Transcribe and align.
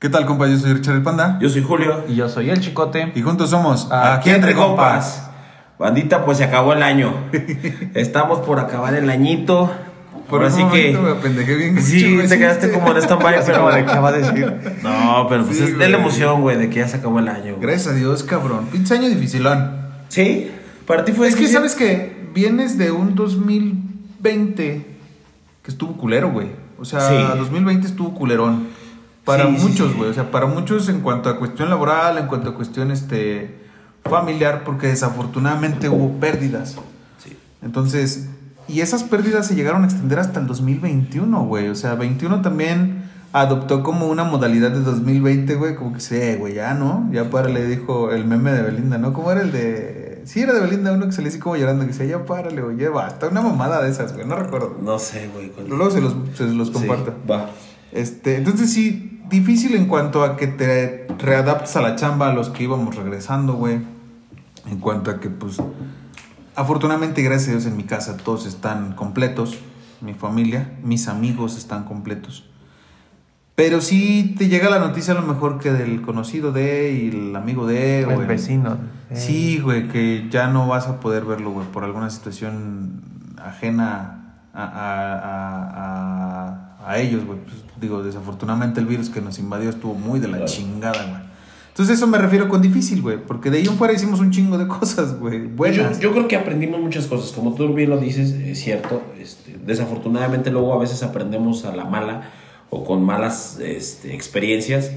¿Qué 0.00 0.08
tal, 0.08 0.24
compa? 0.24 0.48
Yo 0.48 0.56
soy 0.58 0.72
Richard 0.72 0.96
el 0.96 1.02
Panda. 1.02 1.38
Yo 1.42 1.48
soy 1.50 1.62
Julio. 1.62 2.04
Y 2.08 2.14
yo 2.14 2.28
soy 2.28 2.48
el 2.48 2.58
Chicote. 2.60 3.12
Y 3.14 3.20
juntos 3.22 3.50
somos 3.50 3.88
Aquí 3.92 4.30
entre 4.30 4.54
compas. 4.54 5.28
Bandita, 5.78 6.24
pues 6.24 6.38
se 6.38 6.44
acabó 6.44 6.72
el 6.72 6.82
año. 6.82 7.12
Estamos 7.94 8.40
por 8.40 8.58
acabar 8.60 8.94
el 8.94 9.08
añito. 9.10 9.70
Por 10.28 10.44
así 10.44 10.62
que. 10.72 10.96
Me 10.96 11.10
apendejé 11.10 11.54
bien. 11.54 11.82
Sí, 11.82 12.18
te 12.28 12.38
quedaste 12.38 12.70
como 12.70 12.90
en 12.92 12.96
stand-by, 12.98 13.44
pero. 13.44 13.68
¿Qué 13.68 13.98
va 13.98 14.08
a 14.08 14.12
decir? 14.12 14.78
No, 14.82 15.26
pero 15.28 15.44
pues 15.44 15.58
Sí, 15.58 15.64
es 15.64 15.70
de 15.70 15.76
güey. 15.76 15.90
la 15.90 15.98
emoción, 15.98 16.40
güey, 16.40 16.56
de 16.56 16.70
que 16.70 16.76
ya 16.80 16.88
se 16.88 16.96
acabó 16.98 17.18
el 17.18 17.28
año. 17.28 17.56
güey. 17.56 17.60
Gracias 17.60 17.88
a 17.88 17.92
Dios, 17.94 18.22
cabrón. 18.22 18.66
Pinche 18.72 18.94
año 18.94 19.08
dificilón. 19.08 19.70
Sí, 20.08 20.50
para 20.86 21.04
ti 21.04 21.12
fue 21.12 21.28
Es 21.28 21.34
que, 21.34 21.40
difícil? 21.40 21.56
¿sabes 21.58 21.74
que 21.74 22.20
Vienes 22.32 22.78
de 22.78 22.90
un 22.92 23.16
2020 23.16 24.86
que 25.62 25.70
estuvo 25.70 25.94
culero, 25.98 26.30
güey. 26.30 26.48
O 26.78 26.84
sea, 26.84 27.00
Sí. 27.00 27.14
2020 27.36 27.86
estuvo 27.88 28.14
culerón. 28.14 28.68
Para 29.30 29.46
Sí, 29.46 29.52
muchos, 29.62 29.90
sí. 29.92 29.96
güey. 29.98 30.10
O 30.10 30.14
sea, 30.14 30.30
para 30.30 30.46
muchos 30.46 30.88
en 30.88 31.00
cuanto 31.00 31.28
a 31.28 31.38
cuestión 31.38 31.70
laboral, 31.70 32.18
en 32.18 32.26
cuanto 32.26 32.50
a 32.50 32.54
cuestión 32.54 32.90
este 32.90 33.58
familiar, 34.04 34.62
porque 34.64 34.86
desafortunadamente 34.88 35.88
hubo 35.88 36.18
pérdidas. 36.20 36.76
Sí. 37.22 37.36
Entonces, 37.62 38.28
y 38.68 38.80
esas 38.80 39.02
pérdidas 39.04 39.46
se 39.46 39.54
llegaron 39.54 39.82
a 39.84 39.86
extender 39.86 40.18
hasta 40.18 40.40
el 40.40 40.46
2021, 40.46 41.44
güey. 41.44 41.68
O 41.68 41.74
sea, 41.74 41.94
21 41.94 42.40
también 42.42 43.04
adoptó 43.32 43.82
como 43.82 44.06
una 44.08 44.24
modalidad 44.24 44.70
de 44.70 44.80
2020, 44.80 45.54
güey. 45.56 45.74
Como 45.76 45.92
que 45.92 46.00
sí, 46.00 46.16
eh, 46.16 46.36
güey, 46.38 46.54
ya, 46.54 46.74
¿no? 46.74 47.08
Ya 47.12 47.30
párale, 47.30 47.66
dijo 47.66 48.10
el 48.12 48.24
meme 48.26 48.52
de 48.52 48.62
Belinda, 48.62 48.98
¿no? 48.98 49.12
¿Cómo 49.12 49.30
era 49.32 49.42
el 49.42 49.52
de...? 49.52 50.22
Sí, 50.24 50.40
era 50.40 50.52
de 50.52 50.60
Belinda, 50.60 50.92
uno 50.92 51.06
que 51.06 51.12
salía 51.12 51.30
así 51.30 51.38
como 51.38 51.56
llorando, 51.56 51.82
que 51.84 51.92
decía, 51.92 52.06
ya 52.06 52.24
párale, 52.24 52.60
güey, 52.62 52.76
ya 52.76 52.90
basta. 52.90 53.26
Una 53.28 53.40
mamada 53.40 53.82
de 53.82 53.90
esas, 53.90 54.12
güey, 54.14 54.26
no 54.26 54.36
recuerdo. 54.36 54.76
No 54.82 54.98
sé, 54.98 55.28
güey. 55.34 55.48
cuál- 55.50 55.68
Luego 55.68 55.90
se 55.90 56.00
los, 56.00 56.14
se 56.36 56.44
los 56.44 56.68
Sí, 56.68 56.74
comparto. 56.74 57.14
va. 57.28 57.50
Este, 57.92 58.36
entonces 58.36 58.72
sí, 58.72 59.09
difícil 59.30 59.74
en 59.76 59.86
cuanto 59.86 60.22
a 60.24 60.36
que 60.36 60.46
te 60.46 61.06
readaptes 61.18 61.74
a 61.76 61.80
la 61.80 61.96
chamba 61.96 62.28
a 62.30 62.34
los 62.34 62.50
que 62.50 62.64
íbamos 62.64 62.96
regresando, 62.96 63.54
güey. 63.54 63.80
En 64.66 64.78
cuanto 64.78 65.10
a 65.10 65.20
que, 65.20 65.30
pues, 65.30 65.56
afortunadamente, 66.54 67.22
gracias 67.22 67.48
a 67.48 67.52
Dios, 67.52 67.66
en 67.66 67.76
mi 67.76 67.84
casa 67.84 68.16
todos 68.18 68.46
están 68.46 68.92
completos. 68.92 69.58
Mi 70.00 70.14
familia, 70.14 70.72
mis 70.82 71.08
amigos 71.08 71.56
están 71.58 71.84
completos. 71.84 72.46
Pero 73.54 73.82
sí 73.82 74.34
te 74.38 74.48
llega 74.48 74.70
la 74.70 74.78
noticia 74.78 75.12
a 75.12 75.20
lo 75.20 75.26
mejor 75.26 75.58
que 75.58 75.70
del 75.72 76.00
conocido 76.00 76.50
de 76.52 76.92
y 76.92 77.08
el 77.08 77.36
amigo 77.36 77.66
de, 77.66 78.06
o 78.06 78.10
El 78.20 78.26
vecino. 78.26 78.78
Eh, 79.10 79.16
Sí, 79.16 79.58
güey, 79.60 79.88
que 79.88 80.28
ya 80.30 80.46
no 80.48 80.66
vas 80.66 80.86
a 80.86 81.00
poder 81.00 81.24
verlo, 81.26 81.50
güey, 81.50 81.66
por 81.66 81.84
alguna 81.84 82.08
situación 82.08 83.02
ajena 83.42 84.34
a, 84.54 84.62
a, 84.62 85.14
a, 85.18 86.46
a- 86.46 86.69
a 86.84 86.98
ellos, 86.98 87.24
güey. 87.24 87.38
Pues, 87.40 87.56
digo, 87.80 88.02
desafortunadamente 88.02 88.80
el 88.80 88.86
virus 88.86 89.08
que 89.10 89.20
nos 89.20 89.38
invadió 89.38 89.70
estuvo 89.70 89.94
muy 89.94 90.20
de 90.20 90.28
la 90.28 90.38
Claro. 90.38 90.52
chingada, 90.52 91.04
güey. 91.06 91.30
Entonces 91.68 91.96
eso 91.96 92.06
me 92.08 92.18
refiero 92.18 92.48
con 92.48 92.60
difícil, 92.60 93.00
güey, 93.00 93.16
porque 93.24 93.50
de 93.50 93.58
ahí 93.58 93.64
en 93.66 93.74
fuera 93.76 93.94
hicimos 93.94 94.20
un 94.20 94.30
chingo 94.32 94.58
de 94.58 94.66
cosas, 94.68 95.18
güey, 95.18 95.42
Yo, 95.44 95.48
buenas. 95.56 96.00
yo 96.00 96.12
creo 96.12 96.26
que 96.28 96.36
aprendimos 96.36 96.80
muchas 96.80 97.06
cosas, 97.06 97.32
como 97.32 97.54
tú 97.54 97.72
bien 97.74 97.88
lo 97.90 97.98
dices, 97.98 98.32
es 98.32 98.58
cierto. 98.60 99.02
Este, 99.18 99.56
desafortunadamente 99.64 100.50
luego 100.50 100.74
a 100.74 100.78
veces 100.78 101.02
aprendemos 101.02 101.64
a 101.64 101.74
la 101.74 101.84
mala 101.84 102.30
o 102.70 102.84
con 102.84 103.02
malas 103.04 103.58
este, 103.62 104.14
experiencias. 104.14 104.90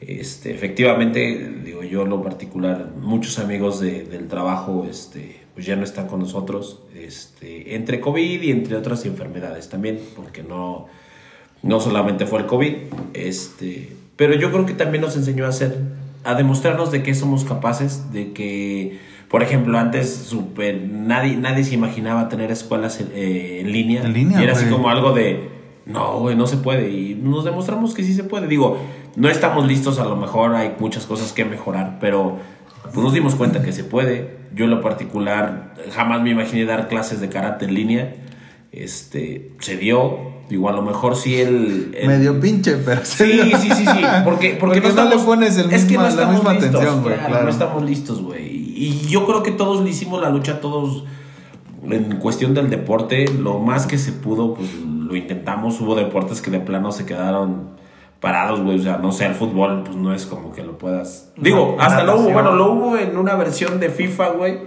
Este, 0.00 0.54
efectivamente, 0.54 1.60
digo 1.64 1.82
yo 1.82 2.02
en 2.02 2.10
lo 2.10 2.22
particular, 2.22 2.90
muchos 3.00 3.38
amigos 3.38 3.80
de- 3.80 4.04
del 4.04 4.28
trabajo 4.28 4.86
este, 4.88 5.40
pues 5.54 5.66
ya 5.66 5.76
no 5.76 5.84
están 5.84 6.06
con 6.06 6.20
nosotros, 6.20 6.80
este, 6.94 7.74
entre 7.74 8.00
COVID 8.00 8.40
y 8.42 8.50
entre 8.50 8.76
otras 8.76 9.04
enfermedades 9.04 9.68
también, 9.68 9.98
porque 10.16 10.42
no, 10.42 10.86
no 11.62 11.80
solamente 11.80 12.26
fue 12.26 12.40
el 12.40 12.46
COVID, 12.46 12.74
este, 13.14 13.92
pero 14.16 14.34
yo 14.34 14.50
creo 14.52 14.66
que 14.66 14.74
también 14.74 15.02
nos 15.02 15.16
enseñó 15.16 15.46
a 15.46 15.48
hacer, 15.48 15.78
a 16.24 16.34
demostrarnos 16.34 16.90
de 16.90 17.02
que 17.02 17.14
somos 17.14 17.44
capaces, 17.44 18.12
de 18.12 18.32
que, 18.32 18.98
por 19.28 19.42
ejemplo, 19.42 19.78
antes 19.78 20.14
super, 20.14 20.80
nadie, 20.80 21.36
nadie 21.36 21.64
se 21.64 21.74
imaginaba 21.74 22.28
tener 22.28 22.50
escuelas 22.50 23.00
en, 23.00 23.08
eh, 23.14 23.60
en 23.60 23.72
línea. 23.72 24.02
En 24.02 24.12
línea, 24.12 24.40
Y 24.40 24.44
era 24.44 24.52
así 24.52 24.66
como 24.66 24.90
algo 24.90 25.12
de, 25.12 25.48
no, 25.86 26.20
güey, 26.20 26.36
no 26.36 26.46
se 26.46 26.56
puede. 26.56 26.90
Y 26.90 27.14
nos 27.14 27.44
demostramos 27.44 27.94
que 27.94 28.04
sí 28.04 28.14
se 28.14 28.24
puede. 28.24 28.46
Digo, 28.46 28.78
no 29.16 29.28
estamos 29.28 29.66
listos, 29.66 29.98
a 29.98 30.04
lo 30.04 30.16
mejor 30.16 30.54
hay 30.54 30.74
muchas 30.78 31.06
cosas 31.06 31.32
que 31.32 31.44
mejorar, 31.44 31.98
pero 32.00 32.38
pues 32.84 32.96
nos 32.96 33.12
dimos 33.12 33.34
cuenta 33.34 33.62
que 33.62 33.72
se 33.72 33.84
puede. 33.84 34.38
Yo 34.54 34.64
en 34.64 34.70
lo 34.70 34.80
particular 34.80 35.74
jamás 35.92 36.22
me 36.22 36.30
imaginé 36.30 36.64
dar 36.64 36.88
clases 36.88 37.20
de 37.20 37.28
karate 37.28 37.64
en 37.66 37.74
línea. 37.74 38.14
Este, 38.72 39.52
se 39.60 39.76
dio. 39.76 40.29
Digo, 40.50 40.68
a 40.68 40.72
lo 40.72 40.82
mejor 40.82 41.16
sí 41.16 41.40
el... 41.40 41.94
el- 41.96 42.08
Medio 42.08 42.38
pinche, 42.40 42.76
pero 42.84 43.00
Sí, 43.04 43.24
dio. 43.24 43.44
sí, 43.56 43.70
sí, 43.70 43.70
sí. 43.70 43.84
Porque, 44.24 44.56
porque, 44.60 44.80
Porque 44.80 44.80
no, 44.80 44.88
no 44.88 45.02
le 45.04 45.16
estamos- 45.16 45.22
pones 45.24 45.56
el 45.56 45.72
es 45.72 45.84
que 45.86 45.94
no 45.94 46.02
la 46.02 46.08
estamos 46.08 46.34
misma 46.34 46.52
listos, 46.54 46.74
atención, 46.74 47.02
güey, 47.02 47.14
claro, 47.14 47.28
claro. 47.30 47.44
No 47.44 47.50
estamos 47.50 47.82
listos, 47.84 48.20
güey. 48.22 48.46
Y 48.76 49.06
yo 49.08 49.24
creo 49.26 49.42
que 49.42 49.52
todos 49.52 49.82
le 49.82 49.90
hicimos 49.90 50.20
la 50.20 50.28
lucha, 50.30 50.60
todos 50.60 51.04
en 51.88 52.16
cuestión 52.16 52.52
del 52.52 52.68
deporte, 52.68 53.26
lo 53.28 53.58
más 53.60 53.86
que 53.86 53.96
se 53.96 54.12
pudo, 54.12 54.54
pues 54.54 54.68
lo 54.84 55.14
intentamos. 55.16 55.80
Hubo 55.80 55.94
deportes 55.94 56.40
que 56.42 56.50
de 56.50 56.60
plano 56.60 56.90
se 56.92 57.06
quedaron 57.06 57.70
parados, 58.20 58.60
güey. 58.60 58.78
O 58.78 58.82
sea, 58.82 58.96
no 58.98 59.12
sé, 59.12 59.26
el 59.26 59.34
fútbol, 59.34 59.82
pues 59.84 59.96
no 59.96 60.12
es 60.12 60.26
como 60.26 60.52
que 60.52 60.62
lo 60.62 60.76
puedas. 60.78 61.32
Digo, 61.36 61.76
No, 61.78 61.82
hasta 61.82 62.02
lo 62.04 62.16
hubo, 62.20 62.30
bueno, 62.32 62.52
lo 62.52 62.72
hubo 62.72 62.96
en 62.98 63.16
una 63.16 63.34
versión 63.36 63.80
de 63.80 63.88
FIFA, 63.88 64.28
güey, 64.30 64.58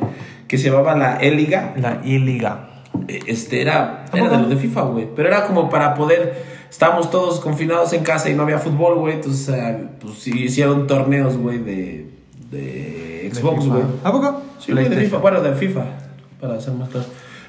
que 0.48 0.58
se 0.58 0.70
llamaba 0.70 0.96
la 0.96 1.18
E-Liga. 1.18 1.74
La 1.78 2.02
I-Liga. 2.04 2.70
Este 3.08 3.62
era, 3.62 4.06
era 4.14 4.30
de 4.30 4.38
los 4.38 4.50
de 4.50 4.58
FIFA, 4.58 4.82
güey. 4.84 5.08
Pero 5.16 5.28
era 5.28 5.46
como 5.48 5.70
para 5.70 5.96
poder. 5.96 6.64
Estábamos 6.70 7.12
todos 7.12 7.40
confinados 7.40 7.94
en 7.94 8.04
casa 8.04 8.30
y 8.30 8.34
no 8.34 8.44
había 8.44 8.58
fútbol, 8.58 9.00
güey. 9.00 9.16
Entonces, 9.16 9.50
eh, 9.50 9.88
pues 10.00 10.28
hicieron 10.28 10.88
torneos, 10.88 11.38
güey, 11.38 11.60
de, 11.60 12.10
de 12.50 13.32
Xbox, 13.32 13.68
güey. 13.68 13.84
¿A 14.04 14.12
poco? 14.12 14.42
Sí, 14.60 14.72
güey, 14.72 14.90
de. 14.90 14.98
FIFA. 14.98 15.18
Bueno, 15.18 15.42
de 15.42 15.54
FIFA, 15.54 15.86
para 16.40 16.60
ser 16.60 16.74
más 16.74 16.90
claro. 16.90 17.06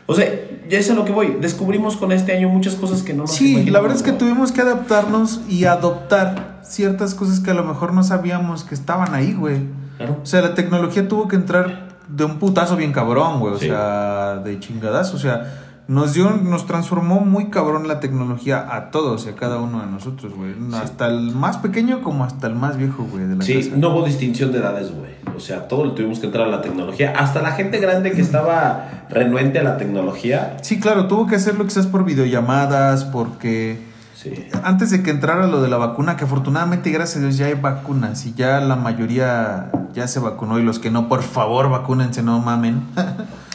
O 0.07 0.15
sea, 0.15 0.29
ya 0.69 0.79
es 0.79 0.91
a 0.91 0.95
lo 0.95 1.05
que 1.05 1.13
voy. 1.13 1.39
Descubrimos 1.41 1.97
con 1.97 2.13
este 2.13 2.33
año 2.37 2.49
muchas 2.49 2.75
cosas 2.75 3.03
que 3.03 3.15
no 3.15 3.23
nos 3.23 3.33
Sí, 3.33 3.65
la 3.71 3.81
verdad 3.81 3.97
es 3.97 4.03
que 4.03 4.13
tuvimos 4.13 4.53
que 4.53 4.61
adaptarnos 4.61 5.41
y 5.49 5.65
adoptar 5.65 6.61
ciertas 6.63 7.15
cosas 7.15 7.41
que 7.41 7.51
a 7.51 7.55
lo 7.55 7.65
mejor 7.65 7.95
no 7.95 8.03
sabíamos 8.03 8.65
que 8.65 8.75
estaban 8.75 9.15
ahí, 9.15 9.33
güey. 9.33 9.61
Claro. 9.97 10.19
O 10.23 10.27
sea, 10.27 10.43
la 10.43 10.55
tecnología 10.55 11.09
tuvo 11.09 11.29
que 11.29 11.37
entrar 11.37 11.94
de 12.09 12.25
un 12.25 12.39
putazo 12.39 12.77
bien 12.77 12.93
cabrón, 12.93 13.41
güey. 13.41 13.55
O 13.55 13.59
Sí. 13.59 13.67
sea, 13.67 14.37
de 14.45 14.59
chingadazo. 14.61 15.17
O 15.17 15.19
sea, 15.21 15.61
nos 15.87 16.15
dio, 16.15 16.31
nos 16.31 16.67
transformó 16.67 17.21
muy 17.21 17.51
cabrón 17.51 17.87
la 17.89 18.01
tecnología 18.01 18.67
a 18.75 18.91
todos 18.91 19.27
y 19.27 19.29
a 19.29 19.35
cada 19.35 19.59
uno 19.59 19.81
de 19.81 19.87
nosotros, 19.87 20.33
güey. 20.35 20.55
Hasta 20.75 21.09
el 21.09 21.33
más 21.35 21.59
pequeño 21.59 22.01
como 22.03 22.25
hasta 22.25 22.47
el 22.47 22.55
más 22.55 22.77
viejo, 22.79 23.07
güey, 23.11 23.25
de 23.27 23.37
la 23.37 23.45
Sí, 23.45 23.55
casa. 23.65 23.77
no 23.77 23.91
hubo 23.91 24.05
distinción 24.07 24.51
de 24.53 24.59
edades, 24.59 24.93
güey. 24.95 25.13
O 25.37 25.41
sea, 25.41 25.69
todos 25.69 25.87
le 25.89 25.93
tuvimos 25.95 26.21
que 26.21 26.27
entrar 26.27 26.47
a 26.47 26.51
la 26.51 26.63
tecnología. 26.63 27.13
Hasta 27.19 27.43
la 27.43 27.53
gente 27.53 27.79
grande 27.81 28.13
que 28.13 28.21
estaba 28.23 29.05
renuente 29.11 29.59
a 29.59 29.63
la 29.63 29.77
tecnología. 29.77 30.57
Sí, 30.63 30.81
claro, 30.81 31.07
tuvo 31.07 31.27
que 31.27 31.37
hacerlo 31.37 31.65
quizás 31.65 31.87
por 31.87 32.05
videollamadas, 32.05 33.05
porque 33.05 33.93
Sí. 34.25 34.49
antes 34.63 34.91
de 34.91 35.03
que 35.03 35.11
entrara 35.11 35.47
lo 35.47 35.61
de 35.61 35.69
la 35.69 35.77
vacuna, 35.77 36.17
que 36.17 36.25
afortunadamente, 36.25 36.91
gracias 36.91 37.19
a 37.19 37.21
Dios, 37.21 37.37
ya 37.37 37.47
hay 37.47 37.55
vacunas 37.55 38.25
y 38.25 38.33
ya 38.33 38.59
la 38.61 38.75
mayoría 38.75 39.71
ya 39.93 40.09
se 40.09 40.19
vacunó 40.19 40.59
y 40.59 40.63
los 40.63 40.79
que 40.79 40.91
no, 40.91 41.09
por 41.09 41.23
favor, 41.23 41.69
vacúnense, 41.69 42.23
no 42.23 42.41
mamen. 42.41 42.83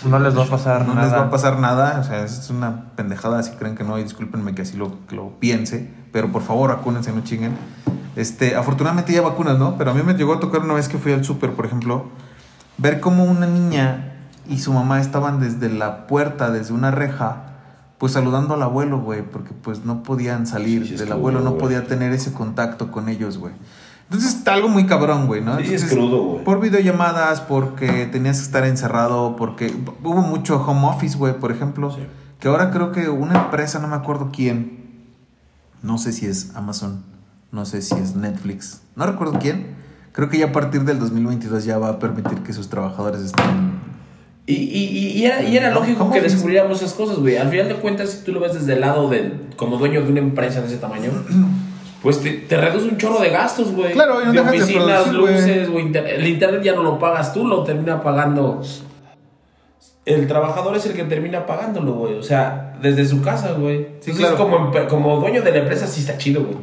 No 0.05 0.17
les 0.19 0.37
va 0.37 0.43
a 0.43 0.47
pasar 0.47 0.87
no 0.87 0.93
nada. 0.93 1.07
les 1.07 1.13
va 1.13 1.23
a 1.23 1.29
pasar 1.29 1.59
nada, 1.59 1.99
o 1.99 2.03
sea, 2.05 2.23
es 2.23 2.49
una 2.49 2.85
pendejada 2.95 3.43
si 3.43 3.51
creen 3.51 3.75
que 3.75 3.83
no, 3.83 3.99
y 3.99 4.03
discúlpenme 4.03 4.55
que 4.55 4.61
así 4.61 4.77
lo, 4.77 5.05
que 5.07 5.15
lo 5.15 5.39
piense, 5.39 5.91
pero 6.13 6.31
por 6.31 6.41
favor, 6.41 6.69
vacúnense, 6.69 7.11
no 7.11 7.21
chinguen. 7.21 7.51
Este, 8.15 8.55
afortunadamente 8.55 9.11
ya 9.11 9.21
vacunas, 9.21 9.57
¿no? 9.59 9.77
Pero 9.77 9.91
a 9.91 9.93
mí 9.93 10.01
me 10.03 10.13
llegó 10.13 10.33
a 10.33 10.39
tocar 10.39 10.61
una 10.61 10.73
vez 10.73 10.87
que 10.87 10.97
fui 10.97 11.11
al 11.11 11.25
súper, 11.25 11.51
por 11.51 11.65
ejemplo, 11.65 12.05
ver 12.77 12.99
cómo 12.99 13.25
una 13.25 13.45
niña 13.45 14.13
y 14.47 14.59
su 14.59 14.73
mamá 14.73 15.01
estaban 15.01 15.39
desde 15.39 15.69
la 15.69 16.07
puerta, 16.07 16.49
desde 16.49 16.73
una 16.73 16.91
reja, 16.91 17.48
pues 17.99 18.13
saludando 18.13 18.55
al 18.55 18.63
abuelo, 18.63 18.99
güey, 19.01 19.21
porque 19.21 19.51
pues 19.53 19.85
no 19.85 20.03
podían 20.03 20.47
salir, 20.47 20.83
Sí, 20.83 20.89
sí, 20.89 20.95
es 20.95 21.01
el 21.01 21.07
crudo, 21.07 21.19
abuelo 21.19 21.41
no 21.41 21.57
podía 21.57 21.85
tener 21.85 22.13
ese 22.13 22.33
contacto 22.33 22.91
con 22.91 23.09
ellos, 23.09 23.37
güey. 23.37 23.53
Entonces 24.05 24.35
está 24.35 24.53
algo 24.53 24.69
muy 24.69 24.85
cabrón, 24.85 25.27
güey, 25.27 25.41
¿no? 25.41 25.57
Sí, 25.57 25.65
es 25.65 25.83
Entonces, 25.83 25.97
crudo, 25.97 26.23
güey. 26.23 26.43
Por 26.45 26.61
videollamadas, 26.61 27.41
porque 27.41 28.07
tenías 28.07 28.37
que 28.37 28.43
estar 28.45 28.65
encerrado, 28.65 29.35
porque 29.35 29.75
hubo 30.03 30.21
mucho 30.21 30.63
home 30.65 30.87
office, 30.87 31.17
güey, 31.17 31.37
por 31.37 31.51
ejemplo. 31.51 31.91
Sí. 31.91 32.01
Que 32.39 32.47
ahora 32.47 32.71
creo 32.71 32.93
que 32.93 33.09
una 33.09 33.43
empresa, 33.43 33.79
no 33.79 33.89
me 33.89 33.95
acuerdo 33.95 34.29
quién, 34.33 34.79
no 35.83 35.97
sé 35.97 36.13
si 36.13 36.25
es 36.25 36.55
Amazon, 36.55 37.03
no 37.51 37.65
sé 37.65 37.81
si 37.81 37.95
es 37.95 38.15
Netflix, 38.15 38.81
no 38.95 39.05
recuerdo 39.05 39.39
quién. 39.39 39.75
Creo 40.13 40.29
que 40.29 40.37
ya 40.37 40.47
a 40.47 40.51
partir 40.51 40.85
del 40.85 40.99
2022 40.99 41.65
ya 41.65 41.77
va 41.77 41.89
a 41.89 41.99
permitir 41.99 42.39
que 42.39 42.53
sus 42.53 42.69
trabajadores 42.69 43.21
estén... 43.21 43.78
Y, 44.51 44.55
y, 44.55 45.19
y- 45.19 45.25
era, 45.25 45.43
y 45.43 45.55
era 45.55 45.69
lógico 45.71 45.99
¿Cómo 45.99 46.11
que 46.11 46.17
es? 46.19 46.23
descubriéramos 46.23 46.81
esas 46.81 46.93
cosas, 46.93 47.17
güey. 47.17 47.37
Al 47.37 47.49
final 47.49 47.67
de 47.67 47.75
cuentas, 47.75 48.09
si 48.09 48.23
tú 48.25 48.31
lo 48.31 48.39
ves 48.39 48.55
desde 48.55 48.73
el 48.73 48.81
lado 48.81 49.07
de, 49.07 49.31
como 49.55 49.77
dueño 49.77 50.01
de 50.01 50.09
una 50.09 50.19
empresa 50.21 50.61
de 50.61 50.67
ese 50.67 50.77
tamaño, 50.77 51.11
pues 52.01 52.19
te, 52.21 52.31
te 52.31 52.57
reduce 52.57 52.87
un 52.87 52.97
chorro 52.97 53.19
de 53.19 53.29
gastos, 53.29 53.71
güey. 53.73 53.91
Claro, 53.93 54.21
y 54.21 54.25
no 54.25 54.31
de 54.31 54.37
dejas 54.39 54.51
de 54.53 54.63
oficinas, 54.63 55.03
producir, 55.03 55.19
güey. 55.21 55.33
luces, 55.35 55.69
güey. 55.69 55.85
inter- 55.85 56.07
el 56.07 56.27
internet 56.27 56.61
ya 56.63 56.73
no 56.73 56.81
lo 56.81 56.97
pagas 56.97 57.31
tú, 57.31 57.45
lo 57.45 57.63
termina 57.63 58.01
pagando. 58.01 58.61
El 60.05 60.25
trabajador 60.27 60.75
es 60.75 60.85
el 60.87 60.93
que 60.93 61.03
termina 61.03 61.45
pagándolo, 61.45 61.93
güey. 61.93 62.15
O 62.15 62.23
sea, 62.23 62.75
desde 62.81 63.05
su 63.07 63.21
casa, 63.21 63.51
güey. 63.51 63.77
Sí, 63.99 64.11
Entonces, 64.11 64.17
claro. 64.35 64.37
como, 64.37 64.71
como 64.89 65.19
dueño 65.19 65.41
de 65.43 65.51
la 65.51 65.57
empresa, 65.59 65.85
sí 65.85 65.99
está 66.01 66.17
chido, 66.17 66.41
güey. 66.43 66.57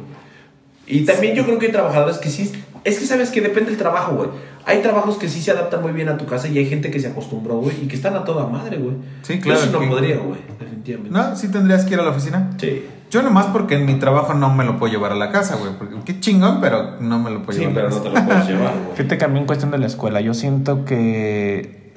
Y 0.87 1.05
también 1.05 1.35
yo 1.35 1.45
creo 1.45 1.57
que 1.57 1.67
hay 1.67 1.71
trabajadores 1.71 2.17
que 2.17 2.29
sí. 2.29 2.51
Es 2.83 2.99
que 2.99 3.05
sabes 3.05 3.29
que 3.29 3.39
depende 3.41 3.69
del 3.71 3.79
trabajo, 3.79 4.15
güey. 4.15 4.29
Hay 4.67 4.81
trabajos 4.81 5.17
que 5.17 5.29
sí 5.29 5.41
se 5.41 5.51
adaptan 5.51 5.81
muy 5.81 5.93
bien 5.93 6.09
a 6.09 6.17
tu 6.17 6.25
casa 6.25 6.47
y 6.49 6.57
hay 6.57 6.65
gente 6.67 6.91
que 6.91 6.99
se 6.99 7.07
acostumbró, 7.07 7.55
güey, 7.59 7.85
y 7.85 7.87
que 7.87 7.95
están 7.95 8.15
a 8.15 8.23
toda 8.25 8.45
madre, 8.47 8.77
güey. 8.77 8.95
Sí, 9.23 9.39
claro 9.39 9.59
Yo 9.61 9.65
sí 9.65 9.71
no 9.71 9.79
que- 9.79 9.87
podría, 9.87 10.17
güey, 10.17 10.39
definitivamente. 10.59 11.17
¿No? 11.17 11.35
¿Sí 11.37 11.47
tendrías 11.49 11.85
que 11.85 11.93
ir 11.93 11.99
a 11.99 12.03
la 12.03 12.09
oficina? 12.11 12.49
Sí. 12.57 12.85
Yo 13.09 13.21
nomás 13.23 13.45
porque 13.47 13.75
en 13.75 13.85
mi 13.85 13.95
trabajo 13.95 14.33
no 14.33 14.53
me 14.53 14.65
lo 14.65 14.77
puedo 14.77 14.91
llevar 14.91 15.13
a 15.13 15.15
la 15.15 15.31
casa, 15.31 15.55
güey. 15.55 15.71
Porque 15.77 15.95
qué 16.03 16.19
chingón, 16.19 16.59
pero 16.59 16.99
no 16.99 17.17
me 17.19 17.31
lo 17.31 17.43
puedo 17.43 17.57
Sí, 17.57 17.65
llevar 17.65 17.85
a 17.85 17.89
pero 17.89 17.89
la 17.89 17.95
no 17.95 18.01
te 18.01 18.09
lo 18.19 18.25
puedes 18.27 18.47
llevar, 18.49 18.73
güey. 18.83 18.95
Fíjate 18.97 19.17
que 19.17 19.25
a 19.25 19.27
mí 19.29 19.39
en 19.39 19.45
cuestión 19.45 19.71
de 19.71 19.77
la 19.77 19.85
escuela, 19.87 20.19
yo 20.19 20.33
siento 20.33 20.83
que 20.83 21.93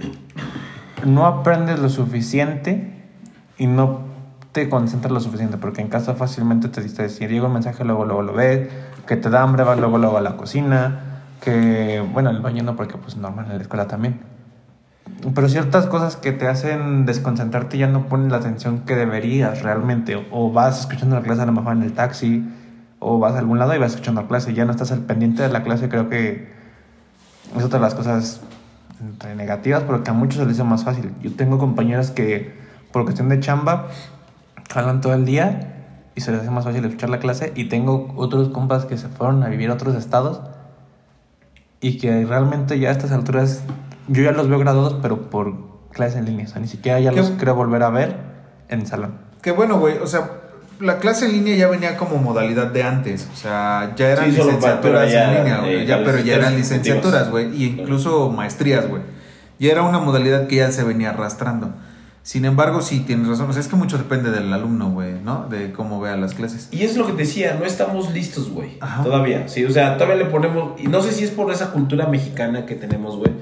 no 1.04 1.26
aprendes 1.26 1.80
lo 1.80 1.88
suficiente 1.88 2.92
y 3.58 3.66
no 3.66 4.02
te 4.52 4.68
concentras 4.68 5.12
lo 5.12 5.18
suficiente, 5.20 5.56
porque 5.56 5.80
en 5.80 5.88
casa 5.88 6.14
fácilmente 6.14 6.68
te 6.68 6.80
distraes. 6.82 7.16
Si 7.16 7.26
llega 7.26 7.46
un 7.46 7.52
mensaje, 7.54 7.84
luego, 7.84 8.04
luego 8.04 8.22
lo 8.22 8.32
ves, 8.32 8.68
que 9.08 9.16
te 9.16 9.30
da 9.30 9.42
hambre, 9.42 9.64
vas 9.64 9.78
luego, 9.78 9.98
luego 9.98 10.16
a 10.16 10.20
la 10.20 10.36
cocina, 10.36 11.09
que, 11.40 12.04
bueno, 12.12 12.30
el 12.30 12.40
baño 12.40 12.62
no, 12.62 12.76
porque 12.76 12.96
pues 12.96 13.16
normal 13.16 13.46
en 13.50 13.56
la 13.56 13.62
escuela 13.62 13.86
también. 13.86 14.20
Pero 15.34 15.48
ciertas 15.48 15.86
cosas 15.86 16.16
que 16.16 16.32
te 16.32 16.48
hacen 16.48 17.04
desconcentrarte 17.04 17.76
ya 17.76 17.86
no 17.86 18.06
pones 18.06 18.30
la 18.30 18.38
atención 18.38 18.80
que 18.80 18.96
deberías 18.96 19.62
realmente. 19.62 20.26
O 20.30 20.52
vas 20.52 20.80
escuchando 20.80 21.16
la 21.16 21.22
clase 21.22 21.42
a 21.42 21.46
lo 21.46 21.52
mejor 21.52 21.76
en 21.76 21.82
el 21.82 21.92
taxi, 21.92 22.48
o 23.00 23.18
vas 23.18 23.34
a 23.34 23.38
algún 23.38 23.58
lado 23.58 23.74
y 23.74 23.78
vas 23.78 23.92
escuchando 23.92 24.22
la 24.22 24.28
clase. 24.28 24.54
Ya 24.54 24.64
no 24.64 24.70
estás 24.70 24.92
al 24.92 25.00
pendiente 25.00 25.42
de 25.42 25.48
la 25.48 25.62
clase. 25.62 25.88
Creo 25.88 26.08
que 26.08 26.52
es 27.56 27.64
otra 27.64 27.78
de 27.78 27.84
las 27.84 27.94
cosas 27.94 28.40
entre 29.00 29.34
negativas, 29.34 29.82
pero 29.82 30.02
que 30.02 30.10
a 30.10 30.14
muchos 30.14 30.36
se 30.40 30.46
les 30.46 30.54
hizo 30.54 30.64
más 30.64 30.84
fácil. 30.84 31.12
Yo 31.22 31.34
tengo 31.34 31.58
compañeros 31.58 32.10
que, 32.10 32.54
por 32.92 33.04
cuestión 33.04 33.28
de 33.28 33.40
chamba, 33.40 33.88
jalan 34.72 35.00
todo 35.00 35.14
el 35.14 35.24
día 35.24 35.74
y 36.14 36.20
se 36.20 36.32
les 36.32 36.42
hace 36.42 36.50
más 36.50 36.64
fácil 36.64 36.84
escuchar 36.84 37.10
la 37.10 37.18
clase. 37.18 37.52
Y 37.56 37.68
tengo 37.68 38.12
otros 38.16 38.48
compas 38.50 38.84
que 38.84 38.96
se 38.96 39.08
fueron 39.08 39.42
a 39.42 39.48
vivir 39.48 39.70
a 39.70 39.74
otros 39.74 39.94
estados 39.94 40.40
y 41.80 41.98
que 41.98 42.24
realmente 42.26 42.78
ya 42.78 42.88
a 42.88 42.92
estas 42.92 43.12
alturas 43.12 43.62
yo 44.08 44.22
ya 44.22 44.32
los 44.32 44.48
veo 44.48 44.58
graduados, 44.58 44.96
pero 45.02 45.30
por 45.30 45.54
clases 45.92 46.16
en 46.18 46.26
línea. 46.26 46.46
O 46.46 46.48
sea, 46.48 46.60
ni 46.60 46.68
siquiera 46.68 46.98
ya 47.00 47.10
¿Qué? 47.10 47.16
los 47.16 47.30
creo 47.38 47.54
volver 47.54 47.82
a 47.82 47.90
ver 47.90 48.16
en 48.68 48.86
salón. 48.86 49.14
Que 49.42 49.52
bueno, 49.52 49.78
güey, 49.78 49.98
o 49.98 50.06
sea, 50.06 50.30
la 50.80 50.98
clase 50.98 51.26
en 51.26 51.32
línea 51.32 51.56
ya 51.56 51.68
venía 51.68 51.96
como 51.96 52.16
modalidad 52.18 52.66
de 52.68 52.82
antes. 52.82 53.28
O 53.32 53.36
sea, 53.36 53.92
ya 53.96 54.08
eran 54.10 54.26
Sí, 54.30 54.36
licenciaturas 54.36 55.10
ya 55.12 55.24
en 55.30 55.36
línea, 55.38 55.54
eran, 55.54 55.60
güey. 55.64 55.76
eh, 55.82 55.86
ya, 55.86 55.96
las 55.98 56.06
pero 56.10 56.18
ya 56.24 56.34
eran 56.36 56.56
licenciaturas 56.56 57.28
licenciaturas, 57.28 57.30
güey. 57.30 57.62
Y 57.62 57.80
incluso 57.80 58.30
maestrías, 58.30 58.88
güey. 58.88 59.02
Ya 59.58 59.72
era 59.72 59.82
una 59.82 59.98
modalidad 59.98 60.46
que 60.46 60.56
ya 60.56 60.70
se 60.72 60.84
venía 60.84 61.10
arrastrando. 61.10 61.72
Sin 62.22 62.44
embargo, 62.44 62.82
sí, 62.82 63.00
tienes 63.00 63.28
razón. 63.28 63.48
O 63.48 63.52
sea, 63.52 63.60
es 63.60 63.68
que 63.68 63.76
mucho 63.76 63.96
depende 63.96 64.30
del 64.30 64.52
alumno, 64.52 64.90
güey, 64.90 65.14
¿no? 65.24 65.46
De 65.48 65.72
cómo 65.72 66.00
vea 66.00 66.16
las 66.16 66.34
clases. 66.34 66.68
Y 66.70 66.82
es 66.82 66.96
lo 66.96 67.06
que 67.06 67.12
te 67.12 67.18
decía, 67.18 67.56
no 67.58 67.64
estamos 67.64 68.12
listos, 68.12 68.50
güey. 68.50 68.76
Ajá. 68.80 69.02
Todavía, 69.02 69.48
sí, 69.48 69.64
o 69.64 69.70
sea, 69.70 69.96
todavía 69.96 70.24
le 70.24 70.30
ponemos, 70.30 70.78
y 70.80 70.86
no 70.86 71.02
sé 71.02 71.12
si 71.12 71.24
es 71.24 71.30
por 71.30 71.50
esa 71.50 71.72
cultura 71.72 72.06
mexicana 72.06 72.66
que 72.66 72.74
tenemos, 72.74 73.16
güey, 73.16 73.32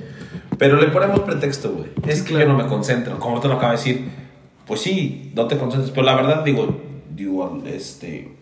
pero 0.59 0.81
le 0.81 0.89
ponemos 0.89 1.21
pretexto, 1.21 1.73
güey. 1.73 1.89
Es 2.07 2.23
que 2.23 2.31
claro. 2.31 2.47
yo 2.47 2.53
no 2.53 2.63
me 2.63 2.69
concentro, 2.69 3.19
como 3.19 3.41
te 3.41 3.49
lo 3.49 3.55
acabo 3.55 3.73
de 3.73 3.79
decir, 3.79 4.09
pues 4.67 4.81
sí, 4.81 5.33
no 5.35 5.47
te 5.47 5.59
concentras, 5.59 5.91
pero 5.91 6.05
la 6.05 6.15
verdad, 6.15 6.45
digo, 6.45 6.81
digo, 7.15 7.63
este, 7.67 8.37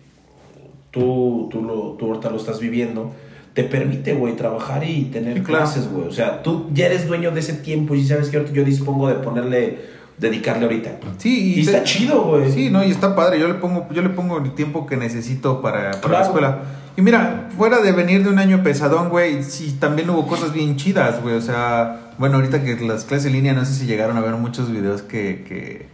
tú, 0.91 1.49
tú, 1.51 1.63
lo, 1.63 1.97
tú 1.99 2.07
ahorita 2.07 2.31
lo 2.31 2.37
estás 2.37 2.61
viviendo, 2.61 3.13
te 3.55 3.65
permite, 3.65 4.13
güey, 4.13 4.37
trabajar 4.37 4.85
y 4.85 5.05
tener 5.05 5.43
clases, 5.43 5.91
güey. 5.91 6.07
O 6.07 6.13
sea, 6.13 6.43
tú 6.43 6.67
ya 6.75 6.87
eres 6.87 7.09
dueño 7.09 7.31
de 7.31 7.41
ese 7.41 7.55
tiempo 7.55 7.95
y 7.95 8.05
sabes 8.05 8.29
que 8.29 8.37
ahorita 8.37 8.55
yo 8.55 8.65
dispongo 8.65 9.09
de 9.09 9.15
ponerle, 9.15 9.79
dedicarle 10.19 10.65
ahorita. 10.65 10.91
Sí, 11.19 11.55
Y 11.57 11.61
está 11.61 11.79
te- 11.79 11.85
chido, 11.85 12.23
güey. 12.23 12.51
Sí, 12.51 12.71
no, 12.71 12.83
y 12.85 12.91
está 12.91 13.15
padre. 13.15 13.39
Yo 13.39 13.49
le 13.49 13.55
pongo, 13.55 13.87
yo 13.93 14.03
le 14.03 14.09
pongo 14.11 14.39
el 14.39 14.53
tiempo 14.55 14.87
que 14.87 14.97
necesito 14.97 15.61
para, 15.61 15.93
para 16.01 16.21
la 16.21 16.25
escuela. 16.25 16.59
Y 16.97 17.03
mira, 17.03 17.49
fuera 17.57 17.81
de 17.81 17.93
venir 17.93 18.25
de 18.25 18.31
un 18.31 18.39
año 18.39 18.63
pesadón, 18.63 19.11
güey, 19.11 19.43
sí, 19.43 19.77
también 19.79 20.09
hubo 20.09 20.27
cosas 20.27 20.53
bien 20.55 20.77
chidas, 20.77 21.21
güey. 21.23 21.35
O 21.35 21.43
sea, 21.43 22.13
bueno, 22.19 22.37
ahorita 22.37 22.65
que 22.65 22.75
las 22.81 23.05
clases 23.05 23.27
en 23.27 23.33
línea, 23.35 23.53
no 23.53 23.65
sé 23.67 23.75
si 23.75 23.85
llegaron 23.87 24.17
a 24.17 24.21
ver 24.23 24.35
muchos 24.37 24.73
videos 24.73 25.03
que, 25.03 25.45
que 25.47 25.87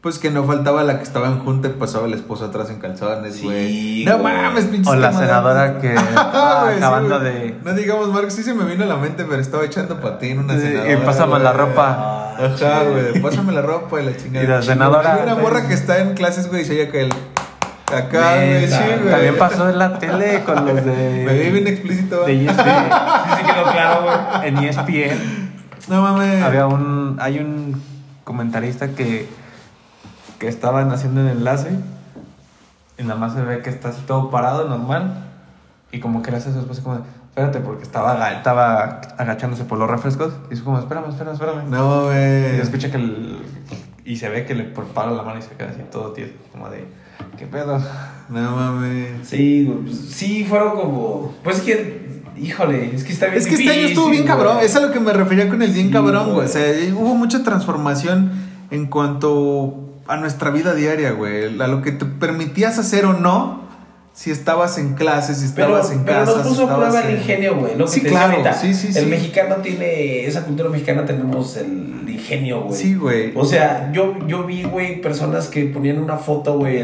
pues 0.00 0.18
que 0.18 0.30
no 0.30 0.44
faltaba 0.44 0.82
la 0.82 0.96
que 0.96 1.02
estaba 1.02 1.26
en 1.26 1.40
junta 1.40 1.68
y 1.68 1.72
pasaba 1.72 2.06
el 2.06 2.14
esposo 2.14 2.46
atrás 2.46 2.70
en 2.70 2.78
calzones, 2.78 3.34
Sí, 3.36 3.44
güey. 3.44 4.04
no 4.06 4.18
mames, 4.18 4.64
pinches 4.64 4.88
O 4.90 4.96
la 4.96 5.12
senadora 5.12 5.78
que 5.78 5.94
Ah, 6.16 6.60
güey, 6.62 6.74
sí, 6.76 6.78
acabando 6.82 7.20
güey. 7.20 7.32
de... 7.32 7.58
No 7.64 7.74
digamos, 7.74 8.08
Marcos, 8.08 8.32
sí 8.32 8.42
se 8.42 8.54
me 8.54 8.64
vino 8.64 8.84
a 8.84 8.86
la 8.86 8.96
mente, 8.96 9.24
pero 9.28 9.42
estaba 9.42 9.64
echando 9.64 10.00
patín 10.00 10.38
una 10.38 10.54
Sí, 10.54 10.62
senadora. 10.62 10.92
y 10.92 10.96
pásame 10.96 11.38
la 11.40 11.52
ropa. 11.52 12.34
Ajá, 12.38 12.82
güey, 12.84 13.20
pásame 13.20 13.52
la 13.52 13.60
ropa 13.62 14.00
y 14.00 14.06
la 14.06 14.16
chingada. 14.16 14.44
Y 14.44 14.48
la 14.48 14.62
senadora- 14.62 15.14
Hay 15.16 15.22
una 15.24 15.34
morra 15.34 15.68
que 15.68 15.74
está 15.74 15.98
en 15.98 16.14
clases, 16.14 16.48
güey, 16.48 16.62
y 16.62 16.64
se 16.64 16.72
oye 16.72 16.88
que 16.88 17.02
el... 17.02 17.12
Acá, 17.94 18.36
güey, 18.36 18.68
sí, 18.68 18.76
güey. 19.02 19.10
También 19.10 19.36
pasó 19.36 19.68
en 19.68 19.78
la 19.78 19.98
tele 19.98 20.44
con 20.44 20.64
los 20.64 20.76
de... 20.84 21.24
Me 21.26 21.32
vi 21.40 21.50
bien 21.50 21.66
explícito. 21.66 22.24
de. 22.24 22.46
ESPN. 22.46 22.54
Sí, 22.56 23.30
sí 23.36 23.52
quedó 23.52 23.64
claro, 23.72 24.02
güey. 24.04 24.48
En 24.48 24.56
ESPN 24.58 25.50
No 25.88 26.00
mames. 26.02 26.42
había 26.42 26.66
un... 26.66 27.18
Hay 27.20 27.38
un 27.40 27.82
comentarista 28.24 28.88
que... 28.88 29.28
Que 30.40 30.48
estaban 30.48 30.90
haciendo 30.90 31.20
el 31.20 31.28
enlace. 31.28 31.70
Y 32.98 33.04
nada 33.04 33.14
más 33.20 33.34
se 33.34 33.42
ve 33.42 33.62
que 33.62 33.70
está 33.70 33.90
así 33.90 34.00
todo 34.06 34.30
parado, 34.30 34.68
normal. 34.68 35.26
Y 35.92 36.00
como 36.00 36.22
que 36.22 36.32
le 36.32 36.38
hace 36.38 36.50
a 36.50 36.52
su 36.52 36.58
esposa 36.60 36.82
como... 36.82 36.96
de, 36.96 37.02
Espérate, 37.30 37.60
porque 37.60 37.84
estaba, 37.84 38.32
estaba 38.32 39.00
agachándose 39.16 39.62
por 39.64 39.78
los 39.78 39.88
refrescos. 39.88 40.32
Y 40.50 40.54
es 40.54 40.62
como, 40.62 40.80
espérame, 40.80 41.10
espérame, 41.10 41.34
espérame. 41.34 41.70
No 41.70 42.06
Y 42.10 42.14
se 42.16 42.48
mames. 42.48 42.60
escucha 42.62 42.90
que 42.90 42.96
el... 42.96 43.38
Y 44.04 44.16
se 44.16 44.28
ve 44.28 44.44
que 44.44 44.56
le 44.56 44.64
para 44.64 45.12
la 45.12 45.22
mano 45.22 45.38
y 45.38 45.42
se 45.42 45.50
queda 45.50 45.68
así 45.70 45.80
todo 45.92 46.10
tieso. 46.10 46.32
Como 46.50 46.68
de... 46.68 46.88
¿Qué 47.38 47.46
pedo? 47.46 47.78
No 48.28 48.56
mames. 48.56 49.28
Sí, 49.28 49.64
güey, 49.66 49.78
pues, 49.84 49.96
sí, 50.10 50.44
fueron 50.44 50.72
como. 50.72 51.34
Pues 51.44 51.58
es 51.58 51.62
que, 51.62 52.22
híjole, 52.36 52.94
es 52.94 53.04
que 53.04 53.12
está 53.12 53.26
bien. 53.26 53.38
Es 53.38 53.46
que 53.46 53.54
este 53.54 53.70
año 53.70 53.86
estuvo 53.88 54.06
bien 54.08 54.22
difícil, 54.22 54.26
cabrón. 54.26 54.54
güey. 54.54 54.66
Es 54.66 54.74
a 54.76 54.80
lo 54.80 54.90
que 54.90 55.00
me 55.00 55.12
refería 55.12 55.48
con 55.48 55.60
el 55.62 55.70
bien 55.70 55.86
Sí, 55.88 55.92
cabrón, 55.92 56.24
güey. 56.24 56.34
güey. 56.34 56.46
O 56.46 56.48
sea, 56.48 56.64
hubo 56.94 57.14
mucha 57.14 57.42
transformación 57.44 58.32
en 58.70 58.86
cuanto 58.86 59.79
a 60.10 60.16
nuestra 60.16 60.50
vida 60.50 60.74
diaria, 60.74 61.12
güey. 61.12 61.60
A 61.60 61.66
lo 61.66 61.82
que 61.82 61.92
te 61.92 62.04
permitías 62.04 62.78
hacer 62.78 63.04
o 63.06 63.12
no. 63.14 63.60
Si 64.12 64.30
estabas 64.30 64.76
en 64.76 64.94
clases, 64.94 65.38
si 65.38 65.48
Pero, 65.54 65.78
estabas 65.78 65.92
en 65.96 66.04
pero 66.04 66.18
casa. 66.24 66.32
nos 66.38 66.42
si 66.42 66.48
puso 66.48 66.68
a 66.70 66.76
prueba 66.76 67.00
el 67.00 67.10
en- 67.10 67.16
ingenio, 67.18 67.56
güey. 67.56 67.76
Lo 67.78 67.84
que 67.86 67.90
Sí, 67.92 68.00
te 68.02 68.08
claro, 68.10 68.32
ahorita. 68.32 68.52
sí, 68.52 68.74
sí, 68.74 68.90
El 68.98 69.06
mexicano 69.06 69.56
tiene, 69.62 70.26
esa 70.26 70.44
cultura 70.44 70.68
mexicana 70.68 71.04
tenemos 71.06 71.56
el 71.56 72.04
ingenio, 72.08 72.62
güey. 72.62 72.74
Sí, 72.76 72.94
güey. 72.96 73.32
O 73.36 73.44
sea, 73.44 73.90
yo, 73.92 74.14
yo 74.26 74.42
vi, 74.44 74.64
güey, 74.64 75.00
personas 75.00 75.46
que 75.46 75.64
ponían 75.66 75.98
una 76.00 76.16
foto, 76.16 76.58
güey, 76.58 76.82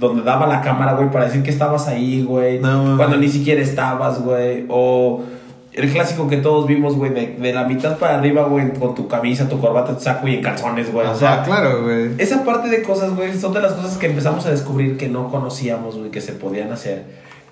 donde 0.00 0.22
daba 0.22 0.46
la 0.46 0.60
cámara, 0.62 0.94
güey, 0.94 1.10
para 1.10 1.26
decir 1.26 1.42
que 1.42 1.50
estabas 1.50 1.86
ahí, 1.88 2.22
güey. 2.24 2.58
No, 2.58 2.96
cuando 2.96 3.16
ni 3.16 3.28
siquiera 3.28 3.62
estabas, 3.62 4.20
güey. 4.20 4.66
O 4.68 5.22
el 5.80 5.92
clásico 5.92 6.28
que 6.28 6.36
todos 6.36 6.66
vimos, 6.66 6.96
güey, 6.96 7.12
de, 7.12 7.36
de 7.40 7.52
la 7.52 7.64
mitad 7.64 7.98
para 7.98 8.18
arriba, 8.18 8.44
güey, 8.44 8.72
con 8.72 8.94
tu 8.94 9.08
camisa, 9.08 9.48
tu 9.48 9.60
corbata, 9.60 9.96
tu 9.96 10.02
saco 10.02 10.26
y 10.28 10.36
en 10.36 10.42
calzones, 10.42 10.92
güey. 10.92 11.06
O 11.06 11.14
sea, 11.14 11.42
claro, 11.42 11.82
güey. 11.82 12.12
esa 12.18 12.44
parte 12.44 12.68
de 12.68 12.82
cosas, 12.82 13.14
güey, 13.14 13.38
son 13.38 13.52
de 13.52 13.60
las 13.60 13.72
cosas 13.72 13.96
que 13.98 14.06
empezamos 14.06 14.46
a 14.46 14.50
descubrir 14.50 14.96
que 14.96 15.08
no 15.08 15.30
conocíamos, 15.30 15.96
güey, 15.96 16.10
que 16.10 16.20
se 16.20 16.32
podían 16.32 16.72
hacer. 16.72 17.04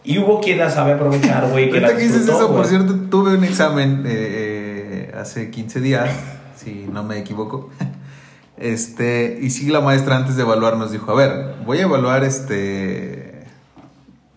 Y 0.05 0.19
hubo 0.19 0.41
quien 0.41 0.59
las 0.59 0.75
sabe 0.75 0.93
aprovechar, 0.93 1.49
güey, 1.51 1.71
que 1.71 1.81
las 1.81 1.93
que 1.93 2.03
dices 2.03 2.23
eso, 2.23 2.53
por 2.55 2.67
cierto, 2.67 2.95
tuve 3.11 3.37
un 3.37 3.45
examen 3.45 4.05
eh, 4.07 5.11
eh, 5.11 5.15
hace 5.19 5.51
15 5.51 5.81
días, 5.81 6.11
si 6.57 6.89
no 6.93 7.05
me 7.05 7.19
equivoco. 7.19 7.71
Este, 8.61 9.39
y 9.41 9.51
sí, 9.51 9.69
la 9.69 9.81
maestra 9.81 10.17
antes 10.17 10.35
de 10.35 10.43
evaluar 10.43 10.77
nos 10.77 10.91
dijo, 10.91 11.13
a 11.13 11.15
ver, 11.15 11.55
voy 11.65 11.79
a 11.79 11.83
evaluar 11.83 12.25
este... 12.25 13.45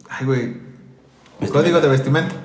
Ay, 0.07 0.27
güey. 0.27 0.57
Código 1.51 1.81
de 1.81 1.87
vestimenta. 1.87 2.35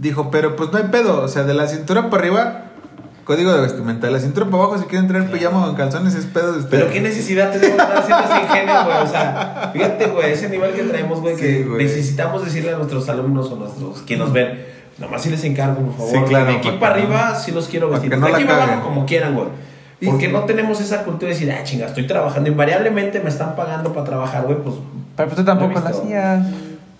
Dijo, 0.00 0.30
pero 0.30 0.56
pues 0.56 0.72
no 0.72 0.78
hay 0.78 0.84
pedo, 0.84 1.22
o 1.22 1.28
sea, 1.28 1.42
de 1.44 1.52
la 1.52 1.66
cintura 1.66 2.08
para 2.08 2.22
arriba, 2.22 2.62
código 3.24 3.52
de 3.52 3.60
vestimenta. 3.60 4.06
De 4.06 4.12
la 4.14 4.18
cintura 4.18 4.46
para 4.46 4.62
abajo, 4.62 4.78
si 4.78 4.84
quieren 4.86 5.06
traer 5.08 5.30
pijama 5.30 5.66
o 5.66 5.70
en 5.70 5.76
calzones, 5.76 6.14
es 6.14 6.24
pedo 6.24 6.52
de 6.52 6.58
ustedes. 6.60 6.70
Pero 6.70 6.90
qué 6.90 7.00
necesidad 7.02 7.50
tenemos 7.52 7.76
de 7.76 7.82
estar 7.82 7.98
haciendo 7.98 8.24
ese 8.24 8.42
ingenio, 8.42 8.84
güey. 8.84 8.96
O 8.98 9.06
sea, 9.06 9.70
fíjate, 9.74 10.06
güey, 10.06 10.32
ese 10.32 10.48
nivel 10.48 10.72
que 10.72 10.82
traemos, 10.84 11.20
güey, 11.20 11.34
Sí, 11.36 11.42
que 11.42 11.64
güey. 11.64 11.84
necesitamos 11.84 12.42
decirle 12.44 12.72
a 12.72 12.76
nuestros 12.78 13.06
alumnos 13.10 13.50
o 13.52 13.56
nuestros 13.56 14.00
que 14.02 14.16
nos 14.16 14.32
ven, 14.32 14.64
nomás 14.96 15.20
si 15.22 15.28
les 15.28 15.44
encargo, 15.44 15.82
por 15.82 15.94
favor. 15.96 16.10
Sí, 16.12 16.18
claro, 16.30 16.46
De 16.46 16.52
aquí 16.56 16.68
para 16.68 16.80
para 16.80 16.94
arriba 16.94 17.34
sí 17.34 17.52
los 17.52 17.68
quiero 17.68 17.90
vestir. 17.90 18.16
no 18.16 18.26
de 18.26 18.32
aquí 18.32 18.44
para 18.44 18.64
abajo 18.64 18.82
como 18.88 19.04
quieran, 19.04 19.34
güey. 19.34 19.48
Porque 20.02 20.28
no 20.28 20.44
tenemos 20.44 20.80
esa 20.80 21.04
cultura 21.04 21.28
de 21.28 21.34
decir, 21.34 21.52
ah, 21.52 21.62
chinga, 21.62 21.84
estoy 21.88 22.06
trabajando. 22.06 22.48
Invariablemente 22.48 23.20
me 23.20 23.28
están 23.28 23.54
pagando 23.54 23.92
para 23.92 24.06
trabajar, 24.06 24.44
güey, 24.44 24.56
pues. 24.62 24.76
Pero 25.14 25.28
pues 25.28 25.36
tú 25.38 25.44
tampoco 25.44 25.78
Lo 25.78 25.86
hacías. 25.86 26.46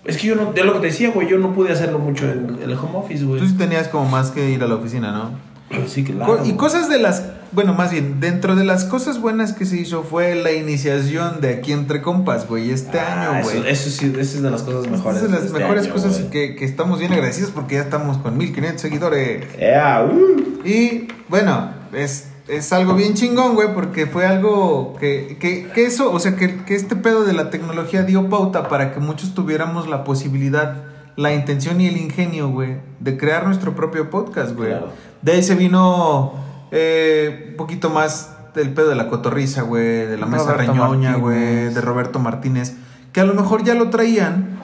Es 0.05 0.17
que 0.17 0.27
yo 0.27 0.35
no, 0.35 0.51
de 0.51 0.63
lo 0.63 0.73
que 0.73 0.79
te 0.79 0.85
decía, 0.87 1.11
güey, 1.11 1.27
yo 1.29 1.37
no 1.37 1.53
pude 1.53 1.71
hacerlo 1.71 1.99
mucho 1.99 2.25
en 2.29 2.57
el 2.63 2.73
home 2.73 2.95
office, 2.97 3.23
güey. 3.23 3.39
Tú 3.39 3.47
sí 3.47 3.53
tenías 3.53 3.87
como 3.87 4.09
más 4.09 4.31
que 4.31 4.49
ir 4.49 4.63
a 4.63 4.67
la 4.67 4.75
oficina, 4.75 5.11
¿no? 5.11 5.51
Sí, 5.87 6.03
claro. 6.03 6.37
Co- 6.39 6.45
y 6.45 6.53
cosas 6.53 6.89
de 6.89 6.99
las, 6.99 7.23
bueno, 7.53 7.73
más 7.73 7.91
bien, 7.91 8.19
dentro 8.19 8.55
de 8.57 8.65
las 8.65 8.83
cosas 8.83 9.21
buenas 9.21 9.53
que 9.53 9.65
se 9.65 9.77
hizo 9.77 10.03
fue 10.03 10.35
la 10.35 10.51
iniciación 10.51 11.39
de 11.39 11.53
aquí 11.53 11.71
entre 11.71 12.01
compas, 12.01 12.45
güey, 12.47 12.71
este 12.71 12.99
Ah, 12.99 13.35
año, 13.37 13.43
güey. 13.43 13.63
eso 13.69 13.89
sí, 13.89 14.07
esa 14.11 14.19
es 14.37 14.41
de 14.41 14.51
las 14.51 14.63
cosas 14.63 14.91
mejores. 14.91 15.21
Son 15.21 15.31
las 15.31 15.41
de 15.41 15.47
este 15.47 15.59
mejores 15.59 15.85
año, 15.85 15.93
cosas 15.93 16.17
que, 16.31 16.55
que 16.55 16.65
estamos 16.65 16.99
bien 16.99 17.13
agradecidos 17.13 17.51
porque 17.51 17.75
ya 17.75 17.81
estamos 17.81 18.17
con 18.17 18.37
1500 18.37 18.81
seguidores. 18.81 19.45
Yeah, 19.57 20.03
uh. 20.11 20.67
Y 20.67 21.07
bueno, 21.29 21.69
es 21.93 22.27
es 22.51 22.73
algo 22.73 22.95
bien 22.95 23.13
chingón, 23.13 23.55
güey, 23.55 23.73
porque 23.73 24.07
fue 24.07 24.25
algo 24.25 24.93
que, 24.99 25.37
que, 25.39 25.69
que 25.69 25.85
eso, 25.85 26.11
o 26.11 26.19
sea, 26.19 26.35
que, 26.35 26.65
que 26.65 26.75
este 26.75 26.97
pedo 26.97 27.23
de 27.23 27.31
la 27.31 27.49
tecnología 27.49 28.03
dio 28.03 28.29
pauta 28.29 28.67
para 28.67 28.93
que 28.93 28.99
muchos 28.99 29.33
tuviéramos 29.33 29.87
la 29.87 30.03
posibilidad, 30.03 30.83
la 31.15 31.33
intención 31.33 31.79
y 31.79 31.87
el 31.87 31.95
ingenio, 31.95 32.49
güey, 32.49 32.77
de 32.99 33.17
crear 33.17 33.45
nuestro 33.45 33.73
propio 33.73 34.09
podcast, 34.09 34.53
güey. 34.53 34.69
Claro. 34.69 34.89
De 35.21 35.31
ahí 35.31 35.43
se 35.43 35.55
vino 35.55 36.33
eh, 36.71 37.47
un 37.51 37.55
poquito 37.55 37.89
más 37.89 38.35
del 38.53 38.73
pedo 38.73 38.89
de 38.89 38.95
la 38.95 39.07
cotorriza, 39.07 39.61
güey, 39.61 40.05
de 40.05 40.17
la 40.17 40.25
mesa 40.25 40.51
Roberto 40.51 40.73
reñoña, 40.73 41.15
güey, 41.15 41.73
de 41.73 41.79
Roberto 41.79 42.19
Martínez, 42.19 42.75
que 43.13 43.21
a 43.21 43.23
lo 43.23 43.33
mejor 43.33 43.63
ya 43.63 43.75
lo 43.75 43.89
traían, 43.89 44.59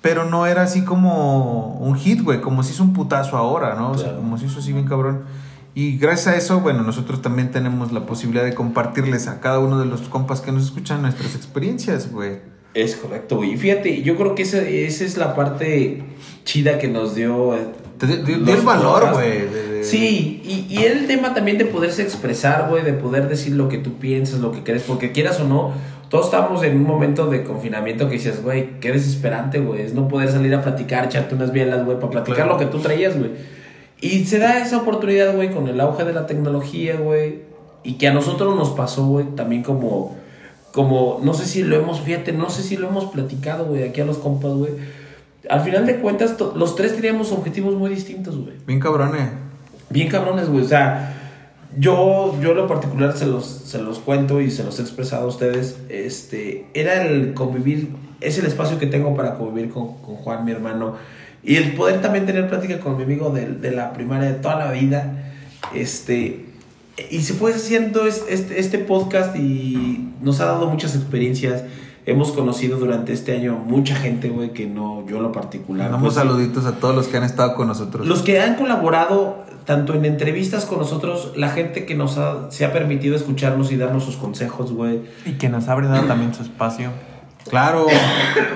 pero 0.00 0.24
no 0.24 0.46
era 0.46 0.62
así 0.62 0.82
como 0.84 1.76
un 1.76 1.94
hit, 1.94 2.20
güey, 2.22 2.40
como 2.40 2.64
si 2.64 2.72
hizo 2.72 2.82
un 2.82 2.92
putazo 2.92 3.36
ahora, 3.36 3.76
¿no? 3.76 3.92
O 3.92 3.98
sea, 3.98 4.16
como 4.16 4.38
si 4.38 4.46
hizo 4.46 4.58
así 4.58 4.72
bien 4.72 4.88
cabrón. 4.88 5.22
Y 5.74 5.96
gracias 5.96 6.26
a 6.34 6.36
eso, 6.36 6.60
bueno, 6.60 6.82
nosotros 6.82 7.22
también 7.22 7.50
tenemos 7.50 7.92
la 7.92 8.04
posibilidad 8.04 8.44
de 8.44 8.54
compartirles 8.54 9.26
a 9.28 9.40
cada 9.40 9.58
uno 9.58 9.78
de 9.78 9.86
los 9.86 10.02
compas 10.02 10.40
que 10.42 10.52
nos 10.52 10.64
escuchan 10.64 11.00
nuestras 11.02 11.34
experiencias, 11.34 12.12
güey. 12.12 12.40
Es 12.74 12.96
correcto, 12.96 13.36
güey. 13.36 13.52
Y 13.52 13.56
fíjate, 13.56 14.02
yo 14.02 14.16
creo 14.16 14.34
que 14.34 14.42
esa, 14.42 14.58
esa 14.60 15.04
es 15.04 15.16
la 15.16 15.34
parte 15.34 16.02
chida 16.44 16.78
que 16.78 16.88
nos 16.88 17.14
dio. 17.14 17.54
eh, 17.54 17.66
Te 17.98 18.06
dio- 18.06 18.36
el 18.36 18.60
valor, 18.62 19.12
güey. 19.14 19.40
de- 19.48 19.84
Sí, 19.84 20.40
y, 20.44 20.66
y 20.74 20.84
el 20.84 21.06
tema 21.06 21.34
también 21.34 21.58
de 21.58 21.64
poderse 21.64 22.02
expresar, 22.02 22.68
güey, 22.68 22.84
de 22.84 22.92
poder 22.92 23.28
decir 23.28 23.54
lo 23.54 23.68
que 23.68 23.78
tú 23.78 23.94
piensas, 23.98 24.40
lo 24.40 24.52
que 24.52 24.62
crees, 24.62 24.82
porque 24.82 25.10
quieras 25.12 25.40
o 25.40 25.44
no, 25.44 25.72
todos 26.08 26.26
estamos 26.26 26.62
en 26.62 26.76
un 26.76 26.84
momento 26.84 27.26
de 27.28 27.42
confinamiento 27.42 28.06
que 28.08 28.14
dices, 28.14 28.42
güey, 28.42 28.78
qué 28.80 28.92
desesperante, 28.92 29.58
güey, 29.58 29.82
es 29.82 29.92
no 29.94 30.06
poder 30.08 30.30
salir 30.30 30.54
a 30.54 30.62
platicar, 30.62 31.06
echarte 31.06 31.34
unas 31.34 31.52
bielas, 31.52 31.84
güey, 31.84 31.98
para 31.98 32.10
platicar 32.10 32.36
Claro. 32.46 32.52
lo 32.52 32.58
que 32.58 32.66
tú 32.66 32.78
traías, 32.78 33.18
güey. 33.18 33.30
Y 34.02 34.24
se 34.24 34.40
da 34.40 34.58
esa 34.58 34.78
oportunidad, 34.78 35.32
güey, 35.32 35.52
con 35.52 35.68
el 35.68 35.80
auge 35.80 36.02
de 36.02 36.12
la 36.12 36.26
tecnología, 36.26 36.96
güey, 36.96 37.42
y 37.84 37.94
que 37.94 38.08
a 38.08 38.12
nosotros 38.12 38.56
nos 38.56 38.70
pasó, 38.70 39.06
güey, 39.06 39.26
también 39.36 39.62
como, 39.62 40.16
como, 40.72 41.20
no 41.22 41.34
sé 41.34 41.46
si 41.46 41.62
lo 41.62 41.76
hemos, 41.76 42.00
fíjate, 42.00 42.32
no 42.32 42.50
sé 42.50 42.64
si 42.64 42.76
lo 42.76 42.88
hemos 42.88 43.04
platicado, 43.04 43.64
güey, 43.64 43.84
aquí 43.84 44.00
a 44.00 44.04
los 44.04 44.18
compas, 44.18 44.54
güey. 44.54 44.72
Al 45.48 45.60
final 45.60 45.86
de 45.86 46.00
cuentas, 46.00 46.34
los 46.56 46.74
tres 46.74 46.96
teníamos 46.96 47.30
objetivos 47.30 47.76
muy 47.76 47.90
distintos, 47.90 48.36
güey 48.36 48.54
Bien 48.66 48.80
cabrones. 48.80 49.28
bien 49.88 50.08
cabrones, 50.08 50.48
güey. 50.48 50.64
O 50.64 50.68
sea, 50.68 51.16
yo, 51.78 52.36
yo 52.40 52.50
en 52.50 52.56
lo 52.56 52.66
particular 52.66 53.16
se 53.16 53.26
los, 53.26 53.46
se 53.46 53.78
los 53.78 54.00
cuento 54.00 54.40
y 54.40 54.50
se 54.50 54.64
los 54.64 54.80
he 54.80 54.82
expresado 54.82 55.26
a 55.26 55.28
ustedes. 55.28 55.78
Este, 55.88 56.66
era 56.74 57.04
el 57.04 57.34
convivir, 57.34 57.90
es 58.20 58.36
el 58.38 58.46
espacio 58.46 58.80
que 58.80 58.86
tengo 58.88 59.14
para 59.14 59.36
convivir 59.36 59.70
con, 59.70 59.98
con 59.98 60.16
Juan, 60.16 60.44
mi 60.44 60.50
hermano. 60.50 60.96
Y 61.44 61.56
el 61.56 61.72
poder 61.74 62.00
también 62.00 62.24
tener 62.26 62.48
plática 62.48 62.78
con 62.80 62.96
mi 62.96 63.02
amigo 63.02 63.30
de, 63.30 63.46
de 63.46 63.70
la 63.72 63.92
primaria 63.92 64.28
de 64.28 64.34
toda 64.34 64.56
la 64.56 64.70
vida. 64.72 65.32
Este, 65.74 66.46
y 67.10 67.20
se 67.22 67.34
fue 67.34 67.52
haciendo 67.54 68.06
es- 68.06 68.24
este, 68.28 68.60
este 68.60 68.78
podcast 68.78 69.36
y 69.36 70.08
nos 70.20 70.40
ha 70.40 70.46
dado 70.46 70.68
muchas 70.68 70.94
experiencias. 70.94 71.64
Hemos 72.04 72.32
conocido 72.32 72.78
durante 72.78 73.12
este 73.12 73.32
año 73.36 73.56
mucha 73.56 73.94
gente, 73.94 74.28
güey, 74.28 74.52
que 74.52 74.66
no, 74.66 75.06
yo 75.08 75.18
en 75.18 75.22
lo 75.22 75.32
particular. 75.32 75.88
Damos 75.90 76.02
pues, 76.02 76.14
saluditos 76.14 76.64
a 76.66 76.72
todos 76.76 76.94
los 76.96 77.06
que 77.08 77.16
han 77.16 77.22
estado 77.24 77.54
con 77.54 77.68
nosotros. 77.68 78.06
los 78.06 78.22
que 78.22 78.40
han 78.40 78.56
colaborado 78.56 79.44
tanto 79.64 79.94
en 79.94 80.04
entrevistas 80.04 80.64
con 80.64 80.78
nosotros, 80.78 81.32
la 81.36 81.48
gente 81.50 81.86
que 81.86 81.94
nos 81.94 82.18
ha, 82.18 82.50
se 82.50 82.64
ha 82.64 82.72
permitido 82.72 83.14
escucharnos 83.14 83.70
y 83.70 83.76
darnos 83.76 84.02
sus 84.04 84.16
consejos, 84.16 84.72
güey. 84.72 85.02
Y 85.24 85.34
que 85.34 85.48
nos 85.48 85.68
ha 85.68 85.76
brindado 85.76 86.04
también 86.08 86.34
su 86.34 86.42
espacio. 86.42 86.90
Claro. 87.48 87.86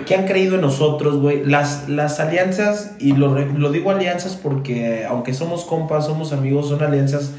Que 0.07 0.14
han 0.14 0.26
creído 0.26 0.55
en 0.57 0.61
nosotros, 0.61 1.19
güey. 1.19 1.45
Las, 1.45 1.88
las 1.88 2.21
alianzas, 2.21 2.93
y 2.99 3.12
lo, 3.12 3.38
lo 3.38 3.73
digo 3.73 3.90
alianzas 3.90 4.37
porque 4.37 5.05
aunque 5.05 5.35
somos 5.35 5.64
compas, 5.64 6.07
somos 6.07 6.33
amigos, 6.33 6.69
son 6.69 6.83
alianzas 6.83 7.33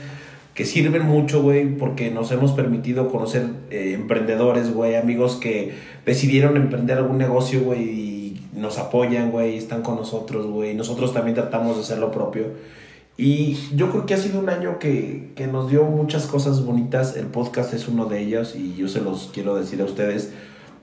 que 0.57 0.65
sirven 0.65 1.05
mucho, 1.05 1.43
güey, 1.43 1.77
porque 1.77 2.09
nos 2.09 2.31
hemos 2.31 2.51
permitido 2.53 3.09
conocer 3.09 3.45
eh, 3.69 3.93
emprendedores, 3.93 4.73
güey, 4.73 4.95
amigos 4.95 5.35
que 5.35 5.75
decidieron 6.03 6.57
emprender 6.57 6.97
algún 6.97 7.19
negocio, 7.19 7.61
güey, 7.61 7.83
y 7.83 8.41
nos 8.53 8.79
apoyan, 8.79 9.29
güey, 9.29 9.55
están 9.55 9.83
con 9.83 9.97
nosotros, 9.97 10.47
güey. 10.47 10.73
Nosotros 10.73 11.13
también 11.13 11.35
tratamos 11.35 11.75
de 11.75 11.83
hacer 11.83 11.99
lo 11.99 12.09
propio. 12.11 12.47
Y 13.17 13.55
yo 13.75 13.91
creo 13.91 14.07
que 14.07 14.15
ha 14.15 14.17
sido 14.17 14.39
un 14.39 14.49
año 14.49 14.79
que, 14.79 15.31
que 15.35 15.45
nos 15.45 15.69
dio 15.69 15.83
muchas 15.83 16.25
cosas 16.25 16.65
bonitas. 16.65 17.15
El 17.15 17.27
podcast 17.27 17.75
es 17.75 17.87
uno 17.87 18.05
de 18.05 18.19
ellos 18.19 18.55
y 18.55 18.75
yo 18.75 18.87
se 18.87 19.01
los 19.01 19.29
quiero 19.31 19.55
decir 19.55 19.79
a 19.81 19.85
ustedes. 19.85 20.33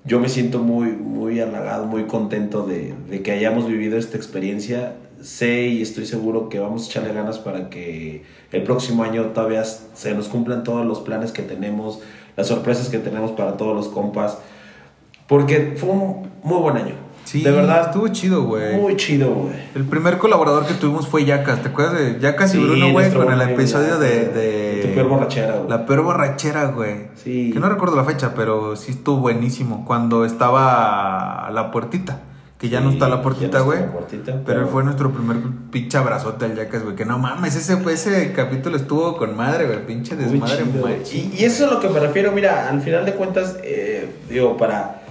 Yo 0.07 0.21
me 0.21 0.29
siento 0.29 0.59
muy, 0.59 0.89
muy 0.89 1.41
halagado, 1.41 1.87
muy 1.87 2.05
contento 2.05 2.67
de, 2.67 2.95
de 3.09 3.23
que 3.23 3.33
hayamos 3.33 3.67
vivido 3.67 3.97
esta 3.97 4.19
experiencia. 4.19 4.97
Sé 5.23 5.69
y 5.69 5.81
estoy 5.81 6.05
seguro 6.05 6.51
que 6.51 6.59
vamos 6.59 6.87
a 6.87 6.91
echarle 6.91 7.15
ganas 7.15 7.39
para 7.39 7.71
que 7.71 8.23
el 8.53 8.63
próximo 8.65 9.03
año 9.03 9.25
todavía 9.29 9.65
se 9.65 10.15
nos 10.15 10.29
cumplan 10.29 10.63
todos 10.63 10.85
los 10.85 11.01
planes 11.01 11.33
que 11.33 11.41
tenemos, 11.41 12.01
las 12.37 12.49
sorpresas 12.49 12.91
que 12.91 12.99
tenemos 12.99 13.31
para 13.31 13.57
todos 13.57 13.75
los 13.75 13.89
compas. 13.89 14.37
Porque 15.27 15.73
fue 15.79 15.89
un 15.89 16.29
muy 16.43 16.59
buen 16.59 16.77
año. 16.77 17.04
Sí, 17.35 17.43
de 17.43 17.51
verdad, 17.51 17.87
Estuvo 17.87 18.07
chido, 18.09 18.45
güey. 18.45 18.77
muy 18.77 18.97
chido, 18.97 19.31
güey. 19.35 19.55
El 19.75 19.85
primer 19.85 20.19
colaborador 20.19 20.67
que 20.67 20.75
tuvimos 20.75 21.09
fue 21.09 21.25
Yacas. 21.25 21.63
¿Te 21.63 21.69
acuerdas 21.71 21.95
de 21.95 22.21
Yacas 22.21 22.55
y 22.55 22.59
Bruno, 22.59 22.93
güey? 22.93 23.13
Con 23.13 23.33
el 23.33 23.41
episodio 23.43 23.99
de, 23.99 24.29
de. 24.29 24.83
Tu 24.87 24.95
peor 24.95 25.09
borrachera, 25.09 25.57
güey. 25.57 25.69
La 25.69 25.85
peor 25.85 26.03
borrachera, 26.03 26.67
güey. 26.67 27.09
Sí. 27.17 27.51
Que 27.53 27.59
no 27.59 27.69
recuerdo 27.69 27.97
la 27.97 28.05
fecha, 28.05 28.35
pero 28.37 28.77
sí 28.77 28.93
estuvo 28.93 29.17
buenísimo. 29.19 29.85
Cuando 29.85 30.25
estaba 30.25 31.51
la 31.53 31.71
puertita. 31.71 32.21
Que 32.59 32.69
ya 32.69 32.81
no 32.81 32.91
está 32.91 33.09
la 33.09 33.21
puertita, 33.21 33.59
no 33.59 33.65
güey. 33.65 33.91
puertita, 33.91 34.33
pero 34.33 34.45
pero- 34.61 34.69
fue 34.69 34.85
nuestro 34.85 35.11
primer 35.11 35.37
pinche 35.71 35.99
abrazote 35.99 36.45
al 36.47 36.55
Yacas, 36.57 36.85
güey. 36.85 36.95
Que 36.95 37.05
no 37.05 37.19
mames, 37.19 37.57
ese, 37.57 37.77
ese 37.93 38.33
capítulo 38.33 38.77
estuvo 38.77 39.17
con 39.19 39.37
madre, 39.37 39.67
güey. 39.67 39.85
Pinche 39.85 40.15
desmadre, 40.17 40.63
güey. 40.81 40.95
Y, 41.13 41.35
y 41.37 41.45
eso 41.45 41.65
es 41.67 41.71
a 41.71 41.75
lo 41.75 41.81
que 41.81 41.89
me 41.89 41.99
refiero, 41.99 42.31
mira, 42.33 42.69
al 42.71 42.81
final 42.81 43.05
de 43.05 43.13
cuentas, 43.15 43.57
eh, 43.65 44.09
digo, 44.31 44.57
para, 44.57 45.03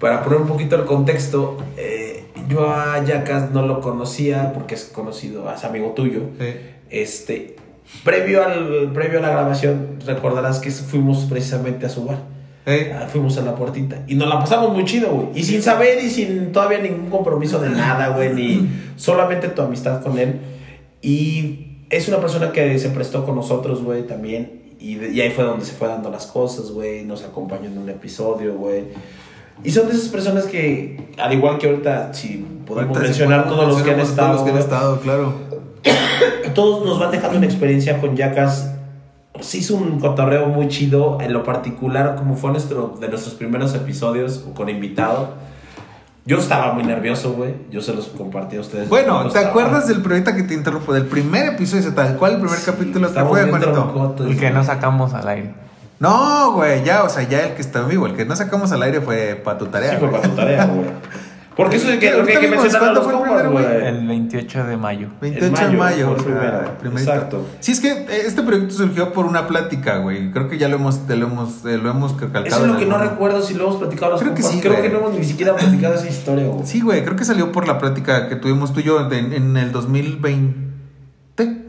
para 0.00 0.22
poner 0.22 0.40
un 0.40 0.46
poquito 0.48 0.76
el 0.76 0.84
contexto, 0.84 1.56
eh, 1.76 2.24
yo 2.48 2.70
a 2.70 3.04
Yacas 3.04 3.50
no 3.50 3.66
lo 3.66 3.80
conocía 3.80 4.52
porque 4.52 4.74
es 4.74 4.84
conocido, 4.84 5.50
es 5.52 5.64
amigo 5.64 5.88
tuyo. 5.92 6.20
Sí. 6.38 6.46
Este, 6.90 7.56
previo, 8.04 8.44
al, 8.44 8.92
previo 8.92 9.18
a 9.18 9.22
la 9.22 9.30
grabación, 9.30 9.98
recordarás 10.06 10.58
que 10.60 10.70
fuimos 10.70 11.24
precisamente 11.24 11.86
a 11.86 11.88
su 11.88 12.04
bar. 12.04 12.18
Eh, 12.66 12.92
Ah, 12.94 13.06
Fuimos 13.10 13.38
a 13.38 13.42
la 13.42 13.54
puertita 13.56 14.02
y 14.06 14.14
nos 14.14 14.28
la 14.28 14.38
pasamos 14.38 14.72
muy 14.74 14.84
chido, 14.84 15.10
güey. 15.10 15.28
Y 15.34 15.42
sin 15.42 15.62
saber 15.62 16.02
y 16.04 16.10
sin 16.10 16.52
todavía 16.52 16.78
ningún 16.78 17.08
compromiso 17.08 17.58
de 17.60 17.70
nada, 17.70 18.08
güey, 18.08 18.34
ni 18.34 18.68
solamente 18.96 19.48
tu 19.48 19.62
amistad 19.62 20.02
con 20.02 20.18
él. 20.18 20.38
Y 21.02 21.78
es 21.90 22.08
una 22.08 22.18
persona 22.20 22.52
que 22.52 22.78
se 22.78 22.90
prestó 22.90 23.24
con 23.24 23.36
nosotros, 23.36 23.82
güey, 23.82 24.06
también. 24.06 24.62
Y, 24.78 24.96
de- 24.96 25.10
y 25.12 25.20
ahí 25.22 25.30
fue 25.30 25.44
donde 25.44 25.64
se 25.64 25.72
fue 25.72 25.88
dando 25.88 26.10
las 26.10 26.26
cosas, 26.26 26.70
güey. 26.70 27.04
Nos 27.04 27.24
acompañó 27.24 27.66
en 27.66 27.78
un 27.78 27.88
episodio, 27.88 28.54
güey. 28.54 28.84
Y 29.64 29.70
son 29.72 29.88
de 29.88 29.94
esas 29.94 30.08
personas 30.08 30.44
que, 30.44 31.12
al 31.18 31.32
igual 31.32 31.58
que 31.58 31.68
ahorita, 31.68 32.14
si 32.14 32.46
podemos 32.66 32.96
ahorita 32.96 33.12
sí 33.14 33.20
mencionar 33.20 33.44
podemos 33.44 33.58
todos 33.66 33.74
los 33.78 33.82
que 33.82 33.90
han 33.92 34.00
estado, 34.00 34.28
Todos 34.28 34.40
los 34.40 34.44
que 34.44 34.50
han 34.56 34.58
estado, 34.62 35.00
claro. 35.00 35.32
todos 36.54 36.84
nos 36.84 36.98
van 36.98 37.10
dejando 37.10 37.36
una 37.38 37.46
experiencia 37.46 38.00
con 38.00 38.16
Yacas. 38.16 38.72
Se 39.40 39.58
hizo 39.58 39.76
un 39.76 40.00
cotorreo 40.00 40.46
muy 40.46 40.68
chido, 40.68 41.18
en 41.20 41.32
lo 41.32 41.44
particular, 41.44 42.16
como 42.16 42.36
fue 42.36 42.50
nuestro, 42.50 42.96
de 43.00 43.08
nuestros 43.08 43.34
primeros 43.34 43.74
episodios 43.74 44.44
con 44.54 44.68
invitado. 44.68 45.34
Yo 46.24 46.38
estaba 46.38 46.72
muy 46.74 46.82
nervioso, 46.84 47.32
güey. 47.32 47.54
Yo 47.70 47.80
se 47.80 47.94
los 47.94 48.08
compartí 48.08 48.56
a 48.56 48.60
ustedes. 48.60 48.88
Bueno, 48.88 49.22
¿te 49.22 49.28
estaba- 49.28 49.48
acuerdas 49.48 49.88
del 49.88 50.02
ahorita 50.04 50.34
que 50.36 50.42
te 50.42 50.54
interrumpo? 50.54 50.92
Del 50.92 51.06
primer 51.06 51.54
episodio, 51.54 51.94
tal 51.94 52.16
cual, 52.16 52.32
el 52.34 52.40
primer 52.40 52.58
Sí, 52.58 52.66
capítulo 52.66 53.00
que 53.06 53.06
estábamos 53.06 53.38
fue, 53.38 53.48
Juanito. 53.50 54.14
El 54.28 54.38
que 54.38 54.50
no 54.50 54.62
sacamos 54.64 55.14
al 55.14 55.28
aire. 55.28 55.54
No, 56.00 56.52
güey, 56.52 56.84
ya, 56.84 57.02
o 57.02 57.08
sea, 57.08 57.24
ya 57.28 57.46
el 57.46 57.54
que 57.54 57.60
está 57.62 57.80
en 57.80 57.88
vivo, 57.88 58.06
el 58.06 58.14
que 58.14 58.24
no 58.24 58.36
sacamos 58.36 58.70
al 58.72 58.82
aire 58.82 59.00
fue 59.00 59.40
para 59.42 59.58
tu 59.58 59.66
tarea. 59.66 59.92
Sí, 59.92 59.96
fue 59.98 60.10
para 60.10 60.22
tu 60.22 60.30
tarea, 60.30 60.66
güey. 60.66 60.86
Porque 61.56 61.74
eso 61.74 61.90
es 61.90 61.98
que, 61.98 62.12
lo 62.12 62.24
que 62.24 62.36
hay 62.36 62.40
que 62.40 62.46
mencionar 62.46 62.90
a 62.90 62.92
los 62.92 63.04
¿cuándo 63.04 63.24
fue 63.26 63.34
el 63.34 63.40
compas, 63.50 63.50
güey. 63.50 63.86
El 63.88 64.06
28 64.06 64.64
de 64.64 64.76
mayo. 64.76 65.08
28 65.20 65.56
de 65.56 65.64
En 65.72 65.76
mayo, 65.76 66.14
fue 66.14 66.32
sea, 66.32 66.78
primero. 66.78 67.00
Exacto. 67.00 67.44
Sí, 67.58 67.72
es 67.72 67.80
que 67.80 67.90
eh, 67.90 68.06
este 68.26 68.44
proyecto 68.44 68.74
surgió 68.76 69.12
por 69.12 69.26
una 69.26 69.48
plática, 69.48 69.96
güey. 69.96 70.30
Creo 70.30 70.48
que 70.48 70.56
ya 70.56 70.68
lo 70.68 70.76
hemos, 70.76 71.08
te 71.08 71.16
lo 71.16 71.26
hemos, 71.26 71.64
eh, 71.64 71.76
lo 71.78 71.90
hemos 71.90 72.12
recalcado. 72.12 72.46
Eso 72.46 72.60
es 72.60 72.66
lo 72.68 72.74
en 72.74 72.78
que 72.78 72.86
no 72.86 72.96
recuerdo 72.98 73.42
si 73.42 73.54
lo 73.54 73.64
hemos 73.64 73.78
platicado 73.78 74.06
a 74.06 74.10
los 74.12 74.20
Creo 74.22 74.34
que 74.36 74.42
sí, 74.44 74.60
Creo 74.60 74.74
güey. 74.74 74.84
que 74.84 74.88
no 74.90 74.98
hemos 75.00 75.14
ni 75.18 75.24
siquiera 75.24 75.56
platicado 75.56 75.94
esa 75.94 76.08
historia, 76.08 76.46
güey. 76.46 76.64
Sí, 76.64 76.80
güey, 76.80 77.02
creo 77.02 77.16
que 77.16 77.24
salió 77.24 77.50
por 77.50 77.66
la 77.66 77.78
plática 77.78 78.28
que 78.28 78.36
tuvimos 78.36 78.72
tú 78.72 78.78
y 78.78 78.84
yo 78.84 79.08
de- 79.08 79.18
en 79.18 79.56
el 79.56 79.72
2020. 79.72 81.67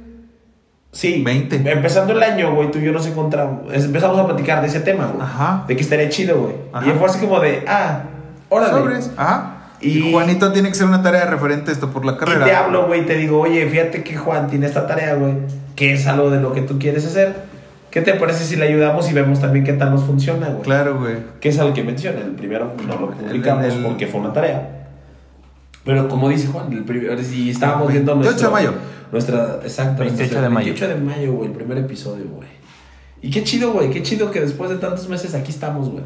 Sí, 0.91 1.21
20. 1.23 1.69
empezando 1.71 2.13
el 2.13 2.23
año, 2.23 2.53
güey, 2.55 2.71
tú 2.71 2.79
y 2.79 2.83
yo 2.83 2.91
nos 2.91 3.05
encontramos, 3.05 3.71
empezamos 3.71 4.17
a 4.17 4.25
platicar 4.25 4.61
de 4.61 4.67
ese 4.67 4.79
tema, 4.79 5.05
güey. 5.05 5.21
Ajá. 5.21 5.63
De 5.67 5.75
que 5.75 5.81
estaría 5.83 6.09
chido, 6.09 6.39
güey. 6.41 6.55
Y 6.87 6.97
fue 6.97 7.07
así 7.07 7.19
como 7.19 7.39
de, 7.39 7.63
ah, 7.67 8.01
órale. 8.49 8.71
Sobres, 8.71 9.11
ajá. 9.15 9.55
Y, 9.81 9.99
Y- 10.09 10.11
Juanito 10.11 10.51
tiene 10.51 10.69
que 10.69 10.75
ser 10.75 10.87
una 10.87 11.01
tarea 11.03 11.25
referente 11.25 11.69
a 11.69 11.73
esto 11.73 11.89
por 11.91 12.05
la 12.05 12.13
Y 12.13 12.17
carrera. 12.17 12.43
te 12.45 12.53
hablo, 12.53 12.87
güey, 12.87 13.01
y 13.01 13.05
te 13.05 13.15
digo, 13.15 13.39
oye, 13.39 13.67
fíjate 13.69 14.03
que 14.03 14.17
Juan 14.17 14.47
tiene 14.49 14.65
esta 14.65 14.87
tarea, 14.87 15.13
güey, 15.13 15.33
que 15.75 15.93
es 15.93 16.07
algo 16.07 16.31
de 16.31 16.41
lo 16.41 16.53
que 16.53 16.61
tú 16.63 16.79
quieres 16.79 17.05
hacer. 17.05 17.35
¿Qué 17.91 18.01
te 18.01 18.13
parece 18.15 18.43
si 18.43 18.55
le 18.55 18.67
ayudamos 18.67 19.09
y 19.09 19.13
vemos 19.13 19.39
también 19.39 19.65
qué 19.65 19.73
tal 19.73 19.91
nos 19.91 20.03
funciona, 20.03 20.47
güey? 20.49 20.61
Claro, 20.63 20.99
güey. 20.99 21.15
Que 21.39 21.49
es 21.49 21.59
algo 21.59 21.73
que 21.73 21.83
menciona. 21.83 22.19
El 22.19 22.31
primero 22.31 22.73
no 22.87 22.95
lo 22.99 23.11
publicamos 23.11 23.65
El- 23.65 23.71
el- 23.77 23.83
porque 23.85 24.05
fue 24.07 24.19
una 24.21 24.33
tarea. 24.33 24.87
Pero 25.85 26.07
como 26.09 26.29
dice 26.29 26.47
Juan, 26.47 26.71
el 26.73 26.83
primero, 26.83 27.17
si 27.23 27.49
estábamos 27.49 27.87
viendo 27.91 28.13
28 28.13 28.31
nuestro, 28.31 28.47
de 28.49 28.53
mayo. 28.53 28.73
Nuestra, 29.11 29.59
exacto. 29.63 30.01
28 30.01 30.17
nuestro- 30.17 30.41
de 30.41 30.49
mayo. 30.49 30.65
28 30.73 30.87
de 30.87 31.01
mayo, 31.01 31.33
güey, 31.33 31.49
el 31.49 31.55
primer 31.55 31.77
episodio, 31.79 32.25
güey. 32.35 32.47
Y 33.21 33.29
qué 33.31 33.43
chido, 33.43 33.71
güey, 33.73 33.89
qué 33.89 34.01
chido 34.03 34.31
que 34.31 34.39
después 34.41 34.69
de 34.69 34.77
tantos 34.77 35.09
meses 35.09 35.33
aquí 35.35 35.51
estamos, 35.51 35.89
güey. 35.89 36.03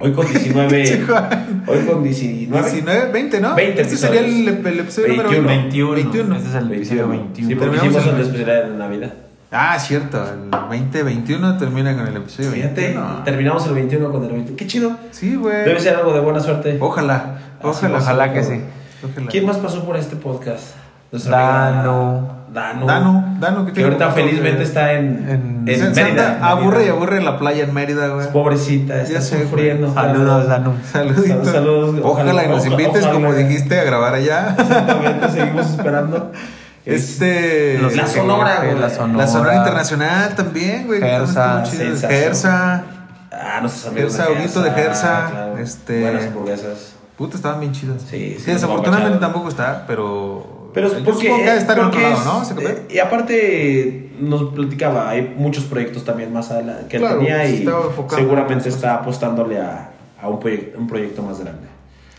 Hoy 0.00 0.12
con 0.12 0.26
19. 0.26 0.86
Sí, 0.86 1.00
Juan. 1.06 1.64
hoy 1.68 1.78
con 1.86 2.02
19. 2.02 2.70
19, 2.70 3.12
20, 3.12 3.40
¿no? 3.40 3.54
20 3.54 3.82
Este 3.82 3.96
sería 3.96 4.20
el, 4.20 4.48
el 4.48 4.80
episodio 4.80 5.08
21. 5.08 5.22
número 5.32 5.46
21. 5.46 5.92
21. 5.94 6.36
Este 6.36 6.48
es 6.48 6.54
el 6.56 6.72
episodio 6.72 7.08
21. 7.08 7.48
Sí, 7.48 7.54
porque 7.54 7.70
Terminamos 7.76 8.02
hicimos 8.02 8.14
el- 8.18 8.26
especial 8.26 8.72
de 8.72 8.78
Navidad. 8.78 9.12
Ah, 9.54 9.78
cierto. 9.78 10.24
El 10.32 10.50
2021 10.50 11.58
termina 11.58 11.94
con 11.94 12.08
el 12.08 12.16
episodio 12.16 12.50
Fíjate, 12.52 12.80
21. 12.80 13.22
terminamos 13.24 13.66
el 13.66 13.74
21 13.74 14.10
con 14.10 14.24
el 14.24 14.32
20. 14.32 14.54
Qué 14.56 14.66
chido. 14.66 14.96
Sí, 15.10 15.36
güey. 15.36 15.58
Debe 15.64 15.78
ser 15.78 15.94
algo 15.94 16.12
de 16.14 16.20
buena 16.20 16.40
suerte. 16.40 16.78
Ojalá. 16.80 17.38
Ojalá. 17.62 17.98
Ojalá 17.98 18.32
que 18.32 18.42
sí. 18.42 18.60
Ojalá. 19.04 19.26
¿Quién 19.30 19.46
más 19.46 19.58
pasó 19.58 19.84
por 19.84 19.96
este 19.98 20.16
podcast? 20.16 20.74
Nuestra 21.12 21.36
Dano. 21.38 22.38
Dano. 22.52 22.86
Dano, 22.86 23.36
Dano, 23.40 23.64
Que 23.66 23.72
tiene 23.72 23.88
ahorita 23.88 24.10
felizmente 24.10 24.62
está 24.62 24.92
en, 24.92 25.06
En- 25.28 25.30
en 25.30 25.64
Mérida. 25.64 25.90
Mérida. 25.90 26.38
aburre 26.46 26.84
y 26.84 26.88
aburre 26.88 27.16
en 27.18 27.24
la 27.24 27.38
playa 27.38 27.64
en 27.64 27.72
Mérida, 27.72 28.08
güey. 28.08 28.30
Pobrecita, 28.30 29.00
está 29.00 29.14
Ya 29.14 29.20
sé, 29.22 29.42
sufriendo. 29.44 29.92
Saludos, 29.94 30.48
Danu. 30.48 30.74
Saluditos. 30.92 31.44
Sal- 31.46 31.54
saludos. 31.54 32.00
Ojalá 32.02 32.44
y 32.44 32.48
nos 32.48 32.58
Ojalá- 32.66 32.70
invites, 32.82 33.02
ojalá. 33.04 33.12
como 33.14 33.32
dijiste, 33.32 33.78
a 33.80 33.84
grabar 33.84 34.14
allá. 34.14 34.54
Exactamente, 34.58 35.28
seguimos 35.30 35.66
esperando. 35.70 36.32
Este. 36.84 37.78
Los- 37.80 37.94
La 37.96 38.06
Sonora, 38.08 38.56
güey. 38.64 38.78
La 38.78 38.90
Sonora. 38.90 39.18
La 39.18 39.26
Sonora 39.30 39.56
Internacional 39.56 40.34
también, 40.34 40.86
güey. 40.88 40.98
que 41.00 41.06
Gersa. 41.06 41.62
Gersa. 42.08 42.82
Ah, 43.30 43.58
nuestros 43.60 43.86
amigos 43.92 44.16
Gersa, 44.16 44.30
Huguito 44.32 44.62
de 44.62 44.70
Gersa, 44.72 45.28
claro. 45.30 45.58
este- 45.58 46.00
Buenas 46.02 46.24
hamburguesas. 46.26 46.94
Puta, 47.16 47.36
estaban 47.36 47.60
bien 47.60 47.72
chidas. 47.72 48.02
Sí, 48.10 48.36
sí, 48.38 48.50
desafortunadamente 48.50 49.18
tampoco 49.18 49.48
está, 49.48 49.84
pero. 49.86 50.61
Pero 50.72 50.86
es 50.88 50.98
yo 50.98 51.04
porque, 51.04 51.28
supongo 51.28 51.44
que 51.44 51.56
estar 51.56 51.78
en 51.78 51.84
otro 51.84 52.00
porque 52.00 52.14
lado, 52.14 52.44
¿no? 52.54 52.60
Eh, 52.62 52.86
y 52.90 52.98
aparte 52.98 54.10
nos 54.20 54.52
platicaba, 54.54 55.10
hay 55.10 55.34
muchos 55.36 55.64
proyectos 55.64 56.04
también 56.04 56.32
más 56.32 56.50
adelante 56.50 56.86
que 56.88 56.96
él 56.96 57.02
Claro, 57.02 57.18
tenía 57.18 57.44
se 57.46 57.54
y 57.56 57.68
seguramente 58.08 58.68
está 58.68 58.94
apostándole 58.94 59.60
a, 59.60 59.90
a 60.20 60.28
un, 60.28 60.40
proyecto, 60.40 60.78
un 60.78 60.86
proyecto 60.86 61.22
más 61.22 61.40
grande. 61.40 61.66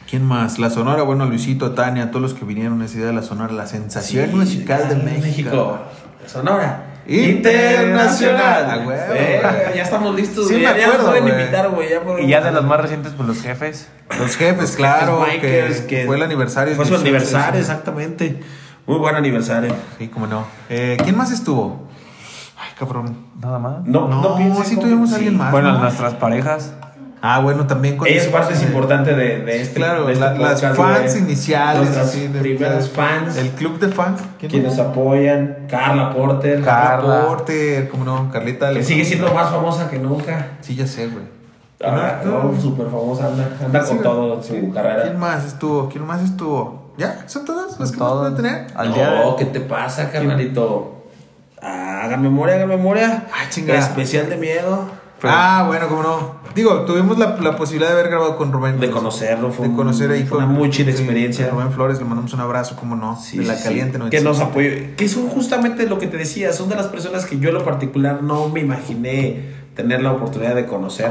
¿Quién 0.10 0.25
más? 0.25 0.60
La 0.60 0.69
Sonora, 0.69 1.01
bueno, 1.03 1.25
Luisito, 1.25 1.72
Tania, 1.72 2.12
todos 2.12 2.22
los 2.22 2.33
que 2.36 2.45
vinieron 2.45 2.81
a 2.81 2.86
esa 2.86 2.98
idea 2.98 3.07
de 3.07 3.13
la 3.13 3.24
Sonora, 3.24 3.51
la 3.53 3.65
sensación 3.65 4.29
Sí, 4.29 4.36
musical 4.36 4.89
de 4.89 4.95
ah, 4.95 5.01
México. 5.03 5.79
Sonora. 6.27 6.93
Internacional. 7.05 8.83
Güey, 8.83 8.98
Eh, 9.13 9.41
güey. 9.41 9.75
ya 9.77 9.83
estamos 9.83 10.15
listos, 10.15 10.48
Sí, 10.48 10.53
güey. 10.53 10.65
me 10.65 10.72
ya, 10.72 10.77
ya 10.77 10.86
nos 10.88 10.95
acuerdo, 10.95 11.10
pueden 11.12 11.24
güey. 11.24 11.39
invitar, 11.41 11.69
güey. 11.69 11.89
ya 11.89 12.22
Y 12.24 12.27
ya 12.27 12.41
de 12.41 12.51
los 12.51 12.63
más 12.65 12.79
recientes, 12.81 13.13
pues 13.15 13.27
los 13.27 13.41
jefes. 13.41 13.88
Los 14.19 14.36
jefes, 14.38 14.62
Los 14.62 14.72
claro, 14.75 15.24
jefes 15.25 15.41
Bikers, 15.41 15.81
que, 15.81 16.05
fue 16.05 16.15
el 16.17 16.24
aniversario. 16.24 16.75
Fue 16.75 16.86
su 16.86 16.91
18, 16.91 17.01
aniversario, 17.07 17.53
sí. 17.55 17.60
exactamente. 17.62 18.39
Muy 18.86 18.98
buen 19.00 19.15
aniversario. 19.15 19.74
Sí, 19.98 20.07
cómo 20.10 20.27
no. 20.27 20.45
Eh, 20.69 20.98
¿Quién 21.03 21.17
más 21.17 21.31
estuvo? 21.31 21.88
Ay, 22.57 22.72
cabrón. 22.77 23.17
Nada 23.41 23.60
más. 23.60 23.83
No, 23.86 24.07
no, 24.07 24.22
No, 24.39 24.63
sí 24.63 24.77
tuvimos 24.77 25.12
a 25.13 25.15
alguien 25.15 25.38
más. 25.38 25.51
Bueno, 25.51 25.74
¿no? 25.74 25.79
nuestras 25.79 26.13
parejas. 26.15 26.74
Ah, 27.25 27.39
bueno, 27.39 27.65
también 27.68 27.96
con 27.96 28.06
es 28.10 28.27
parte 28.27 28.53
eh, 28.53 28.58
importante 28.63 29.15
de, 29.15 29.39
de 29.44 29.62
este 29.62 29.75
Claro, 29.75 30.06
de 30.08 30.12
este 30.12 30.25
la- 30.25 30.34
las 30.34 30.62
fans 30.62 31.13
güey. 31.13 31.24
iniciales. 31.24 31.84
Nuestras 31.84 32.08
así, 32.10 32.27
de- 32.27 32.39
primeras 32.42 32.89
fans. 32.89 33.38
El 33.38 33.51
club 33.51 33.80
de 33.80 33.88
fans. 33.88 34.20
¿Quién 34.38 34.51
quienes 34.51 34.77
apoyan. 34.77 35.60
Carla 35.70 36.13
Porter. 36.13 36.62
Car- 36.62 37.00
Carla. 37.00 37.25
Porter, 37.25 37.88
cómo 37.88 38.03
no, 38.03 38.30
Carlita. 38.30 38.74
que 38.74 38.84
sigue 38.84 39.06
siendo 39.06 39.34
más 39.34 39.50
famosa 39.51 39.89
que 39.89 40.00
nunca. 40.00 40.48
Sí, 40.60 40.75
ya 40.75 40.86
sé, 40.86 41.08
güey. 41.08 41.24
Ahora, 41.82 42.22
no, 42.25 42.60
súper 42.62 42.88
famosa, 42.88 43.27
anda, 43.27 43.48
anda 43.65 43.82
Sí, 43.86 43.94
con 43.94 44.03
todo 44.03 44.44
su 44.44 44.53
Sí. 44.56 44.72
carrera. 44.74 45.03
¿Quién 45.03 45.18
más 45.18 45.46
estuvo? 45.46 45.88
¿Quién 45.88 46.06
más 46.06 46.22
estuvo? 46.22 46.92
¿Ya? 46.98 47.24
¿Son 47.27 47.46
todas 47.46 47.68
las 47.68 47.75
que 47.75 47.80
más 47.84 47.92
Todos. 47.94 48.32
pueden 48.34 48.36
tener? 48.36 48.68
Al 48.75 48.94
día 48.94 49.10
de- 49.12 49.20
No, 49.20 49.36
¿qué 49.38 49.46
te 49.46 49.62
pasa, 49.62 50.12
carnalito? 50.12 51.06
Hagan 51.62 52.22
memoria, 52.22 52.56
hagan 52.56 52.68
memoria. 52.68 53.27
Ah, 53.31 53.50
chingada. 53.50 53.79
Especial 53.79 54.29
de 54.29 54.36
miedo. 54.36 55.02
Pero- 55.24 55.33
ah, 55.36 55.64
bueno, 55.66 55.88
cómo 55.88 56.03
no. 56.03 56.44
Digo, 56.53 56.81
tuvimos 56.81 57.18
la, 57.18 57.38
la 57.38 57.55
posibilidad 57.55 57.88
de 57.92 58.00
haber 58.00 58.09
grabado 58.12 58.38
con 58.38 58.51
Rubén. 58.51 58.79
De 58.79 58.92
conocerlo, 58.92 59.51
fue 59.51 59.68
de 59.70 59.75
conocer 59.75 60.12
ahí 60.12 60.22
fue 60.24 60.38
con 60.38 60.44
una 60.50 60.53
muy 60.53 60.70
chida 60.70 60.92
experiencia. 60.92 61.50
Rubén 61.50 61.72
Flores, 61.72 61.98
le 61.98 62.05
mandamos 62.05 62.31
un 62.33 62.42
abrazo, 62.42 62.75
cómo 62.79 62.96
no. 62.96 63.20
Sí, 63.20 63.40
de 63.40 63.46
la 63.46 63.53
sí, 63.55 63.59
sí. 63.62 63.64
caliente, 63.70 63.94
Que 63.94 63.98
96. 64.00 64.24
nos 64.24 64.40
apoyó. 64.40 64.70
Que 64.96 65.07
son 65.09 65.27
justamente 65.29 65.88
lo 65.88 65.98
que 65.98 66.05
te 66.07 66.18
decía. 66.18 66.53
Son 66.53 66.70
de 66.70 66.75
las 66.75 66.88
personas 66.88 67.25
que 67.25 67.40
yo 67.40 67.50
en 67.50 67.55
lo 67.55 67.64
particular 67.66 68.22
no 68.22 68.50
me 68.50 68.59
imaginé 68.59 69.42
tener 69.75 70.03
la 70.03 70.12
oportunidad 70.12 70.53
de 70.53 70.66
conocer. 70.68 71.09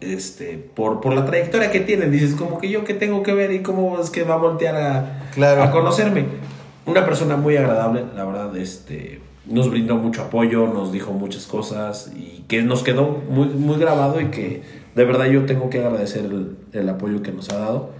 Este, 0.00 0.56
por, 0.74 1.00
por 1.02 1.12
la 1.14 1.26
trayectoria 1.26 1.70
que 1.70 1.80
tienen. 1.80 2.10
Dices, 2.10 2.34
como 2.34 2.58
que 2.58 2.70
yo 2.70 2.84
qué 2.84 2.94
tengo 2.94 3.22
que 3.22 3.34
ver 3.34 3.52
y 3.52 3.60
cómo 3.62 4.00
es 4.00 4.08
que 4.10 4.24
va 4.24 4.34
a 4.34 4.38
voltear 4.38 4.74
a, 4.74 5.28
Claro. 5.34 5.62
a 5.62 5.70
conocerme. 5.70 6.24
Una 6.86 7.04
persona 7.04 7.36
muy 7.36 7.56
agradable, 7.58 8.04
la 8.16 8.24
verdad, 8.24 8.56
este. 8.56 9.20
Nos 9.46 9.70
brindó 9.70 9.96
mucho 9.96 10.22
apoyo, 10.22 10.66
nos 10.66 10.92
dijo 10.92 11.12
muchas 11.12 11.46
cosas 11.46 12.12
y 12.14 12.44
que 12.46 12.62
nos 12.62 12.82
quedó 12.82 13.22
muy, 13.28 13.46
muy 13.48 13.78
grabado 13.78 14.20
y 14.20 14.26
que 14.26 14.62
de 14.94 15.04
verdad 15.04 15.26
yo 15.26 15.46
tengo 15.46 15.70
que 15.70 15.78
agradecer 15.78 16.30
el, 16.72 16.88
apoyo 16.88 17.22
que 17.22 17.32
nos 17.32 17.48
ha 17.50 17.58
dado. 17.58 17.90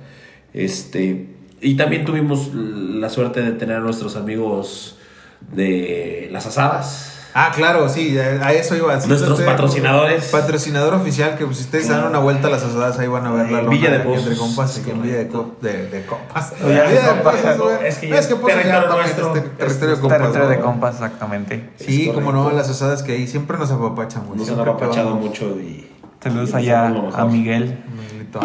Este, 0.53 1.29
y 1.61 1.77
también 1.77 2.05
tuvimos 2.05 2.53
la 2.55 3.09
suerte 3.09 3.43
de 3.43 3.53
tener 3.53 3.77
a 3.77 3.81
nuestros 3.81 4.17
amigos 4.17 4.99
de 5.53 6.29
las 6.31 6.47
asadas. 6.47 7.20
Ah, 7.33 7.53
claro, 7.55 7.89
sí, 7.89 8.19
a 8.19 8.53
eso 8.53 8.75
iba. 8.77 9.01
Sí, 9.01 9.09
Nuestros 9.09 9.35
usted- 9.39 9.47
patrocinadores. 9.47 10.25
Patrocinador 10.27 10.95
oficial, 10.95 11.37
que 11.39 11.45
pues, 11.45 11.59
si 11.59 11.65
ustedes 11.65 11.89
dan 11.89 12.05
una 12.05 12.19
vuelta 12.19 12.49
a 12.49 12.51
las 12.51 12.65
asadas, 12.65 12.99
ahí 12.99 13.07
van 13.07 13.25
a 13.27 13.31
ver 13.33 13.51
la 13.51 13.59
lona 13.63 13.71
Villa 13.71 13.91
de 13.91 13.97
aquí 13.99 14.13
entre 14.13 14.37
compas, 14.37 14.73
Sí, 14.73 14.83
Villa 15.01 15.17
de, 15.19 15.29
co- 15.29 15.55
de, 15.63 15.87
de 15.89 16.07
compas. 16.07 16.53
Villa 16.65 16.83
de 16.85 16.99
compas, 17.01 17.37
es 17.85 17.99
que 17.99 18.09
ya 18.09 18.19
es 18.19 18.27
Pozos 18.27 18.47
territorio 18.47 18.67
ya 18.69 18.89
también 18.89 18.99
nuestro. 18.99 19.33
territorio 19.59 19.95
de 19.97 20.01
compas. 20.01 20.19
Territorio 20.19 20.49
de 20.49 20.61
compas, 20.61 20.95
exactamente. 20.95 21.71
Sí, 21.79 22.11
como 22.15 22.33
no, 22.33 22.51
las 22.51 22.69
asadas 22.69 23.03
que 23.03 23.13
ahí 23.13 23.27
siempre 23.27 23.57
nos 23.59 23.71
apapachan, 23.71 24.27
güey. 24.27 24.39
Nos 24.39 24.51
han 24.51 24.61
apapachado 24.61 25.11
mucho 25.17 25.57
y. 25.61 25.87
Saludos 26.23 26.53
allá 26.55 26.87
a. 27.15 27.25
Miguel. 27.27 27.79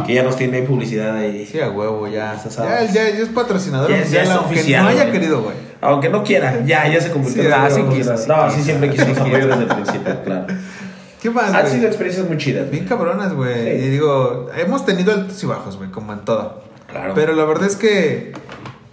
Que 0.06 0.13
ya 0.15 0.24
nos 0.24 0.36
tiene 0.36 0.62
publicidad 0.63 1.15
ahí. 1.15 1.45
Sí, 1.45 1.60
a 1.60 1.69
huevo, 1.69 2.08
ya. 2.08 2.13
Ya, 2.13 2.32
asadas. 2.34 2.93
ya, 2.93 3.04
ya 3.10 3.19
es 3.19 3.30
patrocinador 3.30 3.89
Ya- 3.89 3.98
ya 3.98 4.02
oficial, 4.04 4.24
es 4.24 4.30
aunque 4.32 4.56
oficial, 4.56 4.84
no 4.84 4.89
haya 4.89 5.12
querido, 5.12 5.41
güey. 5.43 5.56
Aunque 5.86 6.10
no 6.10 6.24
quiera, 6.24 6.63
ya, 6.65 6.88
ya 6.88 7.00
se 7.02 7.12
convirtió 7.12 7.41
Sí, 7.43 7.48
en 7.48 7.54
ah, 7.54 7.69
sí 7.69 7.82
quiso, 7.93 8.17
sí 8.17 8.26
No, 8.28 8.50
sí, 8.50 8.56
quiso. 8.56 8.65
siempre 8.65 8.89
quisimos 8.91 9.17
apoyo 9.17 9.48
desde 9.48 9.62
el 9.63 9.67
principio, 9.67 10.24
claro. 10.24 10.45
¿Qué 11.21 11.30
más, 11.32 11.54
Han 11.54 11.67
sido 11.67 11.88
experiencias 11.88 12.28
muy 12.28 12.38
chidas. 12.38 12.69
Bien 12.69 12.86
cabronas, 12.86 13.34
güey. 13.34 13.80
Sí. 13.80 13.86
Y 13.86 13.89
digo, 13.89 14.48
hemos 14.58 14.86
tenido 14.86 15.12
altos 15.12 15.41
y 15.43 15.48
bajos, 15.48 15.78
güey, 15.78 15.89
como 15.89 16.13
en 16.13 16.19
todo. 16.19 16.62
Claro. 16.88 17.13
Pero 17.15 17.34
la 17.34 17.45
verdad 17.45 17.65
es 17.67 17.76
que 17.76 18.34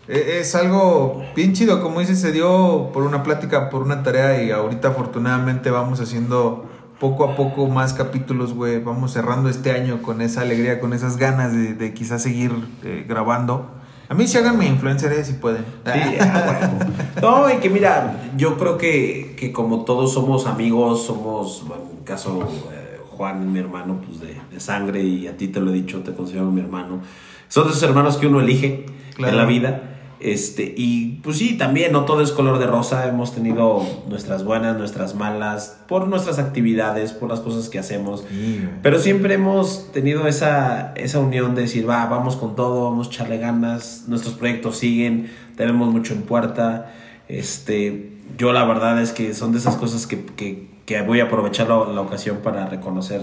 e- 0.09 0.39
es 0.41 0.55
algo 0.55 1.23
bien 1.37 1.53
chido. 1.53 1.83
Como 1.83 2.01
dices, 2.01 2.21
se 2.21 2.33
dio 2.33 2.91
por 2.95 3.03
una 3.03 3.23
plática, 3.23 3.69
por 3.69 3.83
una 3.83 4.03
tarea 4.03 4.43
y 4.43 4.51
ahorita 4.51 4.89
afortunadamente 4.89 5.71
vamos 5.71 6.01
haciendo 6.01 6.65
poco 6.99 7.25
a 7.25 7.37
poco 7.37 7.67
más 7.69 7.93
capítulos, 7.93 8.55
güey. 8.55 8.79
Vamos 8.83 9.13
cerrando 9.13 9.51
este 9.51 9.73
año 9.73 10.01
con 10.01 10.23
esa 10.23 10.41
alegría, 10.41 10.81
con 10.81 10.95
esas 10.95 11.19
ganas 11.19 11.53
de, 11.53 11.75
de 11.75 11.93
quizás 11.93 12.23
seguir 12.23 12.53
eh, 12.83 13.05
grabando. 13.07 13.71
A 14.13 14.15
mí 14.15 14.27
sí 14.27 14.37
háganme 14.37 14.67
influencer, 14.67 15.11
eh, 15.15 15.25
si 15.25 15.33
pueden. 15.33 15.65
Sí, 15.87 16.01
ah, 16.21 16.43
bueno. 16.45 16.93
No, 17.23 17.51
y 17.51 17.57
que 17.61 17.71
mira, 17.71 18.31
yo 18.37 18.59
creo 18.59 18.77
que, 18.77 19.35
que 19.39 19.53
como 19.53 19.87
todos 19.87 20.13
somos 20.13 20.47
amigos, 20.47 21.07
somos, 21.07 21.65
bueno, 21.67 21.85
en 21.99 22.05
caso, 22.05 22.47
eh, 22.75 22.99
Juan, 23.09 23.51
mi 23.51 23.59
hermano, 23.59 24.03
pues 24.07 24.21
de, 24.21 24.37
de 24.51 24.61
sangre, 24.61 25.03
y 25.03 25.29
a 25.29 25.37
ti 25.39 25.49
te 25.49 25.61
lo 25.61 25.71
he 25.71 25.73
dicho, 25.73 26.01
te 26.01 26.13
considero 26.13 26.51
mi 26.51 26.61
hermano. 26.61 27.01
Son 27.49 27.65
de 27.65 27.71
esos 27.71 27.83
hermanos 27.85 28.19
que 28.19 28.27
uno 28.27 28.41
elige 28.43 28.85
Claro. 29.15 29.33
en 29.33 29.39
la 29.39 29.45
vida. 29.47 29.92
Este, 30.25 30.73
y 30.77 31.19
pues 31.25 31.39
sí, 31.39 31.59
también 31.59 31.91
no 31.91 32.05
todo 32.05 32.21
es 32.23 32.31
color 32.31 32.61
de 32.61 32.67
rosa, 32.69 33.09
hemos 33.09 33.35
tenido 33.35 33.83
nuestras 34.09 34.45
buenas, 34.45 34.77
nuestras 34.79 35.17
malas, 35.17 35.79
por 35.89 36.07
nuestras 36.07 36.39
actividades, 36.39 37.13
por 37.13 37.29
las 37.29 37.41
cosas 37.41 37.69
que 37.69 37.81
hacemos. 37.81 38.25
Sí. 38.31 38.69
Pero 38.85 39.01
siempre 39.01 39.35
hemos 39.35 39.91
tenido 39.91 40.29
esa, 40.29 40.93
esa 40.95 41.19
unión 41.19 41.57
de 41.57 41.63
decir, 41.63 41.89
va, 41.91 42.07
vamos 42.07 42.37
con 42.37 42.55
todo, 42.55 42.85
vamos 42.91 43.09
a 43.09 43.11
echarle 43.11 43.39
ganas, 43.39 44.05
nuestros 44.07 44.35
proyectos 44.35 44.77
siguen, 44.79 45.29
tenemos 45.57 45.91
mucho 45.93 46.15
en 46.15 46.23
puerta. 46.23 46.93
Este, 47.29 48.13
yo 48.39 48.53
la 48.53 48.65
verdad 48.65 49.01
es 49.03 49.11
que 49.13 49.35
son 49.35 49.51
de 49.53 49.59
esas 49.59 49.77
cosas 49.77 50.07
que, 50.07 50.25
que- 50.25 50.71
que 50.87 51.01
voy 51.03 51.21
a 51.21 51.25
aprovechar 51.25 51.69
la, 51.69 51.85
la 51.87 52.01
ocasión 52.01 52.39
para 52.43 52.67
reconocer 52.69 53.21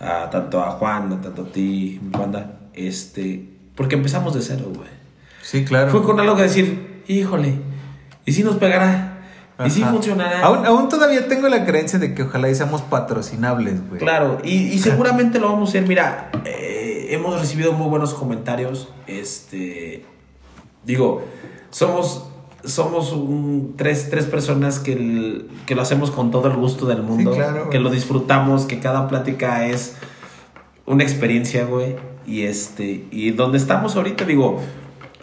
a 0.00 0.28
tanto 0.30 0.60
a 0.62 0.72
Juan, 0.72 1.12
a 1.12 1.20
tanto 1.20 1.42
a 1.42 1.46
ti, 1.46 2.00
mi 2.02 2.10
banda, 2.10 2.58
este, 2.74 3.48
porque 3.76 3.94
empezamos 3.96 4.34
de 4.34 4.42
cero, 4.42 4.66
güey. 4.74 4.99
Sí, 5.42 5.64
claro. 5.64 5.90
Fue 5.90 6.02
con 6.02 6.18
algo 6.20 6.36
que 6.36 6.42
decir, 6.42 7.02
híjole, 7.08 7.54
¿y 8.24 8.32
si 8.32 8.42
nos 8.44 8.56
pegará? 8.56 9.06
¿Y 9.64 9.68
si 9.70 9.82
funcionará? 9.82 10.40
Aún, 10.42 10.64
aún 10.64 10.88
todavía 10.88 11.28
tengo 11.28 11.48
la 11.48 11.66
creencia 11.66 11.98
de 11.98 12.14
que 12.14 12.22
ojalá 12.22 12.48
y 12.48 12.54
seamos 12.54 12.80
patrocinables, 12.82 13.86
güey. 13.88 14.00
Claro, 14.00 14.38
y, 14.42 14.54
y 14.68 14.78
seguramente 14.80 15.38
lo 15.38 15.48
vamos 15.50 15.68
a 15.68 15.72
hacer. 15.72 15.86
Mira, 15.86 16.30
eh, 16.46 17.08
hemos 17.10 17.38
recibido 17.38 17.72
muy 17.72 17.88
buenos 17.88 18.14
comentarios. 18.14 18.88
Este, 19.06 20.04
digo, 20.84 21.24
somos, 21.70 22.26
somos 22.64 23.12
un- 23.12 23.74
tres, 23.76 24.08
tres 24.10 24.24
personas 24.24 24.78
que, 24.78 24.92
el- 24.94 25.48
que 25.66 25.74
lo 25.74 25.82
hacemos 25.82 26.10
con 26.10 26.30
todo 26.30 26.48
el 26.48 26.56
gusto 26.56 26.86
del 26.86 27.02
mundo, 27.02 27.32
claro, 27.34 27.68
que 27.68 27.78
lo 27.80 27.90
disfrutamos, 27.90 28.64
que 28.64 28.78
cada 28.80 29.08
plática 29.08 29.66
es 29.66 29.96
una 30.86 31.02
experiencia, 31.02 31.64
güey. 31.66 31.96
Y 32.26 32.42
este, 32.42 33.06
y 33.10 33.30
donde 33.32 33.58
estamos 33.58 33.96
ahorita, 33.96 34.24
digo, 34.24 34.60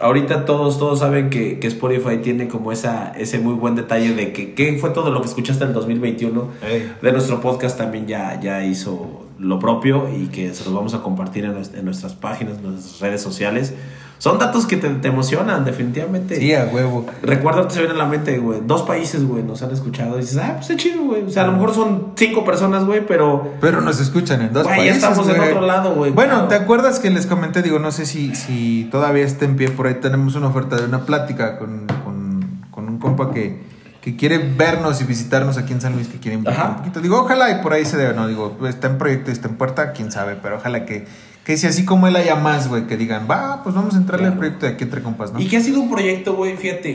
ahorita 0.00 0.44
todos, 0.44 0.78
todos 0.78 1.00
saben 1.00 1.30
que, 1.30 1.58
que 1.58 1.66
Spotify 1.66 2.18
tiene 2.22 2.48
como 2.48 2.72
esa, 2.72 3.12
ese 3.16 3.38
muy 3.38 3.54
buen 3.54 3.74
detalle 3.74 4.14
de 4.14 4.32
que 4.32 4.54
qué 4.54 4.78
fue 4.78 4.90
todo 4.90 5.10
lo 5.10 5.20
que 5.20 5.28
escuchaste 5.28 5.64
en 5.64 5.70
el 5.70 5.74
2021 5.74 6.48
Ey. 6.68 6.92
de 7.00 7.12
nuestro 7.12 7.40
podcast 7.40 7.78
también 7.78 8.06
ya, 8.06 8.40
ya 8.40 8.64
hizo 8.64 9.27
lo 9.38 9.58
propio 9.58 10.08
y 10.14 10.26
que 10.28 10.52
se 10.54 10.64
los 10.64 10.74
vamos 10.74 10.94
a 10.94 11.02
compartir 11.02 11.44
en, 11.44 11.54
nues- 11.54 11.74
en 11.76 11.84
nuestras 11.84 12.14
páginas, 12.14 12.58
en 12.58 12.72
nuestras 12.72 13.00
redes 13.00 13.22
sociales. 13.22 13.72
Son 14.18 14.36
datos 14.40 14.66
que 14.66 14.76
te, 14.76 14.88
te 14.88 15.06
emocionan, 15.06 15.64
definitivamente. 15.64 16.34
Sí, 16.40 16.52
a 16.52 16.64
huevo. 16.72 17.06
Recuerdo 17.22 17.68
que 17.68 17.74
se 17.74 17.78
viene 17.78 17.94
a 17.94 17.98
la 17.98 18.06
mente, 18.06 18.36
güey. 18.38 18.60
Dos 18.66 18.82
países, 18.82 19.24
güey, 19.24 19.44
nos 19.44 19.62
han 19.62 19.70
escuchado. 19.70 20.16
Y 20.18 20.22
dices, 20.22 20.38
ah, 20.38 20.54
pues 20.56 20.70
es 20.70 20.76
chido, 20.76 21.04
güey. 21.04 21.22
O 21.22 21.30
sea, 21.30 21.44
a 21.44 21.46
lo 21.46 21.52
mejor 21.52 21.72
son 21.72 22.14
cinco 22.16 22.44
personas, 22.44 22.84
güey, 22.84 23.06
pero. 23.06 23.52
Pero 23.60 23.80
nos 23.80 24.00
escuchan 24.00 24.42
en 24.42 24.52
dos 24.52 24.64
Güey, 24.64 24.76
ya 24.76 24.82
países. 24.92 24.96
estamos 25.04 25.28
en 25.28 25.40
otro 25.40 25.60
lado, 25.60 25.94
güey, 25.94 26.10
Bueno, 26.10 26.32
claro. 26.32 26.48
¿te 26.48 26.56
acuerdas 26.56 26.98
que 26.98 27.10
les 27.10 27.26
comenté? 27.26 27.62
Digo, 27.62 27.78
no 27.78 27.92
sé 27.92 28.06
si, 28.06 28.34
si 28.34 28.88
todavía 28.90 29.24
está 29.24 29.44
en 29.44 29.54
pie. 29.54 29.68
Por 29.70 29.86
ahí 29.86 29.94
tenemos 30.00 30.34
una 30.34 30.48
oferta 30.48 30.74
de 30.74 30.86
una 30.86 31.02
plática 31.06 31.56
con, 31.56 31.86
con, 32.04 32.40
con 32.72 32.88
un 32.88 32.98
compa 32.98 33.30
que, 33.30 33.62
que 34.00 34.16
quiere 34.16 34.38
vernos 34.38 35.00
y 35.00 35.04
visitarnos 35.04 35.58
aquí 35.58 35.72
en 35.72 35.80
San 35.80 35.94
Luis, 35.94 36.08
que 36.08 36.18
quiere 36.18 36.36
invitar 36.36 36.70
un 36.70 36.76
poquito. 36.76 37.00
Digo, 37.00 37.20
ojalá 37.20 37.50
y 37.50 37.62
por 37.62 37.72
ahí 37.72 37.84
se 37.84 37.96
debe, 37.96 38.14
no, 38.14 38.28
digo, 38.28 38.56
está 38.68 38.88
en 38.88 38.98
proyecto 38.98 39.30
y 39.30 39.32
está 39.32 39.48
en 39.48 39.56
puerta, 39.56 39.92
quién 39.92 40.12
sabe, 40.12 40.36
pero 40.40 40.56
ojalá 40.56 40.84
que, 40.86 41.06
que 41.44 41.56
si 41.56 41.66
así 41.66 41.84
como 41.84 42.06
él 42.06 42.16
haya 42.16 42.36
más, 42.36 42.68
güey, 42.68 42.86
que 42.86 42.96
digan, 42.96 43.26
va, 43.30 43.62
pues 43.62 43.74
vamos 43.74 43.94
a 43.94 43.98
entrarle 43.98 44.28
al 44.28 44.36
proyecto 44.36 44.66
de 44.66 44.72
aquí 44.72 44.84
entre 44.84 45.02
compas, 45.02 45.32
¿no? 45.32 45.40
Y 45.40 45.48
que 45.48 45.56
ha 45.56 45.60
sido 45.60 45.80
un 45.80 45.90
proyecto, 45.90 46.34
güey, 46.34 46.56
fíjate, 46.56 46.90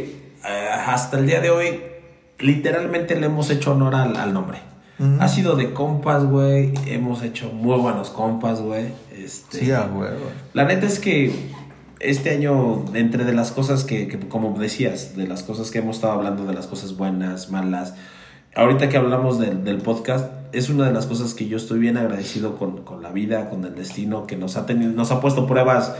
eh, 0.45 0.69
hasta 0.85 1.19
el 1.19 1.25
día 1.27 1.41
de 1.41 1.49
hoy, 1.49 1.81
literalmente 2.39 3.15
le 3.19 3.25
hemos 3.25 3.49
hecho 3.49 3.73
honor 3.73 3.95
al, 3.95 4.15
al 4.17 4.33
nombre. 4.33 4.59
Ha 5.19 5.27
sido 5.27 5.55
de 5.57 5.73
compas, 5.73 6.23
güey. 6.23 6.73
Hemos 6.85 7.23
hecho 7.23 7.51
muy 7.51 7.77
buenos 7.77 8.09
compas, 8.09 8.61
güey. 8.61 8.93
Este, 9.11 9.59
Sí, 9.59 9.71
huevo. 9.71 10.31
La 10.53 10.63
neta 10.63 10.85
es 10.85 10.99
que 10.99 11.49
este 12.03 12.31
año, 12.31 12.85
entre 12.93 13.25
de 13.25 13.33
las 13.33 13.51
cosas 13.51 13.83
que, 13.83 14.19
como 14.29 14.57
decías, 14.59 15.15
de 15.15 15.27
las 15.27 15.43
cosas 15.43 15.71
que 15.71 15.79
hemos 15.79 15.97
estado 15.97 16.13
hablando, 16.13 16.45
de 16.45 16.53
las 16.53 16.67
cosas 16.67 16.97
buenas, 16.97 17.49
malas, 17.49 17.95
ahorita 18.55 18.89
que 18.89 18.97
hablamos 18.97 19.39
del, 19.39 19.63
del 19.63 19.77
podcast, 19.77 20.31
es 20.51 20.69
una 20.69 20.85
de 20.85 20.93
las 20.93 21.07
cosas 21.07 21.33
que 21.33 21.47
yo 21.47 21.57
estoy 21.57 21.79
bien 21.79 21.97
agradecido 21.97 22.57
con, 22.57 22.83
con 22.83 23.01
la 23.01 23.11
vida, 23.11 23.49
con 23.49 23.65
el 23.65 23.75
destino, 23.75 24.27
que 24.27 24.35
nos 24.35 24.55
ha 24.57 24.65
tenido, 24.65 24.91
nos 24.91 25.11
ha 25.11 25.19
puesto 25.19 25.47
pruebas, 25.47 25.95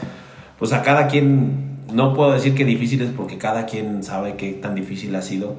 pues 0.59 0.73
a 0.73 0.83
cada 0.83 1.07
quien, 1.07 1.79
no 1.91 2.13
puedo 2.13 2.31
decir 2.31 2.53
que 2.53 2.65
difíciles, 2.65 3.09
porque 3.15 3.37
cada 3.37 3.65
quien 3.65 4.03
sabe 4.03 4.35
qué 4.35 4.53
tan 4.53 4.75
difícil 4.75 5.15
ha 5.15 5.21
sido, 5.21 5.55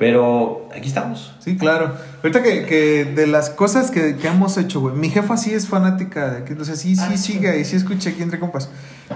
pero 0.00 0.68
aquí 0.76 0.88
estamos. 0.88 1.36
Sí, 1.38 1.56
claro. 1.56 1.94
Ahorita 2.24 2.42
que, 2.42 2.64
que 2.64 3.04
de 3.04 3.26
las 3.28 3.50
cosas 3.50 3.90
que, 3.92 4.16
que 4.16 4.26
hemos 4.26 4.56
hecho, 4.56 4.80
güey. 4.80 4.96
Mi 4.96 5.10
jefa 5.10 5.36
sí 5.36 5.52
es 5.54 5.68
fanática 5.68 6.30
de 6.30 6.38
aquí. 6.38 6.54
O 6.58 6.64
sea, 6.64 6.74
sí, 6.74 6.96
sí 6.96 7.16
sigue 7.18 7.60
y 7.60 7.64
sí 7.64 7.76
escucha 7.76 8.10
aquí 8.10 8.22
entre 8.22 8.40
compas. 8.40 8.70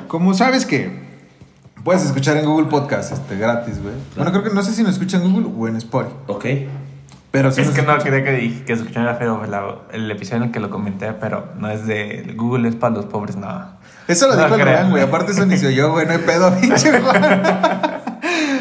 Como 0.06 0.34
sabes 0.34 0.66
que 0.66 0.90
puedes 1.82 2.04
escuchar 2.04 2.36
en 2.36 2.44
Google 2.44 2.66
Podcast 2.68 3.12
este, 3.12 3.36
gratis, 3.36 3.82
güey. 3.82 3.94
Bueno, 4.14 4.30
creo 4.30 4.44
que 4.44 4.50
no 4.50 4.62
sé 4.62 4.72
si 4.74 4.82
nos 4.82 4.92
escucha 4.92 5.16
en 5.16 5.32
Google 5.32 5.48
o 5.58 5.66
en 5.68 5.76
Spotify. 5.76 6.14
¿Ok? 6.28 6.44
Pero 7.30 7.50
sí 7.50 7.62
Es 7.62 7.70
que 7.70 7.82
no 7.82 7.92
escucha. 7.96 8.04
quería 8.10 8.22
que, 8.24 8.32
dije- 8.36 8.64
que 8.64 8.72
escuchara 8.74 9.16
feo 9.16 9.44
la- 9.46 9.78
el 9.92 10.08
episodio 10.10 10.36
en 10.36 10.42
el 10.44 10.50
que 10.52 10.60
lo 10.60 10.70
comenté, 10.70 11.12
pero 11.14 11.48
no 11.58 11.68
es 11.68 11.86
de 11.86 12.32
Google, 12.36 12.68
es 12.68 12.76
para 12.76 12.94
los 12.94 13.06
pobres, 13.06 13.34
no. 13.36 13.48
Eso 14.06 14.28
lo 14.28 14.36
No 14.36 14.44
dijo 14.56 14.68
el 14.68 14.90
güey. 14.90 15.02
Aparte 15.02 15.32
eso 15.32 15.44
ni 15.46 15.56
yo, 15.56 15.92
güey. 15.92 16.06
No 16.06 16.12
hay 16.12 16.18
pedo, 16.18 16.54
pinche 16.60 17.00
Juan. 17.00 17.42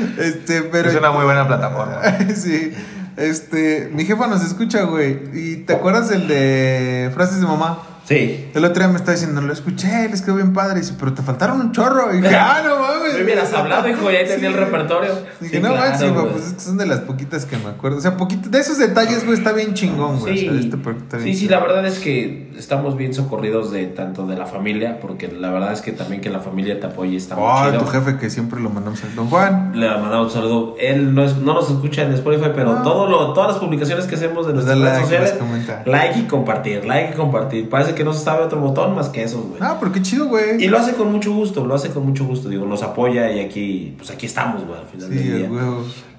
Este, 0.17 0.61
pero... 0.63 0.89
Es 0.89 0.95
una 0.95 1.11
muy 1.11 1.25
buena 1.25 1.47
plataforma. 1.47 2.01
sí. 2.35 2.73
Este, 3.17 3.89
mi 3.93 4.05
jefa 4.05 4.27
nos 4.27 4.43
escucha, 4.43 4.83
güey. 4.83 5.19
¿Y 5.33 5.57
te 5.57 5.73
acuerdas 5.73 6.11
el 6.11 6.27
de 6.27 7.11
frases 7.13 7.39
de 7.39 7.47
mamá? 7.47 7.92
Sí. 8.05 8.49
El 8.53 8.65
otro 8.65 8.83
día 8.83 8.87
me 8.91 8.97
está 8.97 9.13
diciendo, 9.13 9.39
lo 9.41 9.53
escuché, 9.53 10.09
les 10.09 10.21
quedó 10.21 10.35
bien 10.35 10.51
padre. 10.53 10.79
Y 10.79 10.81
dice, 10.81 10.95
pero 10.99 11.13
te 11.13 11.21
faltaron 11.21 11.61
un 11.61 11.71
chorro. 11.71 12.13
Y 12.13 12.21
dije, 12.21 12.35
ah, 12.35 12.61
no 12.65 12.79
mames. 12.79 13.13
Me 13.15 13.23
hubieras 13.23 13.53
hablado, 13.53 13.87
hijo, 13.87 14.11
ya 14.11 14.25
tenía 14.25 14.49
el 14.49 14.55
repertorio. 14.55 15.11
Dije, 15.39 15.57
Sí, 15.57 15.61
no 15.63 15.69
claro, 15.69 15.89
manches, 15.89 16.13
güey, 16.13 16.25
pues 16.31 16.47
es 16.47 16.53
que 16.53 16.59
son 16.59 16.77
de 16.77 16.85
las 16.85 16.99
poquitas 17.01 17.45
que 17.45 17.57
me 17.57 17.69
acuerdo. 17.69 17.97
O 17.97 18.01
sea, 18.01 18.17
poquito, 18.17 18.49
de 18.49 18.59
esos 18.59 18.77
detalles, 18.77 19.25
güey, 19.25 19.37
está 19.37 19.53
bien 19.53 19.73
chingón, 19.73 20.19
güey. 20.19 20.37
Sí, 20.37 20.47
O 20.49 20.51
sea, 20.51 20.59
este 20.61 20.77
proyecto 20.77 21.03
está 21.05 21.17
bien 21.23 21.37
sí, 21.37 21.47
la 21.47 21.59
verdad 21.59 21.85
es 21.85 21.99
que 21.99 22.51
estamos 22.57 22.97
bien 22.97 23.13
socorridos 23.13 23.71
de 23.71 23.85
tanto 23.87 24.27
de 24.27 24.35
la 24.35 24.45
familia, 24.47 24.99
porque 24.99 25.27
la 25.29 25.49
verdad 25.51 25.71
es 25.73 25.81
que 25.81 25.91
también 25.91 26.21
que 26.21 26.29
la 26.29 26.39
familia 26.39 26.79
te 26.79 26.87
apoye 26.87 27.15
está 27.17 27.35
muy 27.35 27.45
Oh, 27.47 27.65
chido. 27.71 27.79
tu 27.83 27.87
jefe 27.87 28.17
que 28.17 28.29
siempre 28.29 28.59
lo 28.59 28.69
mandamos 28.69 29.01
a 29.03 29.07
Don 29.15 29.27
Juan. 29.29 29.71
Le 29.79 29.87
mandamos 29.89 30.27
un 30.27 30.33
saludo. 30.33 30.75
Él 30.79 31.15
no, 31.15 31.23
es- 31.23 31.37
no 31.37 31.53
nos 31.53 31.69
escucha 31.69 32.03
en 32.03 32.13
Spotify, 32.13 32.49
pero 32.53 32.73
No. 32.75 32.81
todo 32.83 33.07
lo, 33.07 33.33
todas 33.33 33.51
las 33.53 33.59
publicaciones 33.59 34.05
que 34.07 34.15
hacemos 34.15 34.45
de 34.45 34.53
nuestras 34.53 34.77
redes 34.77 34.91
like, 34.93 35.03
sociales, 35.05 35.33
like 35.85 36.19
y 36.19 36.23
compartir, 36.23 36.85
like 36.85 37.13
y 37.13 37.15
compartir. 37.17 37.69
Parece 37.69 37.92
que 37.95 38.03
no 38.03 38.13
se 38.13 38.23
sabe 38.23 38.43
otro 38.43 38.59
botón 38.59 38.95
más 38.95 39.09
que 39.09 39.23
esos, 39.23 39.43
güey. 39.45 39.59
Ah, 39.61 39.77
pero 39.79 39.91
qué 39.91 40.01
chido, 40.01 40.27
güey. 40.27 40.63
Y 40.63 40.67
lo 40.67 40.77
hace 40.77 40.93
con 40.93 41.11
mucho 41.11 41.33
gusto, 41.33 41.65
lo 41.65 41.75
hace 41.75 41.89
con 41.89 42.05
mucho 42.05 42.25
gusto. 42.25 42.49
Digo, 42.49 42.65
nos 42.65 42.83
apoya 42.83 43.31
y 43.31 43.39
aquí, 43.39 43.93
pues 43.97 44.09
aquí 44.11 44.25
estamos, 44.25 44.65
güey, 44.65 44.79
al 44.79 44.87
final 44.87 45.09
Sí, 45.09 45.15
del 45.29 45.49
día. 45.49 45.49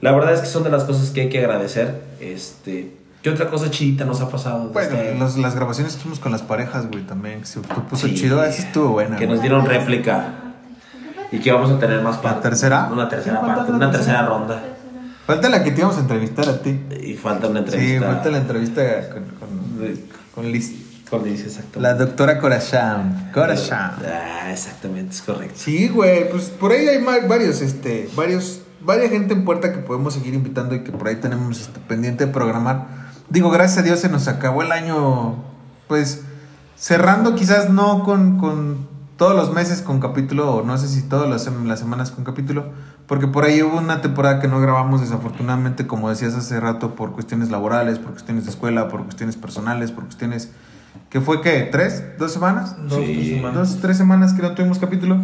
La 0.01 0.13
verdad 0.13 0.33
es 0.35 0.41
que 0.41 0.47
son 0.47 0.63
de 0.65 0.71
las 0.71 0.85
cosas 0.85 1.11
que 1.11 1.23
hay 1.23 1.29
que 1.29 1.39
agradecer. 1.39 2.03
Este, 2.21 2.93
¿qué 3.23 3.31
otra 3.31 3.49
cosa 3.49 3.71
chidita 3.71 4.05
nos 4.05 4.21
ha 4.21 4.29
pasado? 4.29 4.71
Bueno, 4.73 4.97
Este, 4.97 5.15
los- 5.19 5.37
las 5.39 5.55
grabaciones 5.55 5.95
que 5.95 6.01
hicimos 6.01 6.19
con 6.21 6.33
las 6.33 6.43
parejas, 6.43 6.89
güey, 6.91 7.05
también. 7.05 7.41
Que 7.41 7.47
se 7.47 7.61
puso 7.61 8.07
Sí. 8.07 8.15
chido. 8.15 8.43
Esa 8.45 8.63
estuvo 8.63 8.89
buena. 8.91 9.17
que 9.17 9.27
güey. 9.27 9.37
nos 9.37 9.41
dieron 9.43 9.65
réplica 9.67 10.35
y 11.33 11.39
que 11.39 11.53
vamos 11.53 11.71
a 11.71 11.79
tener 11.79 12.01
más 12.03 12.19
parte. 12.19 12.43
tercera? 12.49 12.89
Una 12.93 13.09
tercera 13.09 13.41
Sí, 13.41 13.47
parte, 13.47 13.71
la 13.71 13.77
una 13.77 13.91
tercera. 13.91 14.19
tercera 14.19 14.27
ronda. 14.27 14.63
Falta 15.27 15.49
la 15.49 15.65
que 15.65 15.71
te 15.71 15.79
íbamos 15.79 15.97
a 15.97 16.01
entrevistar 16.01 16.47
a 16.51 16.59
ti. 16.61 16.79
Y 17.03 17.15
falta 17.15 17.49
una 17.49 17.61
Sí, 17.61 17.65
entrevista. 17.67 18.07
falta 18.07 18.31
la 18.31 18.39
entrevista 18.39 19.09
con, 19.09 19.25
con, 19.41 19.49
con 20.35 20.53
Liz. 20.53 20.75
Con 21.09 21.25
Liz, 21.25 21.43
exacto. 21.43 21.81
La 21.81 21.95
doctora. 21.95 22.41
Ah, 24.07 24.51
exactamente, 24.51 25.15
es 25.15 25.23
correcto. 25.23 25.55
Sí, 25.57 25.89
güey, 25.89 26.31
pues 26.31 26.45
por 26.45 26.73
ahí 26.73 26.87
hay 26.89 27.05
varios, 27.29 27.61
este, 27.61 28.09
varios, 28.17 28.63
varias 28.81 29.11
gente 29.11 29.35
en 29.35 29.45
puerta 29.45 29.73
que 29.73 29.79
podemos 29.79 30.15
seguir 30.15 30.35
invitando 30.35 30.75
y 30.75 30.83
que 30.83 30.93
por 30.93 31.09
ahí 31.09 31.17
tenemos 31.17 31.61
este, 31.61 31.79
pendiente 31.81 32.27
de 32.27 32.33
programar. 32.33 32.87
Digo, 33.29 33.51
gracias 33.51 33.79
a 33.79 33.83
Dios 33.83 34.01
se 34.01 34.09
nos 34.09 34.29
acabó 34.29 34.63
el 34.63 34.73
año, 34.73 35.45
pues, 35.89 36.23
cerrando 36.77 37.35
quizás 37.35 37.71
no 37.71 38.03
con, 38.03 38.39
con 38.39 38.89
todos 39.17 39.37
los 39.37 39.53
meses 39.53 39.83
con 39.83 40.01
capítulo, 40.01 40.57
o 40.57 40.63
no 40.63 40.77
sé 40.79 40.89
si 40.89 41.03
todas 41.03 41.29
las 41.29 41.79
semanas 41.79 42.11
con 42.11 42.25
capítulo, 42.25 42.73
porque 43.07 43.29
por 43.29 43.45
ahí 43.45 43.63
hubo 43.63 43.77
una 43.79 44.01
temporada 44.01 44.41
que 44.41 44.49
no 44.49 44.61
grabamos 44.61 45.03
desafortunadamente, 45.03 45.87
como 45.87 46.09
decías 46.09 46.35
hace 46.35 46.59
rato, 46.61 46.95
por 46.95 47.13
cuestiones 47.13 47.51
laborales, 47.51 47.99
por 47.99 48.13
cuestiones 48.13 48.45
de 48.45 48.51
escuela, 48.51 48.89
por 48.89 49.05
cuestiones 49.05 49.37
personales, 49.37 49.93
por 49.93 50.05
cuestiones... 50.05 50.51
¿Qué 51.11 51.21
fue 51.21 51.41
qué? 51.41 51.69
¿Tres? 51.71 52.03
¿Dos 52.19 52.33
semanas? 52.33 52.77
Dos, 52.89 52.91
Dos, 52.91 53.05
tres 53.05 53.29
semanas. 53.29 53.55
dos, 53.55 53.81
tres 53.81 53.97
semanas 53.97 54.33
que 54.33 54.43
no 54.43 54.53
tuvimos 54.55 54.79
capítulo. 54.79 55.19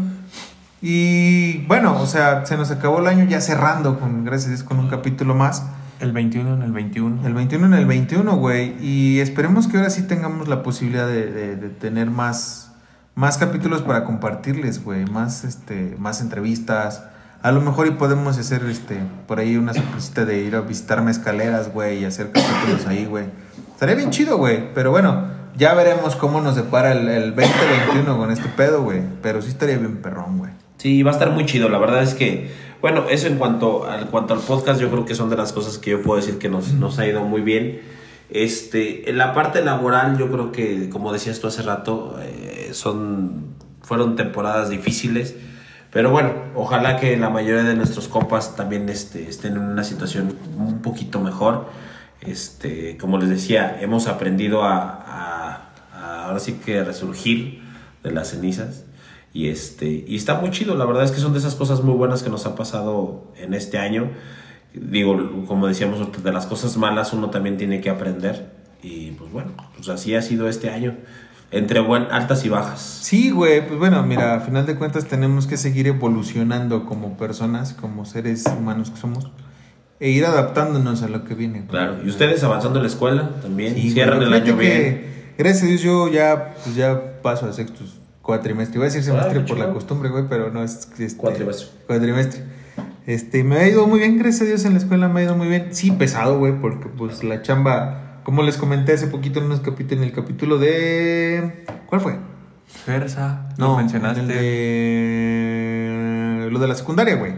Y 0.82 1.58
bueno, 1.66 2.00
o 2.00 2.06
sea, 2.06 2.46
se 2.46 2.56
nos 2.56 2.70
acabó 2.70 3.00
el 3.00 3.06
año 3.06 3.24
ya 3.26 3.40
cerrando, 3.40 3.98
con, 4.00 4.24
gracias 4.24 4.46
a 4.46 4.50
Dios, 4.50 4.62
con 4.62 4.78
un 4.78 4.88
capítulo 4.88 5.34
más. 5.34 5.64
El 6.00 6.12
21 6.12 6.54
en 6.54 6.62
el 6.62 6.72
21. 6.72 7.26
El 7.26 7.34
21 7.34 7.66
en 7.66 7.74
el 7.74 7.86
21, 7.86 8.36
güey. 8.36 8.74
Y 8.82 9.20
esperemos 9.20 9.66
que 9.68 9.76
ahora 9.76 9.90
sí 9.90 10.02
tengamos 10.02 10.48
la 10.48 10.62
posibilidad 10.62 11.06
de, 11.06 11.26
de- 11.30 11.56
de 11.56 11.68
tener 11.68 12.10
más, 12.10 12.72
más 13.14 13.36
capítulos 13.36 13.82
para 13.82 14.04
compartirles, 14.04 14.82
güey. 14.82 15.04
Más, 15.04 15.44
este, 15.44 15.96
más 15.98 16.22
entrevistas. 16.22 17.02
A 17.42 17.52
lo 17.52 17.60
mejor 17.60 17.86
y 17.86 17.90
podemos 17.92 18.38
hacer 18.38 18.64
este, 18.64 19.00
por 19.26 19.38
ahí 19.40 19.56
una 19.58 19.74
sorpresita 19.74 20.24
de 20.24 20.42
ir 20.44 20.54
a 20.56 20.60
visitarme 20.62 21.10
escaleras, 21.10 21.72
güey, 21.72 21.98
y 22.00 22.04
hacer 22.06 22.30
capítulos 22.32 22.86
ahí, 22.86 23.04
güey. 23.04 23.26
Estaría 23.74 23.94
bien 23.94 24.10
chido, 24.10 24.38
güey. 24.38 24.72
Pero 24.74 24.90
bueno, 24.90 25.26
ya 25.56 25.74
veremos 25.74 26.16
cómo 26.16 26.40
nos 26.40 26.56
depara 26.56 26.92
el, 26.92 27.08
el 27.08 27.34
2021 27.34 28.18
con 28.18 28.30
este 28.30 28.48
pedo, 28.48 28.82
güey. 28.82 29.02
Pero 29.22 29.42
sí 29.42 29.48
estaría 29.48 29.78
bien 29.78 30.02
perrón, 30.02 30.38
güey. 30.38 30.52
Sí, 30.78 31.02
va 31.02 31.10
a 31.10 31.14
estar 31.14 31.30
muy 31.30 31.44
chido. 31.46 31.68
La 31.68 31.78
verdad 31.78 32.02
es 32.02 32.14
que, 32.14 32.50
bueno, 32.80 33.04
eso 33.10 33.26
en 33.26 33.36
cuanto 33.36 33.84
al, 33.84 34.06
cuanto 34.06 34.32
al 34.32 34.40
podcast, 34.40 34.80
yo 34.80 34.90
creo 34.90 35.04
que 35.04 35.14
son 35.14 35.28
de 35.28 35.36
las 35.36 35.52
cosas 35.52 35.78
que 35.78 35.90
yo 35.90 36.02
puedo 36.02 36.20
decir 36.20 36.38
que 36.38 36.48
nos, 36.48 36.72
nos 36.72 36.98
ha 36.98 37.06
ido 37.06 37.22
muy 37.22 37.42
bien. 37.42 37.82
Este, 38.30 39.10
en 39.10 39.18
la 39.18 39.34
parte 39.34 39.62
laboral, 39.62 40.16
yo 40.16 40.30
creo 40.30 40.52
que, 40.52 40.88
como 40.88 41.12
decías 41.12 41.40
tú 41.40 41.48
hace 41.48 41.62
rato, 41.62 42.18
eh, 42.22 42.70
son, 42.72 43.54
fueron 43.82 44.16
temporadas 44.16 44.70
difíciles. 44.70 45.34
Pero 45.92 46.10
bueno, 46.10 46.32
ojalá 46.54 46.98
que 46.98 47.16
la 47.16 47.30
mayoría 47.30 47.64
de 47.64 47.74
nuestros 47.74 48.08
compas 48.08 48.56
también 48.56 48.88
este, 48.88 49.28
estén 49.28 49.54
en 49.54 49.62
una 49.62 49.84
situación 49.84 50.36
un 50.56 50.80
poquito 50.80 51.20
mejor. 51.20 51.66
Este, 52.22 52.96
como 52.98 53.18
les 53.18 53.28
decía, 53.28 53.78
hemos 53.80 54.06
aprendido 54.06 54.62
a, 54.64 55.72
ahora 56.24 56.38
sí 56.38 56.60
que 56.64 56.84
resurgir 56.84 57.62
de 58.02 58.10
las 58.10 58.30
cenizas. 58.30 58.84
Y, 59.32 59.48
este, 59.48 60.04
y 60.06 60.16
está 60.16 60.34
muy 60.40 60.50
chido, 60.50 60.74
la 60.74 60.84
verdad 60.84 61.04
es 61.04 61.12
que 61.12 61.20
son 61.20 61.32
de 61.32 61.38
esas 61.38 61.54
cosas 61.54 61.82
muy 61.82 61.94
buenas 61.94 62.22
que 62.22 62.30
nos 62.30 62.46
ha 62.46 62.56
pasado 62.56 63.32
en 63.36 63.54
este 63.54 63.78
año. 63.78 64.10
Digo, 64.74 65.44
como 65.46 65.66
decíamos, 65.66 66.22
de 66.22 66.32
las 66.32 66.46
cosas 66.46 66.76
malas 66.76 67.12
uno 67.12 67.30
también 67.30 67.56
tiene 67.56 67.80
que 67.80 67.90
aprender. 67.90 68.60
Y 68.82 69.12
pues 69.12 69.30
bueno, 69.30 69.52
pues 69.74 69.88
así 69.88 70.14
ha 70.14 70.22
sido 70.22 70.48
este 70.48 70.70
año, 70.70 70.96
entre 71.50 71.80
buen, 71.80 72.04
altas 72.10 72.44
y 72.44 72.48
bajas. 72.48 72.80
Sí, 72.80 73.30
güey, 73.30 73.66
pues 73.66 73.78
bueno, 73.78 74.02
mira, 74.02 74.34
a 74.34 74.40
final 74.40 74.66
de 74.66 74.76
cuentas 74.76 75.06
tenemos 75.06 75.46
que 75.46 75.56
seguir 75.56 75.86
evolucionando 75.86 76.86
como 76.86 77.16
personas, 77.16 77.74
como 77.74 78.04
seres 78.04 78.44
humanos 78.46 78.90
que 78.90 78.96
somos, 78.96 79.30
e 80.00 80.10
ir 80.10 80.24
adaptándonos 80.24 81.02
a 81.02 81.08
lo 81.08 81.24
que 81.24 81.34
viene. 81.34 81.66
Claro, 81.68 81.98
y 82.04 82.08
ustedes 82.08 82.42
avanzando 82.42 82.78
en 82.78 82.84
la 82.84 82.88
escuela 82.88 83.30
también, 83.42 83.74
Sí, 83.74 83.90
cierran 83.92 84.22
el 84.22 84.32
año 84.32 84.56
que, 84.56 84.62
bien. 84.62 85.06
Gracias 85.38 85.62
a 85.64 85.66
Dios 85.66 85.82
yo 85.82 86.08
ya, 86.08 86.54
pues 86.64 86.74
ya 86.74 87.20
paso 87.22 87.46
a 87.46 87.52
sextos, 87.52 87.98
cuatrimestre. 88.22 88.76
Iba 88.76 88.84
a 88.86 88.88
decir 88.88 89.02
semestre 89.04 89.30
Ah, 89.30 89.34
qué 89.44 89.48
por 89.48 89.58
la 89.58 89.72
costumbre, 89.72 90.08
güey, 90.10 90.24
pero 90.28 90.50
no 90.50 90.62
es 90.64 90.88
este, 90.98 91.16
Cuatrimestre. 91.16 91.68
Cuatrimestre. 91.86 92.42
Este, 93.06 93.44
me 93.44 93.56
ha 93.56 93.66
ido 93.68 93.86
muy 93.86 93.98
bien, 93.98 94.18
gracias 94.18 94.42
a 94.42 94.44
Dios 94.44 94.64
en 94.64 94.72
la 94.74 94.78
escuela 94.78 95.08
me 95.08 95.20
ha 95.20 95.24
ido 95.24 95.36
muy 95.36 95.48
bien. 95.48 95.68
Sí, 95.70 95.90
pesado, 95.90 96.38
güey, 96.38 96.52
porque 96.60 96.86
pues 96.88 97.24
la 97.24 97.42
chamba, 97.42 98.20
como 98.24 98.42
les 98.42 98.56
comenté 98.56 98.92
hace 98.92 99.06
poquito 99.08 99.38
en 99.40 99.46
unos 99.46 99.60
capítulos, 99.60 100.02
en 100.02 100.08
el 100.08 100.14
capítulo 100.14 100.58
de 100.58 101.64
¿cuál 101.86 102.00
fue? 102.00 102.16
Versa, 102.86 103.48
No, 103.58 103.68
lo 103.72 103.76
mencionaste. 103.78 104.20
en 104.20 104.30
el 104.30 104.36
de 106.44 106.50
lo 106.50 106.58
de 106.58 106.68
la 106.68 106.74
secundaria, 106.74 107.16
güey. 107.16 107.32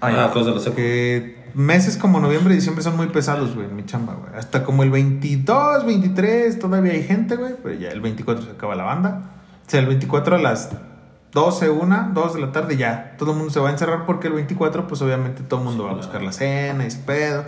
Ah, 0.00 0.26
Ah, 0.26 0.30
cosas 0.32 0.46
de 0.46 0.54
la 0.54 0.60
secu. 0.60 0.76
Que 0.76 1.39
meses 1.54 1.96
como 1.96 2.20
noviembre 2.20 2.54
y 2.54 2.56
diciembre 2.56 2.82
son 2.82 2.96
muy 2.96 3.08
pesados, 3.08 3.54
güey, 3.54 3.66
en 3.66 3.76
mi 3.76 3.84
chamba, 3.84 4.14
güey. 4.14 4.34
Hasta 4.34 4.64
como 4.64 4.82
el 4.82 4.90
22, 4.90 5.86
23 5.86 6.58
todavía 6.58 6.92
hay 6.92 7.02
gente, 7.04 7.36
güey, 7.36 7.54
pero 7.62 7.74
ya 7.74 7.90
el 7.90 8.00
24 8.00 8.44
se 8.44 8.50
acaba 8.52 8.74
la 8.74 8.84
banda. 8.84 9.22
O 9.66 9.70
sea, 9.70 9.80
el 9.80 9.86
24 9.86 10.36
a 10.36 10.38
las 10.38 10.70
12, 11.32 11.70
1, 11.70 12.10
2 12.12 12.34
de 12.34 12.40
la 12.40 12.52
tarde 12.52 12.76
ya. 12.76 13.14
Todo 13.18 13.32
el 13.32 13.36
mundo 13.36 13.52
se 13.52 13.60
va 13.60 13.68
a 13.68 13.72
encerrar 13.72 14.06
porque 14.06 14.28
el 14.28 14.34
24, 14.34 14.86
pues 14.86 15.00
obviamente 15.02 15.42
todo 15.42 15.60
el 15.60 15.66
mundo 15.66 15.84
va 15.84 15.92
a 15.92 15.94
buscar 15.94 16.22
la 16.22 16.32
cena 16.32 16.84
y 16.84 16.88
ese 16.88 16.98
pedo. 16.98 17.44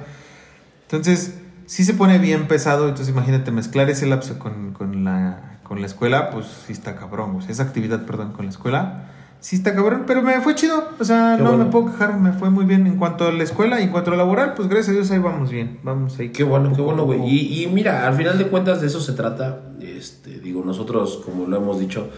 Entonces, 0.82 1.38
sí 1.66 1.84
se 1.84 1.94
pone 1.94 2.18
bien 2.18 2.46
pesado. 2.48 2.88
Entonces, 2.88 3.12
imagínate 3.12 3.50
mezclar 3.50 3.90
ese 3.90 4.06
lapso 4.06 4.38
con, 4.38 4.72
con 4.72 5.04
la, 5.04 5.58
con 5.62 5.80
la 5.80 5.86
escuela, 5.86 6.30
pues 6.30 6.46
sí 6.66 6.72
está 6.72 6.96
cabrón, 6.96 7.34
güey. 7.34 7.50
Esa 7.50 7.64
actividad, 7.64 8.06
perdón, 8.06 8.32
con 8.32 8.44
la 8.44 8.50
escuela. 8.50 9.04
Sí 9.42 9.56
está 9.56 9.74
cabrón, 9.74 10.04
pero 10.06 10.22
me 10.22 10.40
fue 10.40 10.54
chido. 10.54 10.84
O 10.98 11.04
sea, 11.04 11.34
Qué 11.36 11.42
no 11.42 11.50
bueno. 11.50 11.64
me 11.66 11.70
puedo 11.70 11.86
quejar, 11.86 12.18
me 12.18 12.32
fue 12.32 12.48
muy 12.48 12.64
bien. 12.64 12.86
En 12.86 12.96
cuanto 12.96 13.26
a 13.26 13.32
la 13.32 13.42
escuela 13.42 13.80
y 13.80 13.82
en 13.84 13.90
cuanto 13.90 14.12
a 14.12 14.16
laboral, 14.16 14.54
pues 14.54 14.68
gracias 14.68 14.90
a 14.90 14.92
Dios 14.92 15.10
ahí 15.10 15.18
vamos 15.18 15.50
bien. 15.50 15.80
Vamos 15.82 16.18
ahí. 16.18 16.30
Qué 16.30 16.44
bueno, 16.44 16.70
qué 16.70 16.76
Poco 16.76 16.84
bueno, 16.94 17.04
güey. 17.04 17.20
Y, 17.28 17.62
y 17.64 17.66
mira, 17.66 18.06
al 18.06 18.14
final 18.14 18.38
de 18.38 18.46
cuentas 18.46 18.80
de 18.80 18.86
eso 18.86 19.00
se 19.00 19.12
trata. 19.14 19.58
Este, 19.80 20.38
digo, 20.38 20.62
nosotros, 20.64 21.20
como 21.24 21.46
lo 21.48 21.56
hemos 21.56 21.80
dicho, 21.80 22.08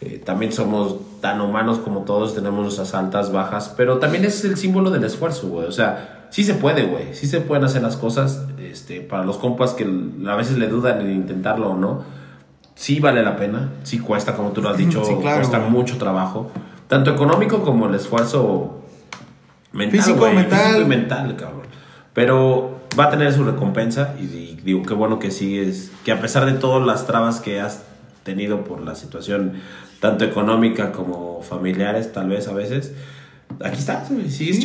eh, 0.00 0.20
también 0.24 0.50
somos 0.52 0.96
tan 1.20 1.40
humanos 1.40 1.78
como 1.78 2.00
todos, 2.00 2.34
tenemos 2.34 2.60
nuestras 2.62 2.92
altas, 2.94 3.30
bajas, 3.32 3.72
pero 3.76 3.98
también 3.98 4.24
es 4.24 4.44
el 4.44 4.56
símbolo 4.56 4.90
del 4.90 5.04
esfuerzo, 5.04 5.46
güey. 5.48 5.66
O 5.68 5.72
sea, 5.72 6.26
sí 6.30 6.42
se 6.42 6.54
puede, 6.54 6.86
güey. 6.86 7.14
Sí 7.14 7.28
se 7.28 7.40
pueden 7.40 7.62
hacer 7.62 7.82
las 7.82 7.96
cosas. 7.96 8.46
Este, 8.58 9.00
para 9.00 9.24
los 9.24 9.38
compas 9.38 9.74
que 9.74 9.84
a 10.28 10.34
veces 10.34 10.58
le 10.58 10.66
dudan 10.66 11.00
en 11.02 11.12
intentarlo 11.12 11.70
o 11.70 11.76
no, 11.76 12.02
sí 12.74 12.98
vale 12.98 13.22
la 13.22 13.36
pena. 13.36 13.70
Sí 13.84 14.00
cuesta, 14.00 14.34
como 14.34 14.50
tú 14.50 14.60
lo 14.60 14.70
has 14.70 14.76
dicho, 14.76 15.04
Sí, 15.04 15.14
claro, 15.20 15.36
cuesta 15.36 15.58
güey. 15.60 15.70
mucho 15.70 15.98
trabajo. 15.98 16.50
Tanto 16.88 17.10
económico 17.10 17.62
como 17.62 17.86
el 17.88 17.94
esfuerzo 17.94 18.80
mental, 19.72 19.98
Físico, 20.00 20.18
güey, 20.20 20.34
mental. 20.36 20.58
físico 20.60 20.82
y 20.82 20.84
mental, 20.86 21.36
cabrón. 21.36 21.62
Pero 22.12 22.80
va 22.98 23.04
a 23.04 23.10
tener 23.10 23.32
su 23.32 23.44
recompensa 23.44 24.14
y, 24.20 24.26
di- 24.26 24.58
digo, 24.64 24.82
qué 24.82 24.94
bueno 24.94 25.18
que 25.18 25.30
sigues, 25.30 25.90
que 26.04 26.12
a 26.12 26.20
pesar 26.20 26.46
de 26.46 26.52
todas 26.52 26.86
las 26.86 27.06
trabas 27.06 27.40
que 27.40 27.60
has 27.60 27.82
tenido 28.22 28.64
por 28.64 28.80
la 28.80 28.94
situación 28.94 29.54
tanto 30.00 30.24
económica 30.24 30.92
como 30.92 31.42
familiares, 31.42 32.12
tal 32.12 32.28
vez 32.28 32.46
a 32.48 32.52
veces, 32.52 32.92
aquí 33.64 33.78
estás, 33.78 34.10
güey, 34.10 34.30
sigues 34.30 34.56
Sí, 34.56 34.62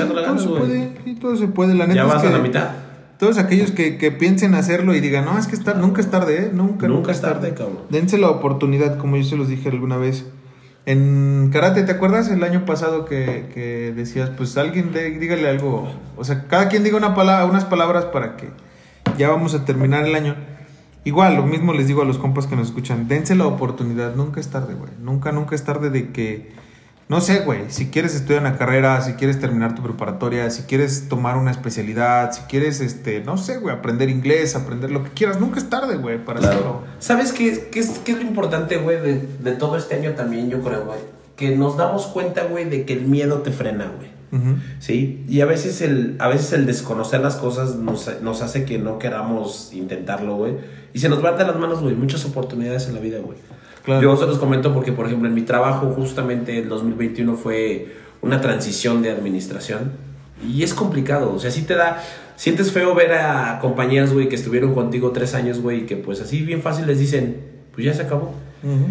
güey. 0.48 0.60
puede, 0.62 0.94
sí, 1.06 1.16
todo 1.16 1.36
se 1.38 1.48
puede. 1.48 1.74
La 1.76 1.88
neta 1.88 1.96
Ya 1.96 2.02
es 2.08 2.14
vas 2.14 2.22
que 2.22 2.28
a 2.28 2.32
la 2.32 2.40
mitad. 2.40 2.70
Todos 3.18 3.38
aquellos 3.38 3.72
que, 3.72 3.98
que 3.98 4.12
piensen 4.12 4.54
hacerlo 4.56 4.94
y 4.96 5.00
digan, 5.02 5.26
no, 5.26 5.38
es 5.38 5.48
que 5.48 5.56
está, 5.56 5.74
nunca 5.74 6.00
es 6.02 6.10
tarde, 6.12 6.46
¿eh? 6.46 6.52
Nunca, 6.54 6.88
Nunca 6.88 7.12
es 7.12 7.20
tarde, 7.20 7.54
cabrón. 7.54 7.80
Dense 7.90 8.18
la 8.18 8.30
oportunidad, 8.30 8.98
como 8.98 9.18
yo 9.18 9.24
se 9.24 9.36
los 9.36 9.48
dije 9.50 9.70
alguna 9.70 9.98
vez. 9.98 10.26
En 10.86 11.50
karate, 11.52 11.84
¿te 11.84 11.92
acuerdas 11.92 12.30
el 12.30 12.44
año 12.44 12.66
pasado 12.66 13.06
que, 13.06 13.50
que 13.54 13.94
decías, 13.96 14.32
pues 14.32 14.58
alguien 14.58 14.92
dígale 14.94 15.48
algo? 15.48 15.92
O 16.18 16.24
sea, 16.24 16.48
cada 16.48 16.70
quien 16.70 16.84
diga 16.84 16.98
una 16.98 17.14
palabra, 17.14 17.46
unas 17.46 17.66
palabras 17.66 18.06
para 18.06 18.38
que 18.38 18.50
ya 19.18 19.30
vamos 19.30 19.54
a 19.54 19.66
terminar 19.66 20.06
el 20.06 20.16
año. 20.16 20.36
Igual, 21.04 21.36
lo 21.36 21.44
mismo 21.44 21.74
les 21.74 21.88
digo 21.88 22.02
a 22.02 22.06
los 22.06 22.18
compas 22.18 22.48
que 22.48 22.56
nos 22.56 22.68
escuchan, 22.68 23.08
dense 23.08 23.36
la 23.36 23.46
oportunidad, 23.46 24.16
nunca 24.16 24.40
es 24.40 24.50
tarde, 24.50 24.74
güey. 24.74 24.92
Nunca, 25.00 25.32
nunca 25.32 25.56
es 25.56 25.64
tarde 25.64 25.90
de 25.90 26.12
que, 26.12 26.52
no 27.10 27.22
sé, 27.22 27.40
güey, 27.40 27.64
si 27.70 27.88
quieres 27.88 28.14
estudiar 28.14 28.42
una 28.42 28.56
carrera, 28.56 29.02
si 29.02 29.14
quieres 29.14 29.40
terminar 29.40 29.74
tu 29.74 29.82
preparatoria, 29.82 30.52
si 30.52 30.62
quieres 30.64 31.10
tomar 31.10 31.38
una 31.38 31.50
especialidad, 31.50 32.32
si 32.32 32.42
quieres, 32.42 32.82
este, 32.82 33.22
no 33.22 33.36
sé, 33.36 33.58
güey, 33.58 33.76
aprender 33.76 34.10
inglés, 34.10 34.56
aprender 34.56 34.92
lo 34.92 35.04
que 35.04 35.10
quieras, 35.10 35.40
nunca 35.40 35.60
es 35.60 35.72
tarde, 35.72 35.98
güey, 35.98 36.24
para 36.24 36.40
hacerlo. 36.40 36.62
Claro. 36.62 36.84
¿Sabes 37.00 37.34
qué, 37.34 37.70
qué, 37.72 37.80
es, 37.80 37.98
qué 38.06 38.12
es 38.12 38.20
lo 38.20 38.24
importante, 38.24 38.78
güey, 38.78 39.02
de, 39.02 39.28
de 39.40 39.52
todo 39.54 39.76
este 39.76 39.96
año 39.96 40.12
también, 40.12 40.52
yo 40.52 40.62
creo, 40.62 40.86
güey? 40.86 41.00
Que 41.36 41.56
nos 41.56 41.78
damos 41.78 42.06
cuenta, 42.06 42.44
güey, 42.44 42.70
de 42.70 42.86
que 42.86 42.94
el 42.94 43.08
miedo 43.08 43.40
te 43.40 43.52
frena, 43.52 43.92
güey. 43.98 44.10
Sí, 44.78 45.26
y 45.28 45.42
a 45.42 45.46
veces 45.46 45.82
el, 45.82 46.16
a 46.20 46.28
veces 46.28 46.54
el 46.54 46.68
desconocer 46.68 47.22
las 47.22 47.36
cosas 47.36 47.78
nos, 47.78 48.22
nos 48.22 48.44
hace 48.44 48.64
que 48.64 48.78
no 48.78 49.00
queramos 49.00 49.74
intentarlo, 49.74 50.36
güey. 50.36 50.54
Y 50.94 51.00
se 51.00 51.10
nos 51.10 51.24
van 51.24 51.40
de 51.40 51.46
las 51.46 51.56
manos, 51.56 51.82
güey, 51.82 51.96
muchas 51.96 52.24
oportunidades 52.26 52.88
en 52.88 52.94
la 52.94 53.00
vida, 53.00 53.18
güey. 53.20 53.40
Claro. 53.90 54.04
Yo 54.04 54.16
se 54.18 54.28
los 54.28 54.38
comento 54.38 54.72
porque, 54.72 54.92
por 54.92 55.08
ejemplo, 55.08 55.28
en 55.28 55.34
mi 55.34 55.42
trabajo 55.42 55.92
justamente 55.96 56.60
el 56.60 56.70
2021 56.70 57.36
fue 57.36 57.88
una 58.22 58.40
transición 58.40 59.02
de 59.02 59.10
administración 59.10 59.94
y 60.48 60.62
es 60.62 60.76
complicado, 60.76 61.34
o 61.34 61.40
sea, 61.40 61.50
sí 61.50 61.64
te 61.64 61.74
da, 61.74 62.00
sientes 62.36 62.72
feo 62.72 62.94
ver 62.94 63.14
a 63.14 63.58
compañeras, 63.60 64.14
güey, 64.14 64.30
que 64.30 64.36
estuvieron 64.36 64.76
contigo 64.76 65.10
tres 65.10 65.34
años, 65.34 65.60
güey, 65.60 65.80
y 65.80 65.86
que 65.88 65.96
pues 65.98 66.22
así 66.22 66.44
bien 66.44 66.62
fácil 66.62 66.86
les 66.86 67.00
dicen, 67.00 67.38
pues 67.74 67.84
ya 67.84 67.94
se 67.96 68.04
acabó. 68.04 68.36
Ujú. 68.62 68.86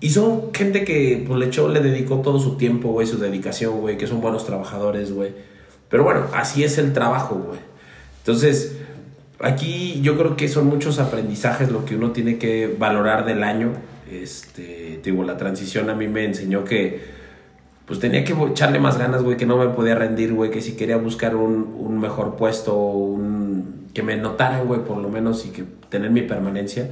Y 0.00 0.10
son 0.10 0.52
gente 0.52 0.84
que 0.84 1.22
pues, 1.24 1.38
le 1.38 1.46
echó, 1.46 1.68
le 1.68 1.78
dedicó 1.78 2.16
todo 2.16 2.40
su 2.40 2.56
tiempo, 2.56 2.90
güey, 2.90 3.06
su 3.06 3.18
dedicación, 3.18 3.80
güey, 3.80 3.96
que 3.96 4.08
son 4.08 4.20
buenos 4.20 4.46
trabajadores, 4.46 5.12
güey. 5.12 5.30
Pero 5.88 6.02
bueno, 6.02 6.24
así 6.34 6.64
es 6.64 6.76
el 6.78 6.92
trabajo, 6.92 7.36
güey. 7.36 7.60
Entonces, 8.18 8.78
aquí 9.38 10.00
yo 10.02 10.18
creo 10.18 10.36
que 10.36 10.48
son 10.48 10.66
muchos 10.66 10.98
aprendizajes 10.98 11.70
lo 11.70 11.84
que 11.84 11.96
uno 11.96 12.10
tiene 12.10 12.38
que 12.38 12.74
valorar 12.78 13.24
del 13.24 13.44
año. 13.44 13.72
Este, 14.10 15.00
te 15.02 15.10
digo, 15.10 15.24
la 15.24 15.36
transición 15.36 15.90
a 15.90 15.94
mí 15.94 16.08
me 16.08 16.24
enseñó 16.24 16.64
que 16.64 17.20
pues 17.86 17.98
tenía 17.98 18.24
que 18.24 18.32
echarle 18.32 18.78
más 18.78 18.98
ganas, 18.98 19.22
güey, 19.22 19.36
que 19.36 19.46
no 19.46 19.56
me 19.56 19.68
podía 19.68 19.96
rendir, 19.96 20.32
güey, 20.32 20.50
que 20.50 20.60
si 20.60 20.76
quería 20.76 20.96
buscar 20.96 21.34
un, 21.34 21.74
un 21.76 21.98
mejor 21.98 22.36
puesto, 22.36 22.76
un, 22.76 23.88
que 23.92 24.02
me 24.02 24.16
notaran, 24.16 24.66
güey, 24.66 24.84
por 24.84 24.98
lo 24.98 25.08
menos, 25.08 25.44
y 25.44 25.50
que 25.50 25.64
tener 25.88 26.10
mi 26.10 26.22
permanencia, 26.22 26.88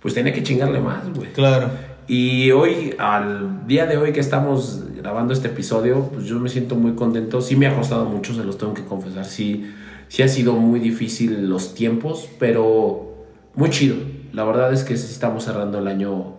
pues 0.00 0.14
tenía 0.14 0.32
que 0.32 0.42
chingarle 0.42 0.80
más, 0.80 1.08
güey. 1.14 1.32
Claro. 1.32 1.70
Y 2.08 2.52
hoy, 2.52 2.94
al 2.98 3.66
día 3.66 3.86
de 3.86 3.96
hoy 3.96 4.12
que 4.12 4.20
estamos 4.20 4.84
grabando 4.96 5.32
este 5.32 5.48
episodio, 5.48 6.08
pues 6.12 6.26
yo 6.26 6.38
me 6.38 6.48
siento 6.48 6.76
muy 6.76 6.92
contento. 6.92 7.40
Sí 7.40 7.56
me 7.56 7.66
ha 7.66 7.74
costado 7.74 8.04
mucho, 8.04 8.34
se 8.34 8.44
los 8.44 8.58
tengo 8.58 8.74
que 8.74 8.84
confesar. 8.84 9.24
Sí, 9.24 9.72
sí 10.08 10.22
ha 10.22 10.28
sido 10.28 10.52
muy 10.52 10.78
difícil 10.78 11.48
los 11.48 11.74
tiempos, 11.74 12.28
pero 12.38 13.26
muy 13.54 13.70
chido. 13.70 13.96
La 14.32 14.44
verdad 14.44 14.72
es 14.72 14.84
que 14.84 14.96
sí 14.96 15.10
estamos 15.10 15.44
cerrando 15.44 15.78
el 15.78 15.88
año, 15.88 16.35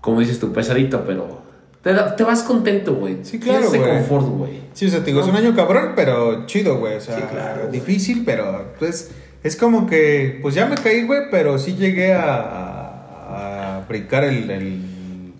como 0.00 0.20
dices 0.20 0.38
tú, 0.38 0.52
pesadito, 0.52 1.04
pero 1.06 1.42
te, 1.82 1.92
da- 1.92 2.14
te 2.16 2.24
vas 2.24 2.42
contento, 2.42 2.94
güey. 2.94 3.18
Sí, 3.24 3.38
claro, 3.38 3.60
Tienes 3.68 3.74
ese 3.74 3.78
güey. 3.78 3.98
confort, 3.98 4.26
güey. 4.26 4.60
Sí, 4.74 4.86
o 4.86 4.90
sea, 4.90 5.00
te 5.00 5.06
digo, 5.06 5.20
es 5.20 5.26
un 5.26 5.36
año 5.36 5.54
cabrón, 5.54 5.92
pero 5.96 6.46
chido, 6.46 6.78
güey. 6.78 6.96
O 6.96 7.00
sea, 7.00 7.16
Sí, 7.16 7.22
claro. 7.30 7.68
difícil, 7.70 8.22
pero 8.24 8.72
pues 8.78 9.10
es 9.42 9.56
como 9.56 9.86
que, 9.86 10.38
pues 10.42 10.54
ya 10.54 10.66
me 10.66 10.76
caí, 10.76 11.04
güey, 11.04 11.22
pero 11.30 11.58
sí 11.58 11.74
llegué 11.76 12.14
a, 12.14 12.32
a, 12.32 13.76
a 13.76 13.86
brincar 13.88 14.24
el, 14.24 14.50
el, 14.50 14.82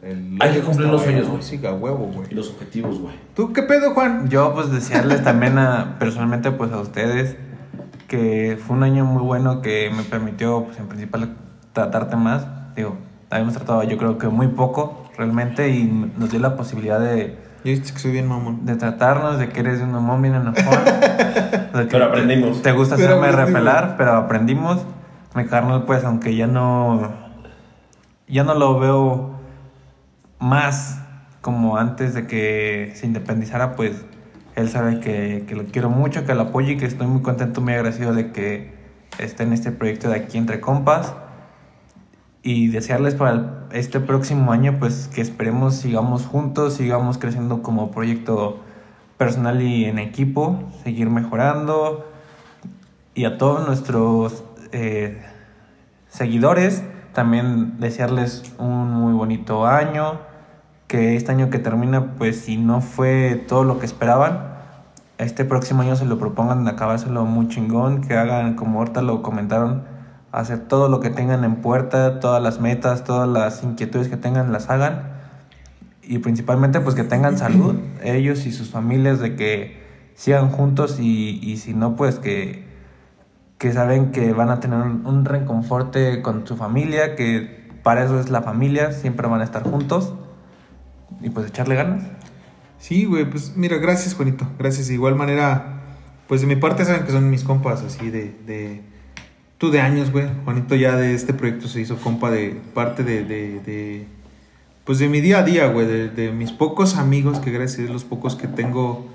el- 0.02 0.36
Hay 0.40 0.52
que 0.54 0.60
cumplir 0.60 0.88
los 0.88 1.02
sueños, 1.02 1.28
güey. 1.28 1.42
Sí, 1.42 1.60
a 1.66 1.72
huevo, 1.72 2.10
güey. 2.14 2.28
Y 2.30 2.34
los 2.34 2.48
objetivos, 2.50 2.98
güey. 3.00 3.14
¿Tú 3.34 3.52
qué 3.52 3.62
pedo, 3.62 3.92
Juan? 3.94 4.28
Yo 4.28 4.54
pues 4.54 4.70
desearles 4.70 5.22
también 5.24 5.58
a, 5.58 5.96
personalmente 5.98 6.50
pues 6.52 6.72
a 6.72 6.80
ustedes 6.80 7.36
que 8.06 8.58
fue 8.64 8.76
un 8.76 8.82
año 8.84 9.04
muy 9.04 9.22
bueno 9.22 9.60
que 9.60 9.90
me 9.94 10.02
permitió 10.02 10.64
pues 10.64 10.78
en 10.78 10.86
principal 10.88 11.36
tratarte 11.74 12.16
más. 12.16 12.46
Digo, 12.74 12.96
habíamos 13.30 13.54
tratado 13.54 13.82
yo 13.84 13.98
creo 13.98 14.18
que 14.18 14.28
muy 14.28 14.48
poco 14.48 15.04
realmente 15.16 15.68
y 15.70 15.84
nos 16.16 16.30
dio 16.30 16.40
la 16.40 16.56
posibilidad 16.56 17.00
de, 17.00 17.38
Yo 17.64 17.74
que 17.74 17.98
soy 17.98 18.12
bien 18.12 18.28
mamón. 18.28 18.64
de 18.64 18.76
tratarnos, 18.76 19.38
de 19.38 19.48
que 19.48 19.60
eres 19.60 19.80
un 19.80 19.92
mamón 19.92 20.22
bien 20.22 20.34
enojón. 20.34 20.64
Pero 21.90 22.04
aprendimos. 22.06 22.62
Te 22.62 22.72
gusta 22.72 22.96
Pero 22.96 23.08
hacerme 23.08 23.28
aprendimos. 23.28 23.52
repelar, 23.54 23.94
pero 23.96 24.14
aprendimos. 24.14 24.84
Mi 25.34 25.44
carnal 25.46 25.84
pues 25.84 26.04
aunque 26.04 26.34
ya 26.34 26.46
no, 26.46 27.12
ya 28.26 28.44
no 28.44 28.54
lo 28.54 28.78
veo 28.78 29.38
más 30.38 31.00
como 31.40 31.76
antes 31.76 32.14
de 32.14 32.26
que 32.26 32.92
se 32.94 33.06
independizara, 33.06 33.76
pues 33.76 34.04
él 34.56 34.68
sabe 34.68 35.00
que, 35.00 35.44
que 35.46 35.54
lo 35.54 35.64
quiero 35.66 35.90
mucho, 35.90 36.24
que 36.24 36.34
lo 36.34 36.42
apoyo 36.42 36.72
y 36.72 36.76
que 36.76 36.86
estoy 36.86 37.06
muy 37.06 37.22
contento, 37.22 37.60
muy 37.60 37.74
agradecido 37.74 38.12
de 38.12 38.32
que 38.32 38.72
esté 39.18 39.44
en 39.44 39.52
este 39.52 39.70
proyecto 39.70 40.08
de 40.08 40.16
aquí 40.16 40.38
entre 40.38 40.60
compas. 40.60 41.14
Y 42.42 42.68
desearles 42.68 43.14
para 43.14 43.66
este 43.72 44.00
próximo 44.00 44.52
año, 44.52 44.76
pues 44.78 45.08
que 45.12 45.20
esperemos 45.20 45.74
sigamos 45.74 46.26
juntos, 46.26 46.74
sigamos 46.74 47.18
creciendo 47.18 47.62
como 47.62 47.90
proyecto 47.90 48.60
personal 49.16 49.60
y 49.60 49.84
en 49.84 49.98
equipo, 49.98 50.62
seguir 50.84 51.10
mejorando. 51.10 52.08
Y 53.14 53.24
a 53.24 53.36
todos 53.36 53.66
nuestros 53.66 54.44
eh, 54.72 55.20
seguidores, 56.08 56.84
también 57.12 57.80
desearles 57.80 58.54
un 58.58 58.92
muy 58.92 59.12
bonito 59.12 59.66
año. 59.66 60.20
Que 60.86 61.16
este 61.16 61.32
año 61.32 61.50
que 61.50 61.58
termina, 61.58 62.14
pues 62.14 62.40
si 62.40 62.56
no 62.56 62.80
fue 62.80 63.44
todo 63.46 63.64
lo 63.64 63.78
que 63.78 63.84
esperaban, 63.84 64.48
este 65.18 65.44
próximo 65.44 65.82
año 65.82 65.96
se 65.96 66.06
lo 66.06 66.18
propongan 66.18 66.66
acabárselo 66.68 67.24
muy 67.24 67.48
chingón, 67.48 68.02
que 68.02 68.16
hagan 68.16 68.54
como 68.54 68.78
ahorita 68.78 69.02
lo 69.02 69.20
comentaron, 69.20 69.82
hacer 70.32 70.60
todo 70.60 70.88
lo 70.88 71.00
que 71.00 71.10
tengan 71.10 71.44
en 71.44 71.56
puerta, 71.56 72.20
todas 72.20 72.42
las 72.42 72.60
metas, 72.60 73.04
todas 73.04 73.28
las 73.28 73.62
inquietudes 73.62 74.08
que 74.08 74.16
tengan 74.16 74.52
las 74.52 74.68
hagan 74.68 75.12
y 76.02 76.18
principalmente 76.18 76.80
pues 76.80 76.94
que 76.94 77.04
tengan 77.04 77.36
salud 77.36 77.76
ellos 78.02 78.46
y 78.46 78.52
sus 78.52 78.70
familias 78.70 79.20
de 79.20 79.36
que 79.36 79.82
sigan 80.14 80.50
juntos 80.50 80.98
y, 80.98 81.38
y 81.42 81.58
si 81.58 81.74
no 81.74 81.96
pues 81.96 82.18
que, 82.18 82.66
que 83.58 83.72
saben 83.72 84.10
que 84.10 84.32
van 84.32 84.50
a 84.50 84.60
tener 84.60 84.78
un, 84.78 85.06
un 85.06 85.24
reconforte 85.24 86.22
con 86.22 86.46
su 86.46 86.56
familia, 86.56 87.14
que 87.14 87.68
para 87.82 88.04
eso 88.04 88.18
es 88.18 88.30
la 88.30 88.42
familia, 88.42 88.92
siempre 88.92 89.28
van 89.28 89.40
a 89.40 89.44
estar 89.44 89.62
juntos 89.62 90.14
y 91.20 91.30
pues 91.30 91.48
echarle 91.48 91.74
ganas. 91.74 92.04
Sí, 92.78 93.04
güey, 93.04 93.28
pues 93.28 93.56
mira, 93.56 93.76
gracias, 93.78 94.14
Juanito. 94.14 94.46
Gracias. 94.58 94.88
De 94.88 94.94
igual 94.94 95.16
manera, 95.16 95.80
pues 96.28 96.40
de 96.40 96.46
mi 96.46 96.56
parte 96.56 96.84
saben 96.84 97.04
que 97.04 97.12
son 97.12 97.28
mis 97.30 97.44
compas, 97.44 97.82
así 97.82 98.10
de. 98.10 98.36
de 98.46 98.97
tú 99.58 99.70
de 99.70 99.80
años, 99.80 100.10
güey. 100.10 100.26
Juanito 100.44 100.74
ya 100.74 100.96
de 100.96 101.14
este 101.14 101.34
proyecto 101.34 101.68
se 101.68 101.80
hizo 101.80 101.96
compa 101.96 102.30
de 102.30 102.58
parte 102.74 103.02
de. 103.02 103.24
de, 103.24 104.06
pues 104.84 104.98
de 104.98 105.08
mi 105.08 105.20
día 105.20 105.40
a 105.40 105.42
día, 105.42 105.66
güey. 105.66 105.86
De, 105.86 106.08
de 106.08 106.32
mis 106.32 106.52
pocos 106.52 106.96
amigos, 106.96 107.40
que 107.40 107.50
gracias 107.50 107.80
a 107.80 107.82
Dios 107.82 107.92
los 107.92 108.04
pocos 108.04 108.36
que 108.36 108.48
tengo 108.48 109.06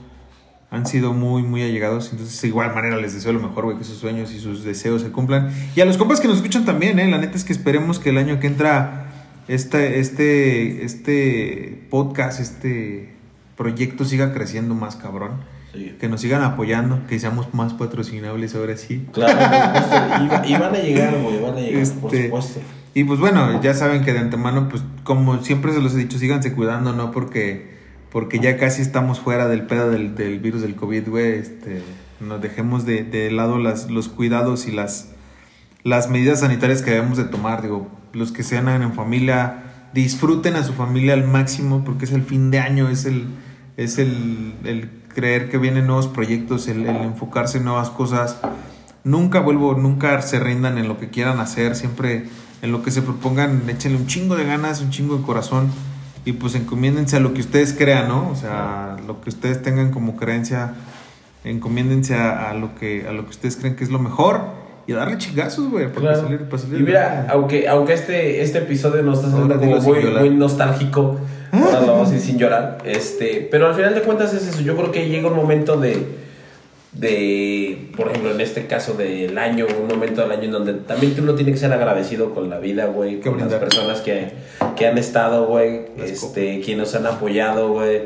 han 0.74 0.88
sido 0.88 1.14
muy, 1.14 1.44
muy 1.44 1.62
allegados. 1.62 2.10
Entonces, 2.12 2.42
de 2.42 2.48
igual 2.48 2.74
manera 2.74 2.98
les 2.98 3.14
deseo 3.14 3.32
lo 3.32 3.40
mejor, 3.40 3.66
güey, 3.66 3.78
que 3.78 3.84
sus 3.84 4.00
sueños 4.00 4.32
y 4.34 4.40
sus 4.40 4.64
deseos 4.64 5.04
se 5.04 5.12
cumplan. 5.12 5.52
Y 5.76 5.82
a 5.82 5.86
los 5.86 5.98
compas 5.98 6.20
que 6.20 6.28
nos 6.28 6.38
escuchan 6.38 6.66
también, 6.66 6.98
¿eh? 6.98 7.08
La 7.08 7.20
neta 7.20 7.38
es 7.38 7.44
que 7.44 7.54
esperemos 7.54 8.00
que 8.00 8.10
el 8.10 8.18
año 8.18 8.40
que 8.40 8.48
entra 8.48 9.06
este, 9.48 10.00
este, 10.00 10.84
este 10.84 11.86
podcast, 11.92 12.40
este 12.40 13.14
proyecto 13.56 14.04
siga 14.04 14.34
creciendo 14.34 14.74
más 14.74 14.96
cabrón. 14.96 15.42
Sí. 15.74 15.96
Que 16.00 16.08
nos 16.08 16.22
sigan 16.22 16.44
apoyando, 16.44 17.02
que 17.08 17.20
seamos 17.20 17.54
más 17.54 17.74
patrocinables 17.74 18.54
ahora 18.56 18.78
sí. 18.78 19.08
Claro, 19.12 19.38
por 19.38 19.84
supuesto. 19.84 20.48
Y, 20.48 20.54
y 20.54 20.58
van 20.58 20.76
a 20.76 20.80
llegar, 20.80 21.18
güey, 21.20 21.42
van 21.42 21.56
a 21.56 21.60
llegar, 21.62 21.88
por 22.00 22.14
Este, 22.14 22.26
supuesto. 22.26 22.60
Y 22.94 23.04
pues 23.06 23.20
bueno, 23.20 23.60
ya 23.62 23.74
saben 23.74 24.04
que 24.04 24.14
de 24.14 24.20
antemano, 24.20 24.70
pues 24.70 24.84
como 25.04 25.42
siempre 25.42 25.74
se 25.74 25.82
los 25.82 25.96
he 25.96 25.98
dicho, 25.98 26.20
síganse 26.20 26.54
cuidando, 26.54 26.94
¿no? 26.94 27.10
Porque, 27.10 27.74
porque 28.12 28.40
ya 28.40 28.58
casi 28.58 28.84
estamos 28.84 29.20
fuera 29.20 29.48
del 29.48 29.64
pedo 29.64 29.90
del, 29.90 30.14
del 30.14 30.40
virus 30.40 30.62
del 30.62 30.76
COVID, 30.76 31.10
güey. 31.10 31.40
Este, 31.40 31.82
nos 32.20 32.40
dejemos 32.40 32.86
de, 32.86 33.04
de 33.04 33.32
lado 33.32 33.58
las, 33.58 33.90
los 33.90 34.10
cuidados 34.10 34.68
y 34.68 34.72
las, 34.72 35.10
las 35.84 36.10
medidas 36.10 36.42
sanitarias 36.42 36.84
que 36.84 36.92
debemos 36.92 37.18
de 37.18 37.24
tomar. 37.24 37.64
Digo, 37.64 37.90
los 38.14 38.32
que 38.32 38.44
sean 38.44 38.68
en 38.70 38.94
familia, 38.94 39.64
disfruten 39.96 40.56
a 40.56 40.64
su 40.64 40.74
familia 40.74 41.14
al 41.14 41.24
máximo 41.24 41.84
porque 41.84 42.06
es 42.06 42.12
el 42.12 42.22
fin 42.22 42.52
de 42.52 42.60
año, 42.60 42.90
es 42.90 43.06
el, 43.06 43.26
es 43.76 43.98
el, 43.98 44.54
el 44.66 44.90
creer 45.14 45.50
que 45.50 45.58
vienen 45.58 45.88
nuevos 45.88 46.08
proyectos, 46.08 46.68
el, 46.68 46.86
el 46.86 46.98
enfocarse 46.98 47.60
en 47.60 47.66
nuevas 47.66 47.90
cosas. 47.90 48.38
Nunca 49.04 49.40
vuelvo, 49.40 49.76
nunca 49.76 50.22
se 50.22 50.40
rindan 50.40 50.78
en 50.78 50.88
lo 50.88 50.98
que 51.00 51.10
quieran 51.10 51.40
hacer, 51.40 51.76
siempre 51.76 52.26
en 52.62 52.72
lo 52.72 52.82
que 52.84 52.92
se 52.92 53.02
propongan, 53.02 53.62
échenle 53.68 53.98
un 53.98 54.08
chingo 54.08 54.36
de 54.36 54.46
ganas, 54.46 54.82
un 54.82 54.90
chingo 54.90 55.18
de 55.18 55.24
corazón 55.24 55.70
y 56.26 56.32
pues 56.34 56.56
encomiéndense 56.56 57.18
a 57.18 57.20
lo 57.20 57.34
que 57.34 57.42
ustedes 57.42 57.74
crean, 57.74 58.08
¿no? 58.08 58.30
O 58.30 58.36
sea, 58.36 58.96
lo 59.06 59.20
que 59.20 59.30
ustedes 59.30 59.62
tengan 59.62 59.92
como 59.92 60.16
creencia, 60.16 60.74
encomiéndense 61.44 62.16
a, 62.16 62.50
a 62.50 62.54
lo 62.54 62.76
que 62.76 63.06
a 63.08 63.12
lo 63.12 63.24
que 63.26 63.32
ustedes 63.32 63.58
creen 63.58 63.76
que 63.76 63.84
es 63.84 63.90
lo 63.90 64.00
mejor 64.00 64.42
y 64.88 64.94
a 64.94 64.98
darle 64.98 65.18
chingazos, 65.18 65.70
güey, 65.70 65.88
para 65.88 66.00
Claro. 66.02 66.22
salir, 66.24 66.40
para 66.50 66.62
salir 66.62 66.80
Y 66.80 66.84
mira, 66.84 67.28
aunque, 67.30 67.68
aunque 67.68 67.94
este, 67.94 68.42
este 68.42 68.60
episodio 68.60 69.02
nos 69.04 69.20
está 69.20 69.32
saliendo 69.32 69.56
Ahora 69.56 69.68
como 69.78 69.82
muy, 69.82 70.04
muy 70.06 70.30
nostálgico, 70.30 71.18
ahora 71.54 71.82
lo 71.82 71.88
vamos 71.94 72.10
a 72.10 72.12
decir 72.12 72.32
sin 72.32 72.40
llorar, 72.40 72.80
este, 72.86 73.48
pero 73.50 73.68
al 73.68 73.76
final 73.76 73.94
de 73.94 74.02
cuentas 74.02 74.34
es 74.34 74.48
eso, 74.48 74.62
yo 74.62 74.76
creo 74.76 74.92
que 74.92 75.08
llega 75.08 75.28
un 75.28 75.36
momento 75.36 75.78
de, 75.78 75.98
de, 76.94 77.90
por 77.96 78.10
ejemplo, 78.10 78.32
en 78.32 78.42
este 78.42 78.68
caso 78.68 78.94
del 78.94 79.38
año, 79.38 79.66
un 79.82 79.88
momento 79.88 80.22
del 80.22 80.32
año 80.32 80.44
en 80.44 80.52
donde 80.52 80.74
también 80.74 81.16
uno 81.20 81.36
tiene 81.36 81.52
que 81.52 81.58
ser 81.58 81.72
agradecido 81.74 82.34
con 82.34 82.50
la 82.50 82.60
vida, 82.60 82.86
güey, 82.86 83.20
con 83.20 83.34
las 83.34 83.50
brindar. 83.50 83.60
personas 83.60 84.02
que, 84.02 84.32
que 84.76 84.88
han 84.88 84.98
estado, 84.98 85.48
güey, 85.48 85.88
Las 85.98 86.10
este, 86.10 86.60
quienes 86.60 86.94
nos 86.94 86.96
han 86.96 87.06
apoyado, 87.08 87.74
güey, 87.74 88.02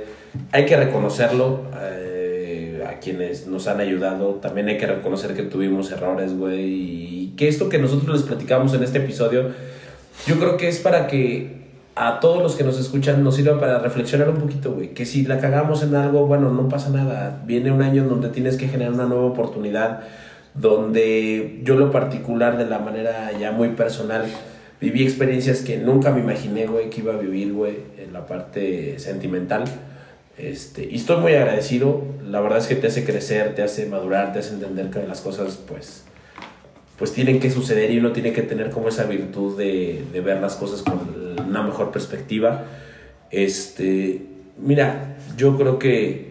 hay 0.52 0.66
que 0.66 0.78
reconocerlo, 0.78 1.64
eh, 1.82 2.86
a 2.88 3.00
quienes 3.00 3.48
nos 3.48 3.68
han 3.68 3.80
ayudado, 3.80 4.36
también 4.36 4.70
hay 4.70 4.78
que 4.78 4.88
reconocer 4.88 5.34
que 5.34 5.44
tuvimos 5.44 5.92
errores, 5.92 6.38
güey, 6.38 6.64
y 6.64 7.34
que 7.38 7.48
esto 7.48 7.70
que 7.70 7.78
nosotros 7.78 8.18
les 8.18 8.28
platicamos 8.28 8.74
en 8.74 8.84
este 8.84 9.00
episodio, 9.00 9.52
yo 10.26 10.40
creo 10.40 10.58
que 10.58 10.68
es 10.68 10.80
para 10.80 11.08
que 11.08 11.67
a 12.00 12.20
todos 12.20 12.44
los 12.44 12.56
que 12.56 12.64
nos 12.64 12.80
escuchan 12.80 13.24
nos 13.24 13.36
sirva 13.36 13.60
para 13.60 13.80
reflexionar 13.80 14.30
un 14.30 14.38
poquito, 14.38 14.74
güey. 14.74 14.94
Que 14.94 15.06
si 15.06 15.26
la 15.26 15.40
cagamos 15.40 15.82
en 15.84 15.96
algo, 15.96 16.28
bueno, 16.28 16.52
no 16.52 16.70
pasa 16.70 16.90
nada. 16.90 17.42
Viene 17.46 17.72
un 17.72 17.82
año 17.82 18.04
en 18.04 18.10
donde 18.10 18.30
tienes 18.30 18.58
que 18.58 18.68
generar 18.68 18.94
una 18.94 19.06
nueva 19.06 19.26
oportunidad, 19.26 20.02
donde 20.54 21.60
yo 21.64 21.76
lo 21.76 21.92
particular, 21.92 22.58
de 22.58 22.66
la 22.66 22.80
manera 22.80 23.32
ya 23.40 23.52
muy 23.52 23.70
personal, 23.70 24.26
viví 24.80 25.04
experiencias 25.04 25.62
que 25.62 25.78
nunca 25.78 26.12
me 26.12 26.20
imaginé, 26.20 26.68
güey, 26.68 26.90
que 26.90 27.02
iba 27.02 27.14
a 27.14 27.18
vivir, 27.18 27.54
güey, 27.54 27.78
en 27.98 28.14
la 28.14 28.28
parte 28.28 29.00
sentimental. 29.00 29.66
Este, 30.38 30.88
y 30.90 30.96
estoy 30.96 31.18
muy 31.18 31.34
agradecido. 31.34 32.04
La 32.24 32.42
verdad 32.42 32.60
es 32.60 32.68
que 32.68 32.76
te 32.76 32.88
hace 32.88 33.04
crecer, 33.04 33.56
te 33.56 33.64
hace 33.64 33.88
madurar, 33.88 34.34
te 34.34 34.40
hace 34.40 34.54
entender 34.54 34.92
que 34.92 35.06
las 35.08 35.22
cosas, 35.22 35.58
pues, 35.68 36.04
pues 36.98 37.14
tienen 37.14 37.40
que 37.40 37.52
suceder 37.52 37.92
y 37.92 38.00
uno 38.00 38.12
tiene 38.12 38.34
que 38.34 38.42
tener 38.42 38.72
como 38.72 38.90
esa 38.90 39.04
virtud 39.06 39.58
de, 39.58 40.04
de 40.12 40.22
ver 40.22 40.42
las 40.42 40.56
cosas 40.56 40.82
con 40.82 41.00
una 41.48 41.62
mejor 41.62 41.92
perspectiva. 41.92 42.66
Este, 43.30 44.24
mira, 44.58 45.18
yo 45.38 45.58
creo 45.58 45.78
que 45.78 46.28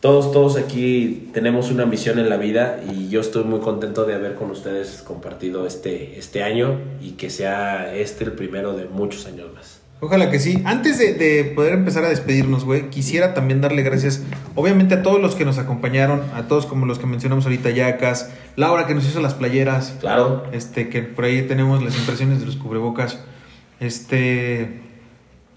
todos, 0.00 0.30
todos 0.30 0.56
aquí 0.56 1.30
tenemos 1.32 1.70
una 1.70 1.86
misión 1.86 2.18
en 2.18 2.28
la 2.28 2.36
vida 2.36 2.80
y 2.88 3.08
yo 3.08 3.20
estoy 3.20 3.44
muy 3.44 3.60
contento 3.60 4.04
de 4.04 4.14
haber 4.14 4.34
con 4.34 4.50
ustedes 4.50 5.02
compartido 5.02 5.66
este, 5.66 6.18
este 6.18 6.42
año 6.42 6.78
y 7.00 7.12
que 7.12 7.30
sea 7.30 7.94
este 7.94 8.24
el 8.24 8.32
primero 8.32 8.76
de 8.76 8.84
muchos 8.84 9.26
años 9.26 9.52
más. 9.54 9.75
Ojalá 10.00 10.30
que 10.30 10.38
sí. 10.38 10.62
Antes 10.66 10.98
de, 10.98 11.14
de 11.14 11.44
poder 11.44 11.72
empezar 11.72 12.04
a 12.04 12.08
despedirnos, 12.10 12.64
güey, 12.64 12.90
quisiera 12.90 13.32
también 13.32 13.62
darle 13.62 13.82
gracias, 13.82 14.22
obviamente, 14.54 14.94
a 14.96 15.02
todos 15.02 15.20
los 15.20 15.34
que 15.34 15.44
nos 15.46 15.56
acompañaron, 15.58 16.22
a 16.34 16.42
todos 16.42 16.66
como 16.66 16.84
los 16.84 16.98
que 16.98 17.06
mencionamos 17.06 17.46
ahorita, 17.46 17.70
Yacas, 17.70 18.30
Laura 18.56 18.86
que 18.86 18.94
nos 18.94 19.06
hizo 19.06 19.20
las 19.22 19.32
playeras, 19.34 19.96
Claro, 20.00 20.44
este, 20.52 20.90
que 20.90 21.02
por 21.02 21.24
ahí 21.24 21.42
tenemos 21.42 21.82
las 21.82 21.96
impresiones 21.96 22.40
de 22.40 22.46
los 22.46 22.56
cubrebocas, 22.56 23.20
este, 23.80 24.80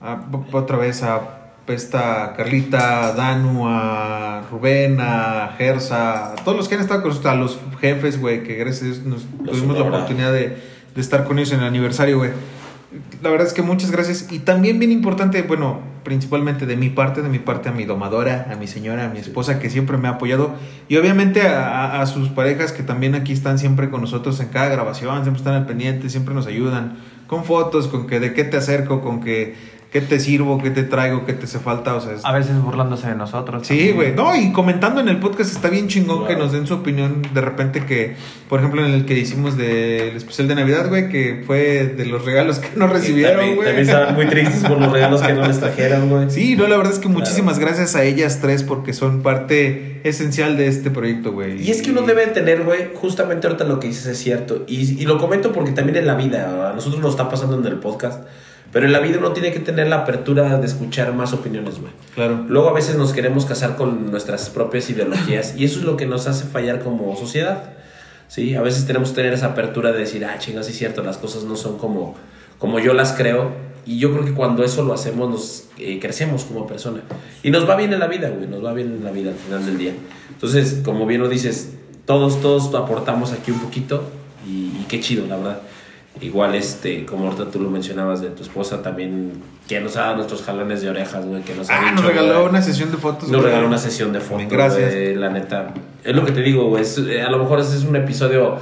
a- 0.02 0.22
otra 0.54 0.78
vez 0.78 1.04
a 1.04 1.36
esta 1.68 2.34
Carlita, 2.36 3.08
a 3.10 3.14
Danu, 3.14 3.68
a 3.68 4.42
Rubén, 4.50 4.98
a 5.02 5.54
Gersa, 5.58 6.32
a 6.32 6.36
todos 6.36 6.58
los 6.58 6.68
que 6.68 6.76
han 6.76 6.82
estado 6.82 7.02
con 7.02 7.10
nosotros, 7.10 7.32
a 7.34 7.36
los 7.38 7.60
jefes, 7.80 8.20
güey, 8.20 8.42
que 8.44 8.56
gracias 8.56 8.82
a 8.82 8.86
Dios 8.86 9.00
nos 9.06 9.26
Los 9.44 9.58
tuvimos 9.58 9.78
la 9.78 9.84
oportunidad 9.84 10.32
de, 10.34 10.58
de 10.96 11.02
estar 11.02 11.26
con 11.26 11.38
ellos 11.38 11.52
en 11.52 11.60
el 11.60 11.66
aniversario, 11.68 12.18
güey. 12.18 12.32
La 13.22 13.30
verdad 13.30 13.46
es 13.46 13.54
que 13.54 13.62
muchas 13.62 13.92
gracias. 13.92 14.32
Y 14.32 14.40
también 14.40 14.80
bien 14.80 14.92
importante, 14.92 15.44
bueno, 15.44 15.80
principalmente 16.04 16.66
de 16.66 16.76
mi 16.76 16.90
parte, 16.90 17.22
de 17.22 17.30
mi 17.30 17.38
parte 17.38 17.70
a 17.70 17.72
mi 17.72 17.86
domadora, 17.86 18.48
a 18.52 18.56
mi 18.56 18.66
señora, 18.66 19.06
a 19.06 19.10
mi 19.10 19.20
esposa 19.20 19.60
que 19.60 19.70
siempre 19.70 19.98
me 19.98 20.08
ha 20.08 20.12
apoyado. 20.12 20.56
Y 20.88 20.98
obviamente 20.98 21.44
a, 21.44 22.04
sus 22.08 22.30
parejas 22.30 22.72
que 22.72 22.82
también 22.82 23.14
aquí 23.14 23.32
están 23.32 23.60
siempre 23.60 23.92
con 23.92 24.02
nosotros 24.02 24.40
en 24.40 24.48
cada 24.48 24.70
grabación, 24.70 25.22
siempre 25.22 25.38
están 25.40 25.54
al 25.54 25.68
pendiente, 25.68 26.10
siempre 26.10 26.34
nos 26.34 26.48
ayudan. 26.48 26.98
Con 27.28 27.44
fotos, 27.44 27.88
con 27.88 28.08
que 28.08 28.20
de 28.20 28.34
qué 28.34 28.44
te 28.44 28.58
acerco, 28.58 29.02
con 29.02 29.22
que 29.22 29.56
qué 29.92 30.02
te 30.02 30.20
sirvo, 30.20 30.62
qué 30.62 30.70
te 30.70 30.84
traigo, 30.84 31.26
qué 31.26 31.34
te 31.34 31.46
hace 31.46 31.58
falta. 31.58 31.96
O 31.96 32.02
sea, 32.02 32.14
es- 32.14 32.24
A 32.24 32.32
veces 32.32 32.62
burlándose 32.62 33.08
de 33.08 33.16
nosotros. 33.16 33.66
Sí, 33.66 33.92
güey. 33.92 34.14
No, 34.14 34.36
y 34.36 34.52
comentando 34.52 35.02
en 35.02 35.10
el 35.10 35.18
podcast 35.18 35.52
está 35.52 35.68
bien 35.70 35.88
chingón 35.88 36.28
que 36.28 36.36
nos 36.36 36.52
den 36.52 36.68
su 36.68 36.76
opinión 36.76 37.24
de 37.34 37.42
repente 37.42 37.84
que, 37.86 38.16
por 38.48 38.60
ejemplo, 38.60 38.86
en 38.86 38.92
el 38.94 39.06
que 39.06 39.18
hicimos 39.18 39.58
del 39.58 40.16
especial 40.16 40.48
de 40.48 40.54
Navidad, 40.56 40.90
güey, 40.90 41.10
que 41.10 41.44
fue 41.48 41.86
de 41.88 42.06
los 42.06 42.24
regalos 42.24 42.60
que 42.60 42.70
nos 42.76 42.92
recibieron, 42.92 43.38
también, 43.38 43.56
güey. 43.56 43.68
también 43.68 43.88
estaban 43.90 44.14
muy 44.14 44.28
tristes 44.28 44.64
por 44.64 44.80
los 44.80 44.92
regalos 44.92 45.22
que 45.24 45.34
no 45.34 45.48
les 45.48 45.60
trajeron, 45.60 46.08
güey. 46.10 46.30
Sí, 46.30 46.56
no, 46.56 46.68
la 46.68 46.78
verdad 46.78 46.94
es 46.94 47.00
que 47.00 47.06
Claro. 47.08 47.20
muchísimas 47.22 47.58
gracias 47.58 47.96
a 47.96 48.04
ellas 48.04 48.40
tres 48.42 48.62
porque 48.62 48.94
son 48.94 49.24
parte 49.24 50.02
esencial 50.04 50.56
de 50.56 50.68
este 50.68 50.92
proyecto, 50.92 51.32
güey. 51.32 51.64
Y 51.68 51.72
es 51.72 51.82
que 51.82 51.90
uno 51.90 52.04
debe 52.04 52.28
tener, 52.28 52.64
güey, 52.64 52.90
justamente 52.94 53.48
ahorita 53.48 53.64
lo 53.64 53.80
que 53.80 53.88
dices 53.88 54.06
es 54.06 54.20
cierto. 54.20 54.66
Y, 54.68 55.02
y 55.02 55.06
lo 55.06 55.18
comento 55.18 55.52
porque 55.52 55.72
también 55.72 55.98
en 55.98 56.06
la 56.06 56.14
vida, 56.14 56.70
a 56.70 56.74
nosotros 56.74 57.02
nos 57.02 57.12
está 57.12 57.28
pasando 57.28 57.58
en 57.60 57.66
el 57.66 57.80
podcast, 57.80 58.24
pero 58.72 58.86
en 58.86 58.92
la 58.92 59.00
vida 59.00 59.18
uno 59.18 59.32
tiene 59.32 59.52
que 59.52 59.60
tener 59.60 59.88
la 59.88 59.98
apertura 59.98 60.58
de 60.58 60.66
escuchar 60.66 61.14
más 61.14 61.34
opiniones, 61.34 61.80
güey. 61.80 61.92
Claro. 62.14 62.46
Luego 62.48 62.70
a 62.70 62.74
veces 62.74 62.98
nos 62.98 63.14
queremos 63.14 63.46
casar 63.46 63.76
con 63.76 64.12
nuestras 64.12 64.50
propias 64.50 64.90
ideologías 64.90 65.56
y 65.58 65.66
eso 65.66 65.80
es 65.80 65.86
lo 65.86 65.98
que 65.98 66.06
nos 66.06 66.28
hace 66.28 66.46
fallar 66.46 66.84
como 66.84 67.16
sociedad. 67.16 67.74
Sí, 68.28 68.54
a 68.54 68.62
veces 68.62 68.86
tenemos 68.86 69.10
que 69.10 69.16
tener 69.16 69.34
esa 69.34 69.48
apertura 69.48 69.92
de 69.92 70.00
decir, 70.00 70.24
ah, 70.24 70.38
chinga, 70.38 70.62
sí 70.62 70.72
es 70.72 70.78
cierto, 70.78 71.02
las 71.02 71.18
cosas 71.18 71.46
no 71.46 71.56
son 71.56 71.80
como, 71.80 72.16
como 72.60 72.80
yo 72.80 72.94
las 72.94 73.14
creo. 73.14 73.52
Y 73.88 73.98
yo 73.98 74.12
creo 74.12 74.24
que 74.24 74.34
cuando 74.34 74.64
eso 74.64 74.84
lo 74.84 74.94
hacemos, 74.94 75.30
nos 75.32 75.64
eh, 75.80 76.00
crecemos 76.00 76.44
como 76.44 76.68
persona. 76.68 77.02
Y 77.42 77.50
nos 77.50 77.68
va 77.68 77.76
bien 77.76 77.92
en 77.92 78.00
la 78.00 78.06
vida, 78.06 78.30
güey, 78.30 78.48
nos 78.48 78.64
va 78.64 78.74
bien 78.74 78.98
en 78.98 79.04
la 79.04 79.12
vida 79.12 79.32
al 79.32 79.38
final 79.38 79.66
del 79.66 79.80
día. 79.80 79.94
Entonces, 80.30 80.82
como 80.86 81.08
bien 81.08 81.22
lo 81.22 81.28
dices, 81.28 81.74
todos, 82.06 82.40
todos 82.40 82.76
aportamos 82.76 83.32
aquí 83.32 83.50
un 83.50 83.60
poquito 83.60 84.04
y, 84.48 84.80
y 84.80 84.86
qué 84.88 85.00
chido, 85.00 85.26
la 85.26 85.38
verdad. 85.38 85.62
Igual, 86.22 86.56
este, 86.56 87.06
como 87.06 87.26
ahorita 87.26 87.46
tú 87.50 87.62
lo 87.62 87.70
mencionabas 87.70 88.22
de 88.22 88.30
tu 88.30 88.44
esposa, 88.44 88.82
también 88.82 89.34
que 89.68 89.80
nos 89.80 89.96
ha 89.96 90.02
dado 90.02 90.16
nuestros 90.18 90.42
jalones 90.44 90.82
de 90.82 90.90
orejas, 90.90 91.26
güey, 91.26 91.44
que 91.44 91.54
nos 91.56 91.70
ha 91.70 91.78
Ah, 91.78 91.82
dicho, 91.92 91.96
nos 91.96 92.06
regaló 92.06 92.34
güey, 92.40 92.50
una 92.50 92.62
sesión 92.62 92.92
de 92.92 92.98
fotos. 92.98 93.30
nos 93.30 93.40
güey. 93.40 93.44
regaló 93.52 93.68
una 93.68 93.78
sesión 93.78 94.12
de 94.12 94.20
fotos, 94.20 94.48
Gracias. 94.50 94.92
güey, 94.92 95.16
la 95.16 95.30
neta. 95.30 95.74
Es 96.04 96.16
lo 96.16 96.26
que 96.26 96.32
te 96.34 96.42
digo, 96.42 96.66
güey. 96.66 96.82
es- 96.84 96.98
eh, 96.98 97.22
a 97.22 97.30
lo 97.30 97.38
mejor 97.40 97.60
ese 97.60 97.78
es 97.78 97.84
un 97.84 97.96
episodio 97.96 98.58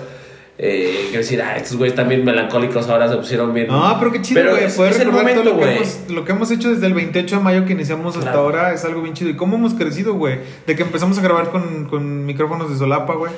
eh, 0.60 1.10
que 1.12 1.20
decir, 1.20 1.40
ah, 1.42 1.56
estos 1.56 1.78
güeyes 1.78 1.96
también 1.96 2.26
melancólicos 2.26 2.90
ahora 2.90 3.08
se 3.08 3.16
pusieron 3.16 3.54
bien. 3.54 3.68
No, 3.68 3.96
pero 4.00 4.12
qué 4.12 4.22
chido, 4.24 4.42
güey. 4.50 4.68
Poder 4.76 4.92
es 4.94 5.00
el 5.00 5.06
recordar 5.06 5.34
todo 5.36 5.44
momento, 5.44 5.44
lo 5.44 5.60
que, 5.60 5.76
hemos, 5.76 6.00
lo 6.10 6.26
que 6.26 6.32
hemos 6.32 6.52
hecho 6.52 6.70
desde 6.72 6.88
el 6.88 6.94
28 6.96 7.38
de 7.38 7.42
mayo 7.44 7.66
que 7.66 7.74
iniciamos 7.74 8.16
hasta 8.18 8.32
Claro. 8.32 8.40
ahora 8.46 8.74
es 8.74 8.84
algo 8.84 9.02
bien 9.04 9.14
chido. 9.14 9.30
¿Y 9.30 9.36
cómo 9.36 9.56
hemos 9.56 9.74
crecido, 9.76 10.14
güey? 10.16 10.40
De 10.66 10.76
que 10.76 10.82
empezamos 10.84 11.18
a 11.20 11.22
grabar 11.22 11.50
con, 11.52 11.86
con 11.86 12.26
micrófonos 12.26 12.72
de 12.72 12.78
solapa, 12.78 13.14
güey. 13.14 13.32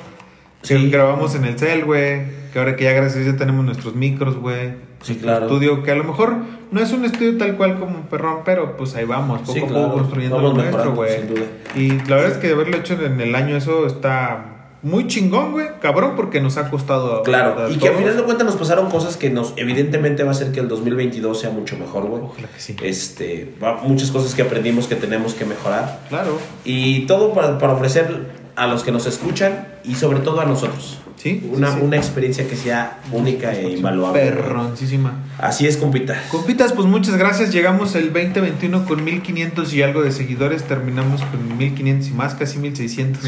Que 0.62 0.78
Sí. 0.78 0.90
grabamos 0.90 1.36
en 1.36 1.46
el 1.46 1.58
cel, 1.58 1.86
güey. 1.86 2.38
Que 2.52 2.60
ahora 2.60 2.76
que 2.76 2.84
ya 2.84 2.92
gracias 2.94 3.26
ya 3.26 3.36
tenemos 3.38 3.64
nuestros 3.64 3.96
micros, 3.96 4.38
güey. 4.38 4.70
Sí, 5.02 5.14
Nuestro 5.14 5.22
claro. 5.22 5.46
Estudio 5.46 5.84
que 5.84 5.92
a 5.92 5.96
lo 5.96 6.04
mejor 6.04 6.36
no 6.72 6.82
es 6.82 6.92
un 6.92 7.06
estudio 7.06 7.38
tal 7.38 7.56
cual 7.56 7.80
como 7.80 8.02
Perrón, 8.10 8.40
pero 8.44 8.76
pues 8.76 8.96
ahí 8.96 9.06
vamos, 9.06 9.40
poco 9.42 9.54
Sí, 9.54 9.60
a 9.60 9.68
poco 9.68 9.94
construyendo 9.94 10.36
Vamos 10.36 10.58
lo 10.58 10.64
nuestro, 10.64 10.94
güey. 10.94 11.16
sin 11.20 11.28
duda. 11.30 11.42
Y 11.76 11.90
la 12.10 12.16
verdad 12.18 12.32
es 12.32 12.38
que 12.38 12.48
de 12.48 12.54
haberlo 12.54 12.78
hecho 12.78 12.94
en 13.06 13.22
el 13.22 13.34
año 13.36 13.56
eso 13.56 13.86
está 13.88 14.56
muy 14.82 15.08
chingón, 15.08 15.52
güey. 15.54 15.68
Cabrón, 15.82 16.14
porque 16.18 16.42
nos 16.42 16.58
ha 16.58 16.70
costado. 16.70 17.24
Claro, 17.24 17.70
y 17.72 17.78
que 17.78 17.88
al 17.90 17.96
final 17.96 18.18
de 18.18 18.24
cuentas 18.24 18.46
nos 18.46 18.56
pasaron 18.58 18.90
cosas 18.90 19.16
que 19.16 19.30
nos 19.30 19.54
evidentemente 19.56 20.24
va 20.24 20.30
a 20.30 20.32
hacer 20.32 20.52
que 20.52 20.60
el 20.60 20.68
2022 20.68 21.40
sea 21.40 21.50
mucho 21.52 21.78
mejor, 21.78 22.04
güey. 22.06 22.22
Ojalá 22.24 22.48
que 22.50 22.60
sí. 22.60 22.76
Este, 22.84 23.54
va- 23.64 23.78
muchas 23.84 24.12
cosas 24.12 24.34
que 24.36 24.42
aprendimos 24.42 24.88
que 24.88 24.96
tenemos 24.96 25.34
que 25.34 25.46
mejorar 25.46 26.02
Claro. 26.10 26.38
y 26.66 27.06
todo 27.06 27.34
para, 27.34 27.58
para 27.58 27.74
ofrecer 27.74 28.38
a 28.60 28.68
los 28.68 28.84
que 28.84 28.92
nos 28.92 29.06
escuchan 29.06 29.68
y 29.86 29.96
sobre 29.96 30.20
todo 30.20 30.42
a 30.42 30.46
nosotros. 30.46 31.00
Sí. 31.16 31.50
Una, 31.52 31.70
sí, 31.70 31.78
sí. 31.80 31.86
una 31.86 31.98
experiencia 31.98 32.48
que 32.48 32.56
sea 32.56 33.00
única 33.12 33.54
e 33.54 33.72
invaluable. 33.72 34.20
Perroncísima. 34.22 35.14
Así 35.38 35.66
es, 35.66 35.78
compita. 35.78 36.22
Compitas, 36.30 36.74
pues 36.74 36.86
muchas 36.86 37.18
gracias. 37.18 37.54
Llegamos 37.54 37.96
el 37.96 38.12
2021 38.14 38.86
con 38.86 39.04
1500 39.04 39.74
y 39.74 39.82
algo 39.82 40.02
de 40.02 40.12
seguidores. 40.12 40.64
Terminamos 40.64 41.22
con 41.24 41.58
1500 41.58 42.10
y 42.10 42.12
más, 42.12 42.36
casi 42.36 42.58
1600. 42.58 43.24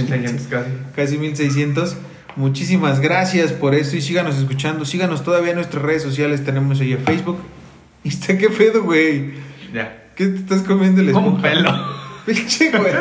Casi 0.96 1.18
1600. 1.18 1.96
Muchísimas 2.36 3.00
gracias 3.00 3.54
por 3.54 3.74
eso 3.74 3.96
y 3.96 4.02
síganos 4.02 4.38
escuchando. 4.38 4.84
Síganos 4.86 5.24
todavía 5.24 5.52
en 5.52 5.58
nuestras 5.58 5.82
redes 5.84 6.04
sociales. 6.04 6.44
Tenemos 6.44 6.82
ahí 6.82 6.94
en 6.94 7.00
Facebook. 7.00 7.40
¿Y 8.04 8.10
está 8.10 8.38
qué 8.38 8.50
pedo, 8.50 8.84
güey? 8.84 9.34
Ya. 9.74 10.12
¿Qué 10.16 10.28
te 10.28 10.36
estás 10.38 10.62
comiendo 10.64 11.02
el 11.02 11.12
Como 11.12 11.38
esponja? 11.38 11.50
pelo. 11.50 12.01
Pinche, 12.26 12.72
güey. 12.72 12.94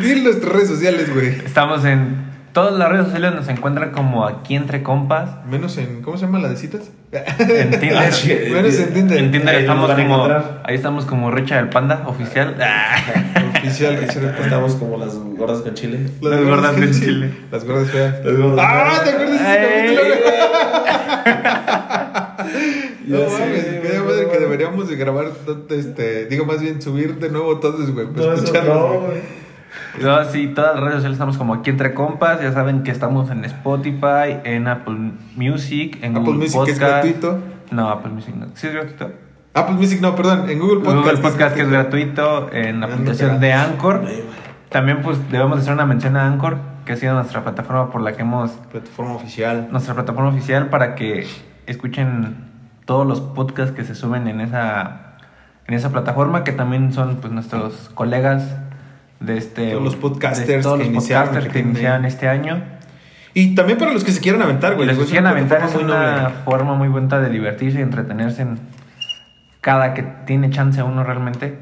Dile 0.00 0.22
nuestras 0.22 0.52
redes 0.52 0.68
sociales, 0.68 1.12
güey. 1.12 1.28
Estamos 1.44 1.84
en 1.84 2.33
todas 2.54 2.72
las 2.78 2.88
redes 2.88 3.06
sociales, 3.06 3.34
nos 3.34 3.48
encuentran 3.48 3.90
como 3.90 4.24
aquí 4.26 4.54
entre 4.54 4.82
compas. 4.82 5.44
Menos 5.44 5.76
en. 5.76 6.00
¿Cómo 6.00 6.16
se 6.16 6.24
llama 6.24 6.38
la 6.38 6.48
de 6.48 6.56
citas? 6.56 6.90
En 7.12 7.70
Tinder. 7.78 7.96
Ah, 7.98 8.10
sí. 8.10 8.34
Menos 8.50 8.74
en 8.78 8.94
Tinder. 8.94 9.18
En 9.18 9.32
Tinder 9.32 9.54
Ahí 9.56 9.60
estamos 9.62 9.90
como. 9.90 10.02
encontrar. 10.02 10.62
Ahí 10.64 10.74
estamos 10.76 11.04
como 11.04 11.30
Richa 11.30 11.56
del 11.56 11.68
Panda, 11.68 12.04
oficial. 12.06 12.56
Oficial, 13.64 13.96
Richard. 13.96 14.36
Estamos 14.40 14.74
como 14.74 14.98
las 14.98 15.14
gordas 15.14 15.60
con 15.60 15.74
chile. 15.74 15.98
Las 16.20 16.44
gordas 16.44 16.72
con 16.72 16.94
sí. 16.94 17.00
chile. 17.00 17.30
Las 17.50 17.64
gordas 17.64 17.90
feas. 17.90 18.24
Las 18.24 18.36
gordas 18.36 18.66
¡Ah! 18.68 18.90
feas. 18.90 19.04
¿Te 19.04 19.10
acuerdas 19.10 19.40
de 19.40 19.94
ese 19.94 19.96
capítulo? 19.96 20.24
No 23.06 23.18
mames, 23.18 23.64
qué 23.64 24.00
madre 24.06 24.28
que 24.30 24.38
deberíamos 24.38 24.88
de 24.88 24.96
grabar, 24.96 25.26
este, 25.70 26.26
digo 26.26 26.44
más 26.44 26.60
bien 26.60 26.80
subir 26.80 27.16
de 27.18 27.30
nuevo 27.30 27.58
todos, 27.58 27.90
güey, 27.90 28.06
para 28.06 28.34
No, 28.34 29.02
no, 30.00 30.24
sí, 30.24 30.48
todas 30.48 30.74
las 30.74 30.80
redes 30.82 30.94
sociales 30.96 31.14
estamos 31.16 31.38
como 31.38 31.54
aquí 31.54 31.70
entre 31.70 31.94
compas. 31.94 32.40
Ya 32.42 32.52
saben 32.52 32.82
que 32.82 32.90
estamos 32.90 33.30
en 33.30 33.44
Spotify, 33.44 34.38
en 34.44 34.66
Apple 34.68 35.12
Music, 35.36 35.98
en 36.02 36.12
Apple 36.16 36.32
Google 36.32 36.38
Music 36.38 36.60
es 36.68 36.78
Podcast. 36.78 36.80
gratuito. 36.80 37.38
No, 37.70 37.88
Apple 37.88 38.12
Music 38.12 38.34
no. 38.34 38.46
¿Sí 38.54 38.66
es 38.66 38.72
gratuito? 38.74 39.12
Apple 39.54 39.74
Music, 39.76 40.00
no, 40.00 40.16
perdón, 40.16 40.50
en 40.50 40.58
Google 40.58 40.80
Podcast. 40.80 41.04
Google 41.06 41.16
Podcast 41.18 41.54
que 41.54 41.62
es 41.62 41.70
gratuito, 41.70 42.52
en 42.52 42.80
la 42.80 42.86
aplicación 42.86 43.38
de 43.40 43.52
Anchor. 43.52 44.02
También 44.68 45.02
pues 45.02 45.18
debemos 45.30 45.58
hacer 45.60 45.72
una 45.72 45.86
mención 45.86 46.16
a 46.16 46.26
Anchor, 46.26 46.58
que 46.84 46.92
ha 46.92 46.96
sido 46.96 47.14
nuestra 47.14 47.44
plataforma 47.44 47.90
por 47.92 48.00
la 48.00 48.12
que 48.14 48.22
hemos 48.22 48.50
Plataforma 48.72 49.14
oficial. 49.14 49.68
nuestra 49.70 49.94
plataforma 49.94 50.30
oficial 50.30 50.70
para 50.70 50.96
que 50.96 51.26
escuchen 51.66 52.36
todos 52.84 53.06
los 53.06 53.20
podcasts 53.20 53.72
que 53.74 53.84
se 53.84 53.94
suben 53.94 54.26
en 54.28 54.40
esa 54.40 55.00
en 55.66 55.74
esa 55.74 55.90
plataforma 55.90 56.44
que 56.44 56.52
también 56.52 56.92
son 56.92 57.16
pues 57.16 57.32
nuestros 57.32 57.90
colegas 57.94 58.56
de 59.26 59.38
este 59.38 59.70
Todos 59.72 59.82
los 59.84 59.96
podcasters 59.96 60.62
todos 60.62 60.78
que 60.78 60.84
los 60.84 60.92
iniciaron, 60.92 61.26
podcasters 61.28 61.52
que 61.54 61.62
que 61.62 61.68
iniciaron 61.68 62.04
este 62.04 62.28
año 62.28 62.62
Y 63.34 63.54
también 63.54 63.78
para 63.78 63.92
los 63.92 64.04
que 64.04 64.12
se 64.12 64.20
quieran 64.20 64.42
aventar, 64.42 64.74
güey. 64.74 64.86
les 64.86 64.96
digo, 64.96 65.04
quisieran 65.06 65.24
una 65.24 65.38
aventar 65.38 65.62
es 65.64 65.74
muy 65.74 65.84
una 65.84 66.20
noble. 66.22 66.34
forma 66.44 66.74
muy 66.74 66.88
buena 66.88 67.18
de 67.20 67.30
divertirse 67.30 67.78
y 67.78 67.82
entretenerse 67.82 68.42
en 68.42 68.58
cada 69.60 69.94
que 69.94 70.02
tiene 70.26 70.50
chance 70.50 70.82
uno 70.82 71.02
realmente 71.04 71.58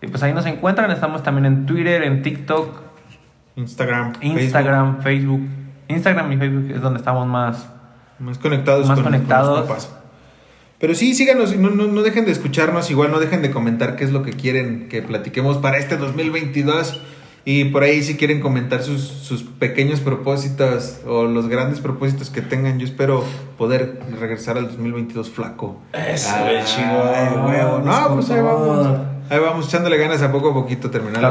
y 0.00 0.06
pues 0.06 0.22
ahí 0.22 0.32
nos 0.32 0.46
encuentran 0.46 0.90
estamos 0.90 1.22
también 1.22 1.44
en 1.46 1.66
Twitter 1.66 2.02
en 2.04 2.22
TikTok 2.22 2.80
Instagram, 3.56 4.12
Instagram 4.20 5.02
Facebook 5.02 5.42
Instagram 5.88 6.32
y 6.32 6.36
Facebook 6.36 6.70
es 6.74 6.80
donde 6.80 6.98
estamos 6.98 7.26
más 7.26 7.68
más 8.20 8.38
conectados. 8.38 8.86
Más 8.88 8.96
con- 9.00 9.04
con 9.04 9.12
los 9.12 9.20
conectados. 9.20 9.92
Pero 10.78 10.94
sí, 10.94 11.14
síganos, 11.14 11.56
no, 11.56 11.70
no, 11.70 11.86
no 11.88 12.02
dejen 12.02 12.24
de 12.24 12.30
escucharnos, 12.30 12.90
igual 12.90 13.10
no 13.10 13.18
dejen 13.18 13.42
de 13.42 13.50
comentar 13.50 13.96
qué 13.96 14.04
es 14.04 14.12
lo 14.12 14.22
que 14.22 14.32
quieren 14.32 14.88
que 14.88 15.02
platiquemos 15.02 15.58
para 15.58 15.78
este 15.78 15.96
2022. 15.96 17.00
Y 17.44 17.64
por 17.66 17.82
ahí 17.82 18.02
si 18.02 18.16
quieren 18.16 18.40
comentar 18.40 18.82
sus, 18.82 19.00
sus 19.00 19.42
pequeños 19.42 20.00
propósitos 20.00 20.98
o 21.06 21.24
los 21.24 21.48
grandes 21.48 21.80
propósitos 21.80 22.30
que 22.30 22.42
tengan, 22.42 22.78
yo 22.78 22.84
espero 22.86 23.24
poder 23.56 24.00
regresar 24.20 24.58
al 24.58 24.68
2022 24.68 25.30
flaco. 25.30 25.80
Eso, 25.92 26.30
güey, 26.42 26.62
chingón. 26.64 27.46
huevo. 27.46 27.78
No, 27.78 28.14
pues 28.14 28.30
ahí 28.30 28.42
vamos. 28.42 29.17
Ahí 29.30 29.38
vamos 29.38 29.66
echándole 29.68 29.96
ganas 29.98 30.22
a 30.22 30.32
poco 30.32 30.50
a 30.50 30.54
poquito 30.54 30.90
terminar 30.90 31.22
la 31.22 31.30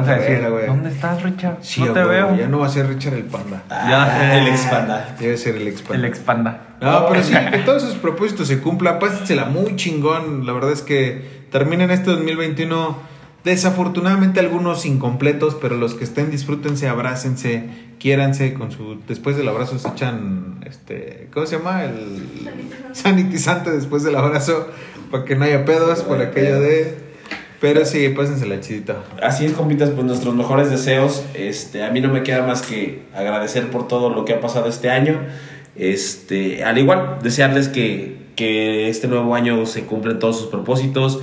güey. 0.49 0.67
¿dónde 0.67 0.89
estás 0.89 1.23
Richard? 1.23 1.57
Sí, 1.61 1.81
no 1.81 1.93
te 1.93 2.03
veo 2.03 2.35
Ya 2.35 2.47
no 2.47 2.59
va 2.59 2.67
a 2.67 2.69
ser 2.69 2.87
Richard 2.87 3.13
el 3.15 3.23
panda. 3.23 3.63
Ya 3.69 4.03
Ah, 4.03 4.19
sé. 4.33 4.37
el 4.39 4.47
expanda. 4.47 5.15
Debe 5.19 5.37
ser 5.37 5.55
el 5.55 5.67
ex 5.67 5.83
el 5.91 6.05
expanda 6.05 6.61
no, 6.79 7.07
pero 7.09 7.23
sí, 7.23 7.33
que 7.51 7.57
todos 7.59 7.83
esos 7.83 7.95
propósitos 7.95 8.47
se 8.47 8.59
cumplan. 8.59 8.99
Pásensela 8.99 9.45
muy 9.45 9.75
chingón. 9.75 10.45
La 10.45 10.53
verdad 10.53 10.71
es 10.71 10.81
que 10.83 11.45
terminen 11.51 11.89
este 11.91 12.11
2021. 12.11 13.17
Desafortunadamente 13.43 14.39
algunos 14.41 14.85
incompletos, 14.85 15.55
pero 15.55 15.77
los 15.77 15.93
que 15.93 16.03
estén 16.03 16.29
disfrútense, 16.29 16.87
abrácense, 16.89 17.69
quiéranse. 17.97 18.53
Con 18.53 18.71
su 18.71 18.99
después 19.07 19.37
del 19.37 19.47
abrazo 19.47 19.79
se 19.79 19.87
echan, 19.87 20.59
este, 20.65 21.29
¿cómo 21.33 21.45
se 21.45 21.57
llama? 21.57 21.83
El 21.85 22.49
sanitizante 22.91 23.71
después 23.71 24.03
del 24.03 24.15
abrazo 24.17 24.67
para 25.11 25.23
que 25.23 25.35
no 25.35 25.45
haya 25.45 25.65
pedos 25.65 26.01
por 26.03 26.21
aquello 26.21 26.59
de. 26.59 27.06
Pero 27.59 27.85
sí, 27.85 28.09
pásensela 28.09 28.59
chidita. 28.59 28.97
Así 29.21 29.45
es, 29.45 29.53
compitas, 29.53 29.89
pues 29.89 30.05
nuestros 30.05 30.35
mejores 30.35 30.69
deseos. 30.69 31.23
Este, 31.33 31.83
a 31.83 31.89
mí 31.89 32.01
no 32.01 32.09
me 32.09 32.21
queda 32.21 32.45
más 32.45 32.61
que 32.61 33.03
agradecer 33.15 33.71
por 33.71 33.87
todo 33.87 34.11
lo 34.11 34.25
que 34.25 34.33
ha 34.33 34.39
pasado 34.39 34.67
este 34.67 34.89
año. 34.91 35.19
Este, 35.75 36.63
al 36.63 36.77
igual, 36.77 37.17
desearles 37.23 37.67
que, 37.67 38.17
que 38.35 38.89
este 38.89 39.07
nuevo 39.07 39.33
año 39.33 39.65
se 39.65 39.85
cumplen 39.85 40.19
todos 40.19 40.37
sus 40.39 40.47
propósitos. 40.47 41.21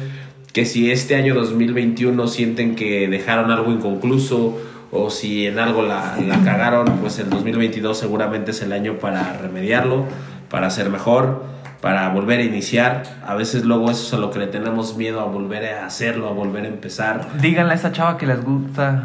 Que 0.53 0.64
si 0.64 0.91
este 0.91 1.14
año 1.14 1.35
2021 1.35 2.26
sienten 2.26 2.74
que 2.74 3.09
dejaron 3.09 3.51
algo 3.51 3.72
inconcluso 3.72 4.59
o 4.91 5.11
si 5.11 5.47
en 5.47 5.59
algo 5.59 5.82
la, 5.82 6.16
la 6.24 6.43
cagaron, 6.45 6.87
pues 7.01 7.18
el 7.18 7.28
2022 7.28 7.99
seguramente 7.99 8.53
es 8.53 8.62
el 8.62 8.72
año 8.72 8.99
para 8.99 9.37
remediarlo, 9.39 10.05
para 10.49 10.70
ser 10.70 10.91
mejor, 10.91 11.43
para 11.85 12.09
volver 12.09 12.41
a 12.41 12.43
iniciar. 12.45 13.03
A 13.26 13.35
veces 13.35 13.64
luego 13.64 13.91
eso 13.91 14.07
es 14.07 14.14
a 14.14 14.16
lo 14.16 14.30
que 14.30 14.39
le 14.39 14.47
tenemos 14.47 14.97
miedo, 14.97 15.20
a 15.20 15.24
volver 15.26 15.66
a 15.74 15.85
hacerlo, 15.85 16.26
a 16.28 16.32
volver 16.32 16.64
a 16.64 16.68
empezar. 16.68 17.20
díganle 17.41 17.72
a 17.72 17.76
esa 17.76 17.93
chava 17.93 18.16
que 18.16 18.26
les 18.26 18.43
gusta 18.43 19.03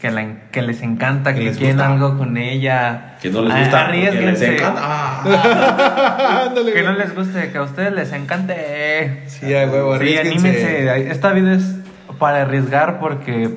que, 0.00 0.10
la- 0.10 0.50
que 0.50 0.60
les 0.60 0.82
encanta 0.82 1.32
Que 1.32 1.38
que, 1.38 1.44
les 1.46 1.56
quieren 1.56 1.76
gusta. 1.76 1.92
algo 1.92 2.18
con 2.18 2.36
ella 2.36 3.14
Que 3.22 3.30
no 3.30 3.42
les 3.42 3.54
Ah, 3.54 3.60
gusta, 3.60 3.86
que 3.86 3.92
les 3.96 4.08
arriésguense. 4.08 4.54
encanta. 4.56 4.80
Ah. 4.82 6.44
Ándale, 6.48 6.72
que 6.72 6.82
no 6.82 6.92
les 6.94 7.14
guste 7.14 7.50
que 7.52 7.58
a 7.58 7.62
ustedes 7.62 7.92
les 7.92 8.12
encante 8.12 9.22
Sí, 9.28 9.54
a 9.54 9.66
huevo, 9.66 9.96
sí 9.98 10.18
anímense 10.18 11.10
esta 11.10 11.32
vida 11.32 11.54
es 11.54 11.76
para 12.18 12.42
arriesgar 12.42 12.98
porque 12.98 13.56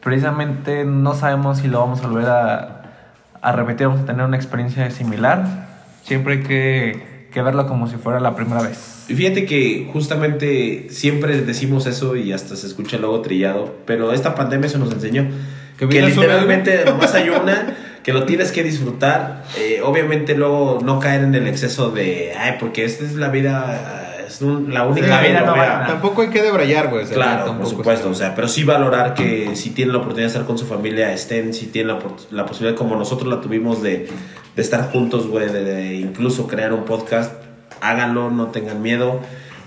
precisamente 0.00 0.84
no 0.84 1.14
sabemos 1.14 1.58
si 1.58 1.66
lo 1.68 1.80
vamos 1.80 2.02
a 2.04 2.06
volver 2.06 2.28
a, 2.28 2.82
a 3.42 3.52
repetir 3.52 3.88
vamos 3.88 4.02
a 4.02 4.06
tener 4.06 4.24
una 4.24 4.36
experiencia 4.36 4.88
similar 4.90 5.42
siempre 6.02 6.34
hay 6.34 6.42
que, 6.42 7.13
que 7.34 7.42
verlo 7.42 7.66
como 7.66 7.88
si 7.88 7.96
fuera 7.96 8.20
la 8.20 8.36
primera 8.36 8.62
vez 8.62 9.06
Y 9.08 9.14
fíjate 9.14 9.44
que 9.44 9.90
justamente 9.92 10.86
siempre 10.90 11.40
decimos 11.42 11.86
eso 11.86 12.14
y 12.16 12.32
hasta 12.32 12.54
se 12.54 12.68
escucha 12.68 12.96
luego 12.96 13.20
trillado, 13.20 13.74
pero 13.84 14.12
esta 14.12 14.36
pandemia 14.36 14.68
se 14.68 14.78
nos 14.78 14.92
enseñó 14.92 15.26
Que 15.76 15.88
que, 15.88 16.00
literalmente 16.00 16.84
nomás 16.86 17.12
hay 17.14 17.30
una, 17.30 17.76
que 18.04 18.12
lo 18.12 18.24
tienes 18.24 18.52
que 18.52 18.62
disfrutar. 18.62 19.44
Eh, 19.58 19.80
obviamente 19.82 20.36
luego 20.36 20.78
no 20.84 21.00
caer 21.00 21.24
en 21.24 21.34
el 21.34 21.48
exceso 21.48 21.90
de, 21.90 22.32
ay, 22.38 22.56
porque 22.60 22.84
esta 22.84 23.04
es 23.04 23.14
la 23.14 23.28
vida, 23.30 24.03
es 24.34 24.42
un- 24.42 24.72
la 24.72 24.84
única 24.86 25.06
La 25.08 25.20
vida 25.20 25.28
que 25.32 25.40
no 25.40 25.46
lo 25.46 25.52
vale 25.52 25.62
vea". 25.62 25.72
nada. 25.74 25.86
Tampoco 25.86 26.22
hay 26.22 26.28
que 26.28 26.42
debrayar, 26.42 26.88
güey. 26.90 27.06
Claro, 27.06 27.44
tampoco, 27.46 27.58
por 27.68 27.68
supuesto, 27.78 28.10
o 28.10 28.14
sea, 28.14 28.34
pero 28.34 28.48
sí 28.48 28.64
valorar 28.64 29.14
que 29.14 29.54
si 29.56 29.70
tienen 29.70 29.92
la 29.92 29.98
oportunidad 29.98 30.26
de 30.28 30.32
estar 30.32 30.46
con 30.46 30.58
su 30.58 30.66
familia, 30.66 31.12
estén, 31.12 31.54
si 31.54 31.66
tienen 31.66 31.96
la, 32.30 32.44
posibilidad, 32.46 32.76
como 32.76 32.96
nosotros 32.96 33.28
la 33.28 33.40
tuvimos, 33.40 33.82
de, 33.82 34.08
de 34.56 34.62
estar 34.62 34.90
juntos, 34.90 35.26
güey, 35.28 35.48
de, 35.50 35.64
de 35.64 35.94
incluso 35.96 36.46
crear 36.46 36.72
un 36.72 36.84
podcast, 36.84 37.32
háganlo, 37.80 38.30
no 38.30 38.48
tengan 38.48 38.80
miedo 38.82 39.20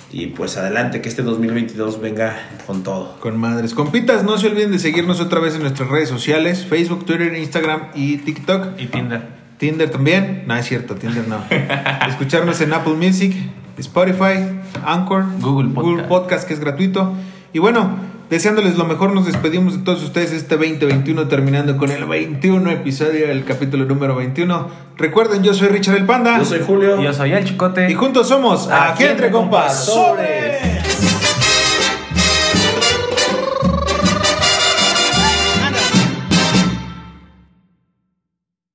y 0.09 0.27
pues 0.27 0.55
adelante, 0.55 1.01
que 1.01 1.09
este 1.09 1.21
2022 1.21 1.99
venga 1.99 2.33
con 2.65 2.83
todo. 2.83 3.17
Con 3.19 3.37
madres. 3.37 3.73
Compitas, 3.73 4.23
no 4.23 4.37
se 4.37 4.47
olviden 4.47 4.71
de 4.71 4.79
seguirnos 4.79 5.19
otra 5.19 5.41
vez 5.41 5.55
en 5.55 5.61
nuestras 5.63 5.89
redes 5.89 6.07
sociales: 6.07 6.65
Facebook, 6.65 7.05
Twitter, 7.05 7.35
Instagram 7.35 7.89
y 7.93 8.17
TikTok. 8.17 8.79
y 8.79 8.85
Tinder 8.85 9.21
Tinder 9.57 9.89
también. 9.89 10.43
No, 10.47 10.55
es 10.55 10.65
cierto, 10.65 10.95
Tinder 10.95 11.27
no. 11.27 11.43
Escucharnos 12.07 12.61
en 12.61 12.71
Apple 12.73 12.93
Music, 12.93 13.35
Spotify, 13.77 14.59
Anchor, 14.85 15.25
Google 15.39 15.69
Podcast. 15.73 16.07
Podcast, 16.07 16.47
que 16.47 16.53
es 16.53 16.59
gratuito. 16.59 17.13
Y 17.53 17.59
bueno, 17.59 17.89
deseándoles 18.29 18.77
lo 18.77 18.85
mejor, 18.85 19.13
nos 19.13 19.25
despedimos 19.25 19.77
de 19.77 19.83
todos 19.83 20.03
ustedes 20.03 20.31
este 20.31 20.55
2021, 20.57 21.27
terminando 21.27 21.77
con 21.77 21.91
el 21.91 22.05
21 22.05 22.69
episodio, 22.71 23.29
el 23.29 23.45
capítulo 23.45 23.85
número 23.85 24.15
21. 24.15 24.67
Recuerden, 24.97 25.43
yo 25.43 25.53
soy 25.53 25.67
Richard 25.69 25.95
el 25.95 26.05
Panda. 26.05 26.37
Yo 26.39 26.45
soy 26.45 26.61
Julio. 26.65 26.99
Y 26.99 27.03
yo 27.03 27.13
soy 27.13 27.33
el 27.33 27.45
chicote. 27.45 27.89
Y 27.89 27.93
juntos 27.93 28.27
somos 28.27 28.67
Aquí 28.71 29.03
Entre 29.03 29.29
Compas, 29.31 29.85
sobre. 29.85 30.46